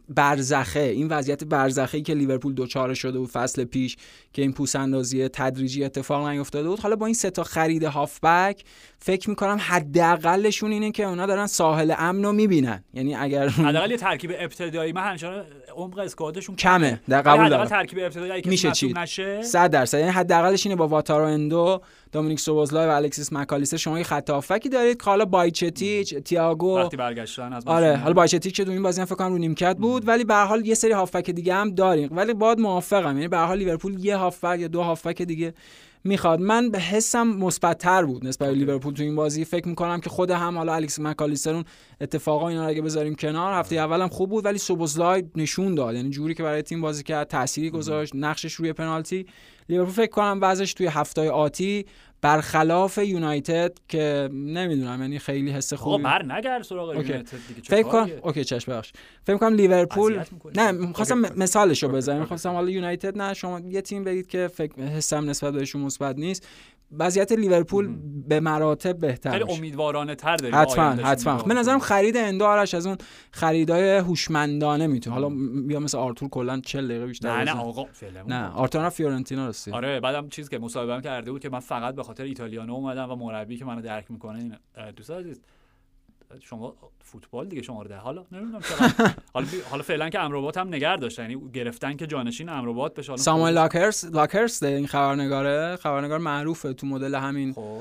[0.08, 3.96] برزخه این وضعیت برزخه ای که لیورپول دچار شده بود فصل پیش
[4.32, 6.80] که این پوست اندازی تدریجی اتفاق نیفتاده بود.
[6.80, 8.64] حالا با این سه تا خرید هافبک
[8.98, 12.84] فکر می‌کنم حداقلشون اینه که اونا دارن ساحل امن رو می‌بینن.
[12.94, 14.92] یعنی اگر حداقل یه ترکیب ابتدایی.
[14.92, 15.44] من همیشه
[15.76, 17.00] عمق squad شون کمه.
[17.08, 17.82] در قبول حداقل دارم.
[17.82, 18.70] ترکیب ابتدایی اگه میشه.
[18.70, 19.42] مصدوم نشه.
[19.42, 19.98] صد درصد.
[19.98, 20.10] یعنی
[20.52, 21.80] حداقلش اینه با واتارو اندو
[22.12, 26.78] دومینیک سوبوزلای و الکسیس مکالیستر شما یه خط هافبکی دارید که حالا بایچتیچ تییاگو.
[26.78, 27.96] وقتی برگشتن از آره.
[27.96, 30.66] حالا بایچتیچ که تو این بازی هم فکر کنم رو نیمکت بود ولی به حال
[30.66, 32.08] یه سری هافبک دیگه هم داریم.
[32.12, 33.16] ولی باید موافقم.
[33.16, 35.54] یعنی به حال لیورپول یه هافبک یا دو هافبک دیگه
[36.04, 36.40] می‌خواد.
[36.40, 39.44] من به حسم مثبت‌تر بود نسبت به لیورپول تو این بازی.
[39.44, 41.64] فکر می‌کنم که خود هم حالا الکس مکالیستر اون
[42.00, 45.94] اتفاقا اینا رو اگه بذاریم کنار هفته اولم خوب بود ولی سوبوزلای نشون داد.
[45.94, 49.26] یعنی جوری که برای تیم بازی کرد تأثیری گذاشت نقشش روی پنالتی.
[49.68, 51.86] لیورپول فکر کنم وضعش توی هفته آتی
[52.22, 56.88] برخلاف یونایتد که نمی‌دونم یعنی خیلی حس خوبی بر نگرد سراغ.
[56.88, 58.92] یونایتد دیگه فکر کنم؟ okay چشم بخش
[59.26, 60.22] فکر کنم لیورپول.
[60.56, 61.18] نه می‌خواستم.
[61.36, 61.88] مثالشو.
[61.88, 62.20] بزنم.
[62.20, 66.48] می‌خواستم حالا یونایتد نه شما یه تیم بگید که فکر حسم نسبت بهشون مثبت نیست
[66.98, 67.96] وضعیت لیورپول
[68.28, 69.52] به مراتب بهتر خیلی.
[69.52, 70.54] امیدوارانه تر داریم.
[70.58, 71.42] حتما حتما.
[71.42, 71.78] به نظرم.
[71.78, 72.96] خرید اندو آرش از اون
[73.30, 75.14] خریدای هوشمندانه می‌تونه.
[75.14, 78.22] حالا م- یا مثل آرتور کلا 40 دقیقه بیشتر نه نه آقا فعلا.
[78.26, 82.02] نه آرتور فیورنتینا رسید آره بعدم چیز که مصاحبه کرده بود که من فقط به
[82.02, 84.58] خاطر ایتالیانو اومدم و مربی که منو درک می‌کنه
[84.96, 85.40] دوست عزیز.
[86.40, 87.96] شما فوتبال دیگه شما رو ده.
[87.96, 92.06] حالا نمی‌دونم چقدر حالا بی- حالا فعلا که امرابات هم نگه داشتن یعنی گرفتن که
[92.06, 93.16] جانشین امرابات بشه.
[93.16, 95.76] ساموئل خب- لاکهرست لاکهرست این خبرنگاره.
[95.76, 97.52] خبرنگار معروفه تو مدل همین.
[97.52, 97.80] خب.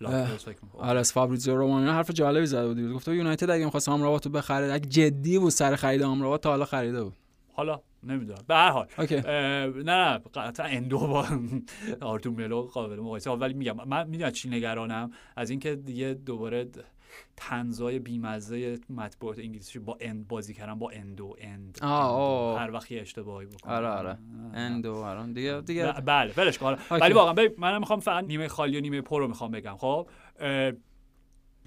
[0.00, 0.48] لاکهرست.
[0.78, 1.92] آره از فابریزیو رومانو.
[1.92, 2.92] حرف جالبی زده بود.
[2.92, 6.64] گفته یونایتد اگه می‌خواست آمرابات رو بخره اگه جدی بود سر خرید آمرابات تا حالا
[6.64, 7.12] خریده بود.
[7.54, 8.38] حالا نمی‌دونم.
[8.48, 8.86] به هر حال.
[8.98, 11.26] نه نه قطعا اندو با
[12.00, 13.30] آرتور ملو قابل مقایسه.
[13.30, 15.10] ولی میگم من می‌دونم چی نگرانم.
[15.36, 16.68] از اینکه دیگه دوباره
[17.36, 22.60] طنزای بیمزه مطبوعات انگلیسی با end بازی کردن با اندو end آه،.
[22.60, 24.18] هر وقت یه اشتباهی بکنه آره آره.
[24.54, 26.76] اندو آره دیگه دیگه بله ولش کن.
[26.90, 30.08] ولی واقعا منم می‌خوام فقط نیمه خالی و نیمه پر رو می‌خوام بگم خب؟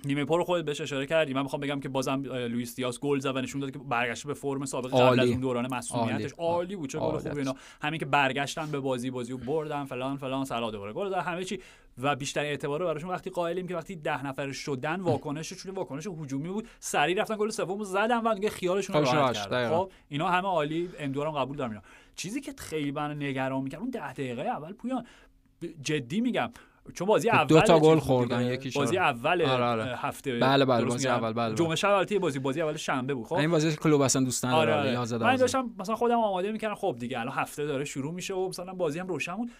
[0.05, 1.33] نیمه پر رو خودت بهش اشاره کردی.
[1.33, 4.33] من می‌خوام بگم که بازم لوئیس دیاز گل زد و نشون داد که برگشت به
[4.33, 5.19] فرم سابق قبل.
[5.19, 6.75] از اون دوران مسئولیتش عالی.
[6.75, 7.39] بود چه گل خوبی.
[7.39, 11.15] اینا همین که برگشتن به بازی بازی و بردن فلان فلان سلا دوباره گل زد.
[11.15, 11.59] همه چی.
[11.97, 16.49] و بیشتر اعتبار رو براشون وقتی قائلیم که وقتی ده نفر شدن واکنششون واکنش هجومی
[16.49, 19.49] بود سریع رفتن گل سوم رو زدن و دیگه خیالشون رو خودشون راحت کردن.
[19.49, 19.83] دقیقاً.
[19.83, 20.89] خب اینا همه عالی.
[20.99, 21.83] اندورم قبول دارم اینا.
[22.15, 25.05] چیزی که خیلی من نگران می‌کرد اون ده دقیقه اول پویان
[25.81, 26.51] جدی میگم.
[26.93, 28.41] چون بازی اول دو تا گل خوردن،.
[28.41, 28.97] یکیش بازی.
[28.97, 29.95] اول آره، آره.
[29.97, 31.55] هفته بله، بله، بازی؟ اول، بله، بله.
[31.55, 34.61] جمعه شب البته بازی بازی اول شنبه بود خب این بازی کلوب اصلا دوست نداره
[34.61, 35.41] آره آره، آره 11 من 12.
[35.41, 38.99] داشتم مثلا خودم آماده می‌کردم خب دیگه الان هفته داره شروع میشه و مثلا بازی
[38.99, 39.51] هم روشن بود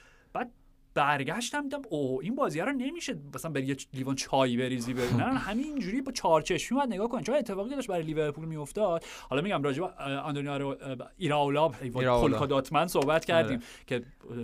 [0.95, 5.23] برگشتم دیدم او این بازی رو نمیشه مثلا بری یه لیوان چای بریزی بری نه
[5.23, 7.21] همینجوری با چهار چشمی اومد نگاه کن.
[7.21, 9.03] چون اتفاقی داشت برای لیورپول میافتاد.
[9.29, 10.47] حالا میگم راجع به آندونی
[11.17, 12.21] ایراولا ایراولا.
[12.21, 13.65] پولکا داتمن صحبت کردیم آره.
[13.87, 14.03] که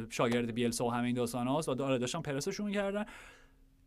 [0.10, 3.06] شاگرد بیلسا و همه این داستان هاست و داره داشتن پرسشون می‌کردن.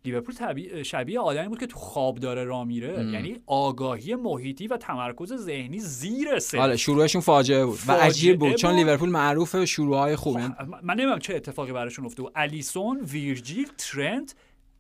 [0.05, 3.11] لیورپول شبیه آدمی بود که تو خواب داره را میره.
[3.13, 7.79] یعنی آگاهی محیطی و تمرکز ذهنی زیر سن آره شروعشون فاجعه بود.
[7.87, 8.81] و عجیب بود چون بود.
[8.81, 12.23] لیورپول معروف شروعهای خوب خب، من نمی‌دونم چه اتفاقی براشون افتاده.
[12.23, 14.35] بود الیسون ویرجیل ترنت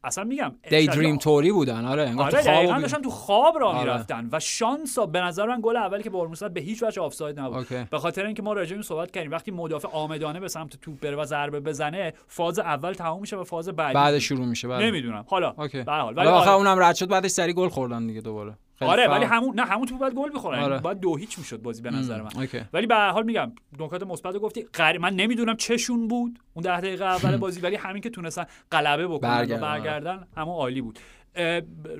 [0.04, 3.02] اصلا میگم دی دریم توری بودن آره انگار تو آره خواب دقیقاً و بی- داشتن
[3.02, 3.80] تو خواب را آره.
[3.80, 7.40] می‌رفتن و شانس به نظر من گل اولی که برموس زد به هیچ وجه آفساید
[7.40, 7.66] نبود.
[7.90, 11.16] به خاطر اینکه ما راجع به صحبت کردیم وقتی مدافع آمدانه به سمت توپ بره
[11.16, 15.24] و ضربه بزنه فاز اول تموم میشه و فاز بعدی بعد شروع میشه بعد نمی‌دونم.
[15.28, 16.16] حالا به هر حال.
[16.16, 18.54] ولی آخر آره, اونم رد شد بعدش سری گل خوردن دیگه دوباره.
[18.80, 19.08] آره.
[19.08, 20.58] ولی همون نه همون توپ بعد گل بخورن.
[20.58, 20.78] آره.
[20.78, 22.30] بعد دو هیچ می‌شد بازی به نظر من.
[22.36, 22.60] اوکی.
[22.72, 24.66] ولی به هر حال میگم نکات مثبت گفتی.
[24.74, 24.98] غیر...
[24.98, 29.30] من نمی‌دونم چشون بود اون ده دقیقه اول بازی ولی همین که تونستن غلبه بکنن
[29.30, 29.80] برگردن، آره.
[29.80, 30.98] برگردن همون عالی بود.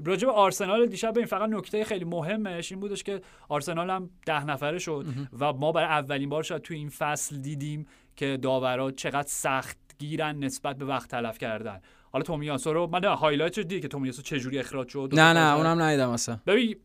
[0.05, 4.44] راجع به آرسنال دیشب این فقط نکته خیلی مهمش این بودش که آرسنال هم ده
[4.44, 5.06] نفره شد
[5.40, 7.86] و ما برای اولین بار شاید تو این فصل دیدیم
[8.16, 11.80] که داورا چقدر سخت گیرن نسبت به وقت تلف کردن.
[12.14, 15.56] حالا تومیاسو رو من نه highlight رو دیدی که تومیاسو چجوری اخراج شد؟ نه نه
[15.56, 16.38] اونم ندیدم اصلا.
[16.46, 16.76] ببین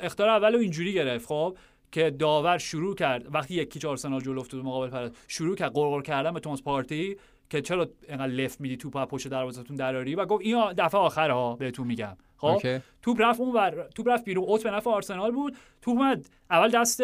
[0.00, 1.56] اخطار اول رو اینجوری گرفت خب
[1.92, 6.02] که داور شروع کرد وقتی یک هیچ آرسنال جلو افتاد مقابل پلس شروع کرد غرغر
[6.02, 7.16] کردن به توماس پارتی
[7.50, 11.56] که چرا اینقدر لفت میدی توپ پشت دروازهتون دراری؟ و گفت این دفعه آخره ها
[11.56, 12.16] بهتون میگم.
[12.36, 12.80] خب.
[13.02, 15.56] توپ رفت اون ور توپ رفت بیرون اوت به نفع آرسنال بود.
[15.82, 17.02] توپ اومد اول دست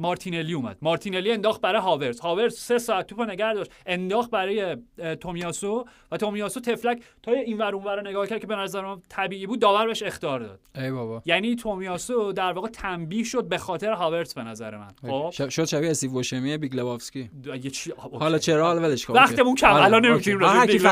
[0.00, 0.76] مارتینلی اومد.
[0.82, 3.70] مارتینلی انداخت برای هاورز هاورز سه ساعت توپ نگه داشت.
[3.86, 4.76] انداخت برای
[5.20, 8.80] تومیاسو و تومیاسو تفلک تا این ور اون ور رو نگاه کرد که به نظر
[8.80, 10.60] من طبیعی بود داور بهش اختار داد.
[10.74, 11.22] ای بابا.
[11.24, 14.90] یعنی تومیاسو در واقع تنبیه شد به خاطر هاورتس به نظر من.
[15.10, 17.92] خب؟ شد شبیه استیو بوشمی Big Lebowski یه چی.
[18.20, 19.14] حالا چرا؟ حالا ولش کن.
[19.14, 20.06] وقتمون کم آره، الان.
[20.06, 20.88] نمی‌تونیم راجع به.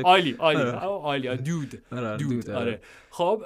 [0.00, 0.60] عالی عالی.
[0.82, 1.82] عالی Dude.
[2.18, 2.58] Dude آره.
[2.58, 2.80] آره.
[3.10, 3.42] خب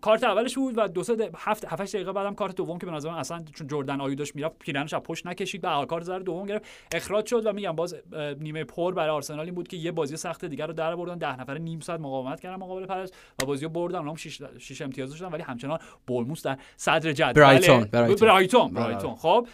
[0.00, 3.10] کارت اولش بود و دو سه هفت هفتش دقیقه بعدم کارت دوم که به نظر
[3.10, 6.46] من اصلا چون جردن آیو داشت می‌رفت پیرنش از پشت نکشید هر کارت زرد دوم
[6.46, 6.64] گرفت
[6.94, 7.96] اخراج شد و میگم باز
[8.40, 11.40] نیمه پر برای آرسنال این بود که یه بازی سخت دیگر رو در بردن ده
[11.40, 13.12] نفره نیم ساعت مقاومت کردن مقابل پلس
[13.42, 17.32] و بازی رو بردن اونم 6 6 امتیاز داشتن ولی همچنان برموس در صدر جدول
[17.32, 17.86] برایتون، بله.
[17.86, 18.28] برایتون.
[18.28, 18.68] برایتون.
[18.72, 19.46] برایتون خب.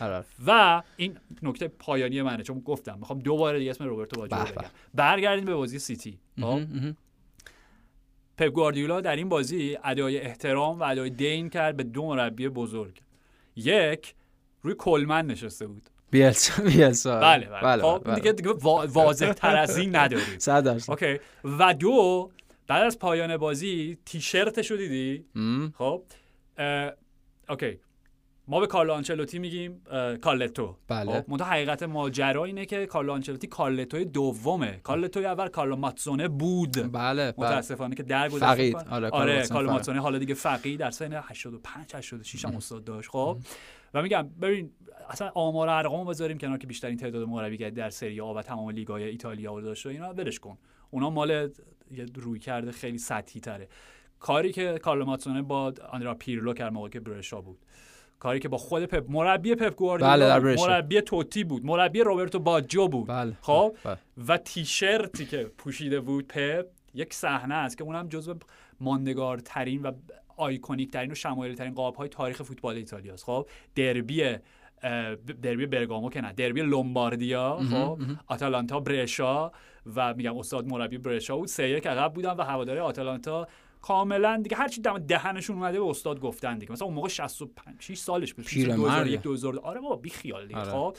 [0.47, 4.37] و این نکته پایانی منه چون گفتم می‌خوام دوباره دیگه اسم روبرتو باجو.
[4.37, 6.61] بگم برگردیم به بازی سیتی خب.
[8.39, 13.01] پپ گواردیولا در این بازی ادای احترام و ادای دین کرد به دو مربی بزرگ.
[13.57, 14.15] یک
[14.63, 15.83] روی کلمن نشسته بود.
[16.11, 17.21] بیلسا بیلسا.
[17.21, 18.15] بله بله, بله خب بله.
[18.15, 20.39] دیگه دیگه وا- واضح تر از این نداریم.
[20.49, 21.19] صد اوکی.
[21.45, 22.31] و دو
[22.67, 25.25] بعد از پایان بازی تیشرتشو دیدی.
[25.79, 26.03] خب
[27.49, 27.79] اوکی.
[28.49, 29.83] ما به کارلو آنچلوتی میگیم
[30.21, 30.77] کارلتو.
[30.89, 31.13] بله.
[31.13, 34.81] خب منتها حقیقت ماجرا اینه که کارلو آنچلوتی کارلتوی دومه.
[34.83, 36.73] کارلتوی اول کارلو ماتسونه بود.
[36.73, 37.35] بله بله.
[37.39, 38.77] متاسفانه که در گذشت فقید.
[38.77, 39.71] آره، کارلو آره کارلو فقید.
[39.71, 43.11] ماتسونه حالا دیگه فقید در سن 85 86 هم استاد داشت.
[43.11, 43.39] خب
[43.95, 44.71] و میگم ببین
[45.09, 48.71] اصلا آمار و ارقامو بذاریم کنار که بیشترین تعداد مربیگری در سری آ و تمام
[48.71, 50.59] لیگ‌های ایتالیا رو داشته اینا ولش کن.
[50.91, 51.31] اونا مال
[51.91, 53.69] یه رویکرد خیلی سطحی تره.
[54.19, 57.59] کاری که کارلو ماتسونه با آندره‌آ پیرلو کرد موقع که برشا بود.
[58.19, 60.57] کاری که با خود پپ مربی پپ گواردیولا بله،.
[60.57, 61.65] مربی توتی بود.
[61.65, 63.09] مربی روبرتو باجو بود.
[63.09, 63.99] بله خب؟ بله.
[64.29, 68.35] و تیشرتی که پوشیده بود پپ یک صحنه است که اونم جزو
[68.81, 69.93] ماندگارترین و
[70.37, 73.25] iconic ترین و شمایلی ترین قاب های تاریخ فوتبال ایتالیا است.
[73.25, 74.37] خب؟ دربی
[75.43, 79.51] دربی برگامو که نه دربی لومباردیا خب؟ آتالانتا برشا
[79.97, 83.49] و میگم استاد مربی برشا بود سه یک عقب بودن و هواداری آتالانتا
[83.83, 87.99] کاملا دیگه هر چی دهنشون اومده به استاد گفتن دیگه مثلا اون موقع 65 6
[87.99, 88.77] سالش بود پیرمرد.
[88.77, 90.71] 2001 2002 آره بابا بی خیال دیگه آره.
[90.71, 90.97] خب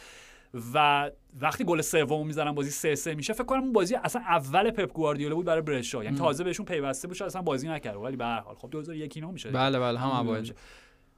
[0.74, 4.72] و وقتی گل سوم می‌زنن بازی 3 3 میشه فکر کنم اون بازی اصلا اول
[4.72, 8.26] پپ گواردیولا بود برای برشا یعنی تازه بهشون پیوسته بود اصلا بازی نکرد ولی به
[8.26, 9.52] هر حال خب 2001 اینا میشه.
[9.52, 10.54] بله بله هم اوایل.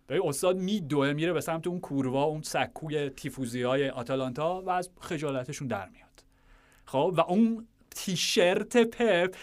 [0.10, 4.90] ببین استاد میدوه میره به سمت اون کوروا اون سکوی تیفوزی های آتالانتا و از
[5.00, 6.24] خجالتشون در میاد
[6.86, 9.35] خب و اون تیشرت پپ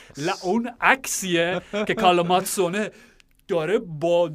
[0.42, 2.90] اون عکسیه که کالاماتسونه
[3.48, 4.30] داره با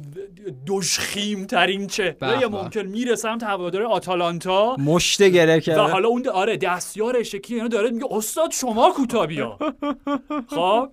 [0.66, 2.48] دشخیم ترین چهره به به.
[2.48, 7.68] ممکن میره سمت هوادار آتالانتا مشت گره و کرده حالا اون آره دستیار شکی اینو
[7.68, 9.58] داره میگه استاد شما کوتا بیا
[10.54, 10.88] خب؟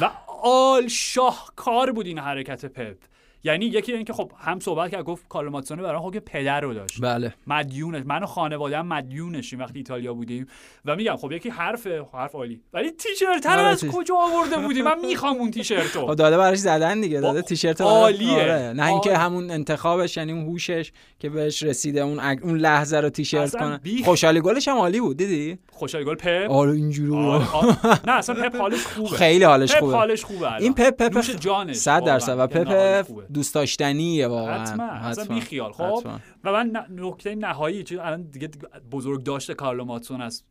[0.00, 0.10] و
[0.42, 2.96] آل شاهکار بود این حرکت پپ.
[3.44, 5.50] یعنی یکی اینکه خب هم صحبت کرد گفت کارلو
[5.82, 10.46] برای خود پدر رو داشت بله مدیونش من و خانواده‌ام مدیونشیم وقتی ایتالیا بودیم
[10.84, 14.82] و میگم خب یکی حرف حرف عالی ولی تیشرت رو آره، از کجا آورده بودی
[14.82, 18.32] من می‌خوام اون تیشرتو خب داده براش زدن دیگه داده تیشرت عالیه.
[18.32, 18.72] آره.
[18.76, 19.16] نه اینکه.
[19.16, 23.80] همون انتخابش یعنی اون هوشش که بهش رسیده اون اگ- اون لحظه رو تیشرت کنه
[23.84, 27.16] بیخ- خوشحالی گلش هم عالی بود دیدی خوشحال گل پپ آره اینجوری.
[27.26, 28.00] آره، آره.
[28.06, 30.54] نه اصلا پپ حالش خوبه خیلی حالش پپ خوبه حالش خوبه.
[30.56, 33.27] این پپ پپ جانش 100 درصد و پپ.
[33.32, 34.60] دوست داشتنیه واقعا.
[34.60, 35.34] حتما اصلا حتما.
[35.34, 36.08] بی خیال خب.
[36.44, 38.50] و من نکته نهایی چیز الان دیگه
[38.92, 40.46] بزرگ داشته کارلو ماتسون است.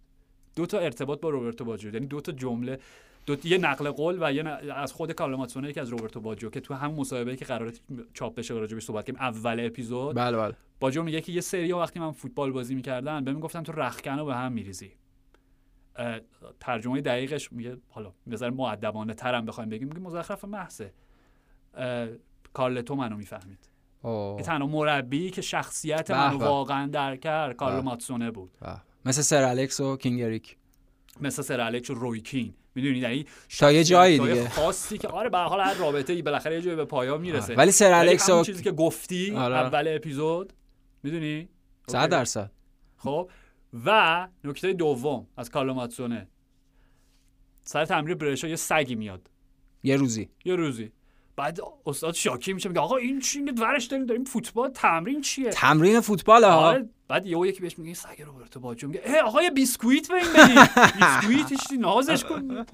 [0.55, 2.79] دو تا ارتباط با روبرتو باجو یعنی دو تا جمله
[3.25, 6.59] دو یه نقل قول و یه از خود کارلو ماتسون یکی از روبرتو باجو که
[6.59, 7.73] تو همون مصاحبه که قرار
[8.13, 10.15] چاپ بشه راجع صحبت کنیم اول اپیزود.
[10.15, 10.53] بله بله.
[10.79, 14.25] باجو میگه که یه سری وقتی من فوتبال بازی می‌کردن بهم می‌گفتن تو رخکن رو
[14.25, 14.91] به هم میریزی.
[16.59, 20.93] ترجمه دقیقش میگه حالا بذار مؤدبانه ترم بخوایم بگیم میگه مزخرف محضه.
[21.73, 22.07] اه،
[22.57, 23.69] کارلتو منو می‌فهمید.
[24.43, 26.37] تنها مربی که شخصیت منو.
[26.37, 27.81] واقعا درک کرد کارلو.
[27.81, 28.57] ماتسونه بود.
[28.61, 28.81] به.
[29.05, 30.57] مثل سر الکس و کینگریک
[31.21, 33.25] مثل سر الکس و رویکین می‌دونید یعنی
[33.59, 34.49] تا یه جایی دیگه.
[34.49, 37.55] خاصی که آره به هر حال هر رابطه ای بالاخره یه جایی به پایان می‌رسه.
[37.55, 39.55] ولی سر الکس همون و چیزی که گفتی آره.
[39.55, 40.53] اول اپیزود
[41.03, 41.49] می‌دونی؟
[41.87, 42.51] 100 درصد.
[42.97, 43.29] خب
[43.85, 46.27] و نکته دوم از کارلو ماتسونه.
[47.63, 49.29] سر تمرین برشا یه سگی میاد.
[49.83, 50.29] یه روزی.
[50.45, 50.91] یه روزی.
[51.37, 55.99] بعد استاد شاکی میشه میگه آقا این چی؟ ورش داریم داریم فوتبال تمرین چیه؟ تمرین
[55.99, 59.49] فوتبال ها آره بعد یهو یکی بهش میگه سگ روبرتو باجو میگه اه آقا یه
[59.49, 60.53] بیسکویت به این بدی
[60.99, 62.47] بیسکویت نازش کن.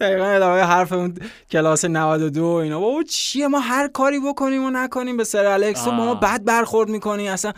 [0.00, 1.14] دقیقا ادامه حرف اون
[1.50, 2.80] کلاس 92 اینا.
[2.80, 6.20] بابا چیه؟ ما هر کاری بکنیم و نکنیم به سر الکس ما آه.
[6.20, 7.52] بد برخورد می‌کنی اصلا.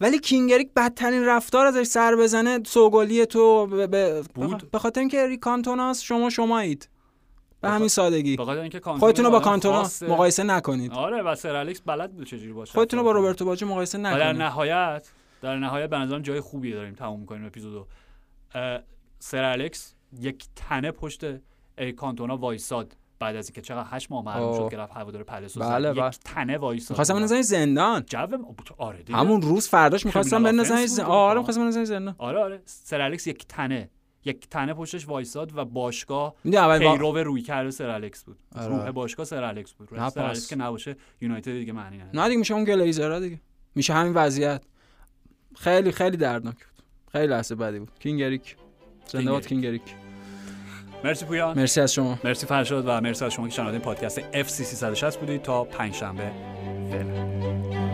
[0.00, 4.22] ولی King Eric بدترین رفتار ازش سر بزنه سوگلی تو به-
[4.78, 6.88] خاطر اینکه اریک کانتوناس شما شمایید.
[7.64, 9.90] به همین سادگی اینکه خودتون رو با کانتونا.
[10.08, 13.66] مقایسه نکنید آره و سر الکس بلد بود چجوری باشه خودتون رو با روبرتو باجو
[13.66, 15.08] مقایسه و در نکنید نهایت
[15.42, 17.86] در نهایت به نظرم جای خوبی داریم تموم می‌کنیم اپیزودو
[19.18, 21.24] سر الکس یک تنه پشت
[21.78, 24.56] اریک کانتونا وایساد بعد از اینکه چقدر هشت ماه محروم آه.
[24.56, 25.70] شد که رفت هوادار پالاس رو زد.
[25.70, 26.08] بله، بله.
[26.08, 28.18] یک تنه وایساد می‌خواستن بندازن زندان جو
[28.78, 29.18] آره دیگه.
[29.18, 31.06] همون روز فرداش می‌خواستن بفرستن زندان.
[31.06, 33.90] آره می‌خواستن بندازن زندان آره آره سر الکس یک تنه
[34.24, 38.36] یک تنه پشتش وایساد و باشگاه اول با- پیرو رویکرد سر الکس بود.
[38.56, 38.66] آره.
[38.66, 39.94] روح باشگاه سر الکس بود.
[39.94, 40.22] نه سر.
[40.24, 42.16] الکس که نباشه یونایتد دیگه معنی نداره.
[42.16, 43.40] نه دیگه میشه اون گلیزرها دیگه.
[43.74, 44.62] میشه همین وضعیت.
[45.56, 46.84] خیلی خیلی دردناک بود.
[47.12, 47.90] خیلی لحظه بدی بود.
[47.98, 48.56] King Eric
[49.06, 49.82] زنده باد King Eric
[51.04, 51.58] مرسی پویان.
[51.58, 52.18] مرسی از شما.
[52.24, 55.42] مرسی فرشاد و مرسی از شما که شنونده پادکست FC 360 بودید.
[55.42, 56.30] تا پنج شنبه
[56.90, 57.93] فعلا.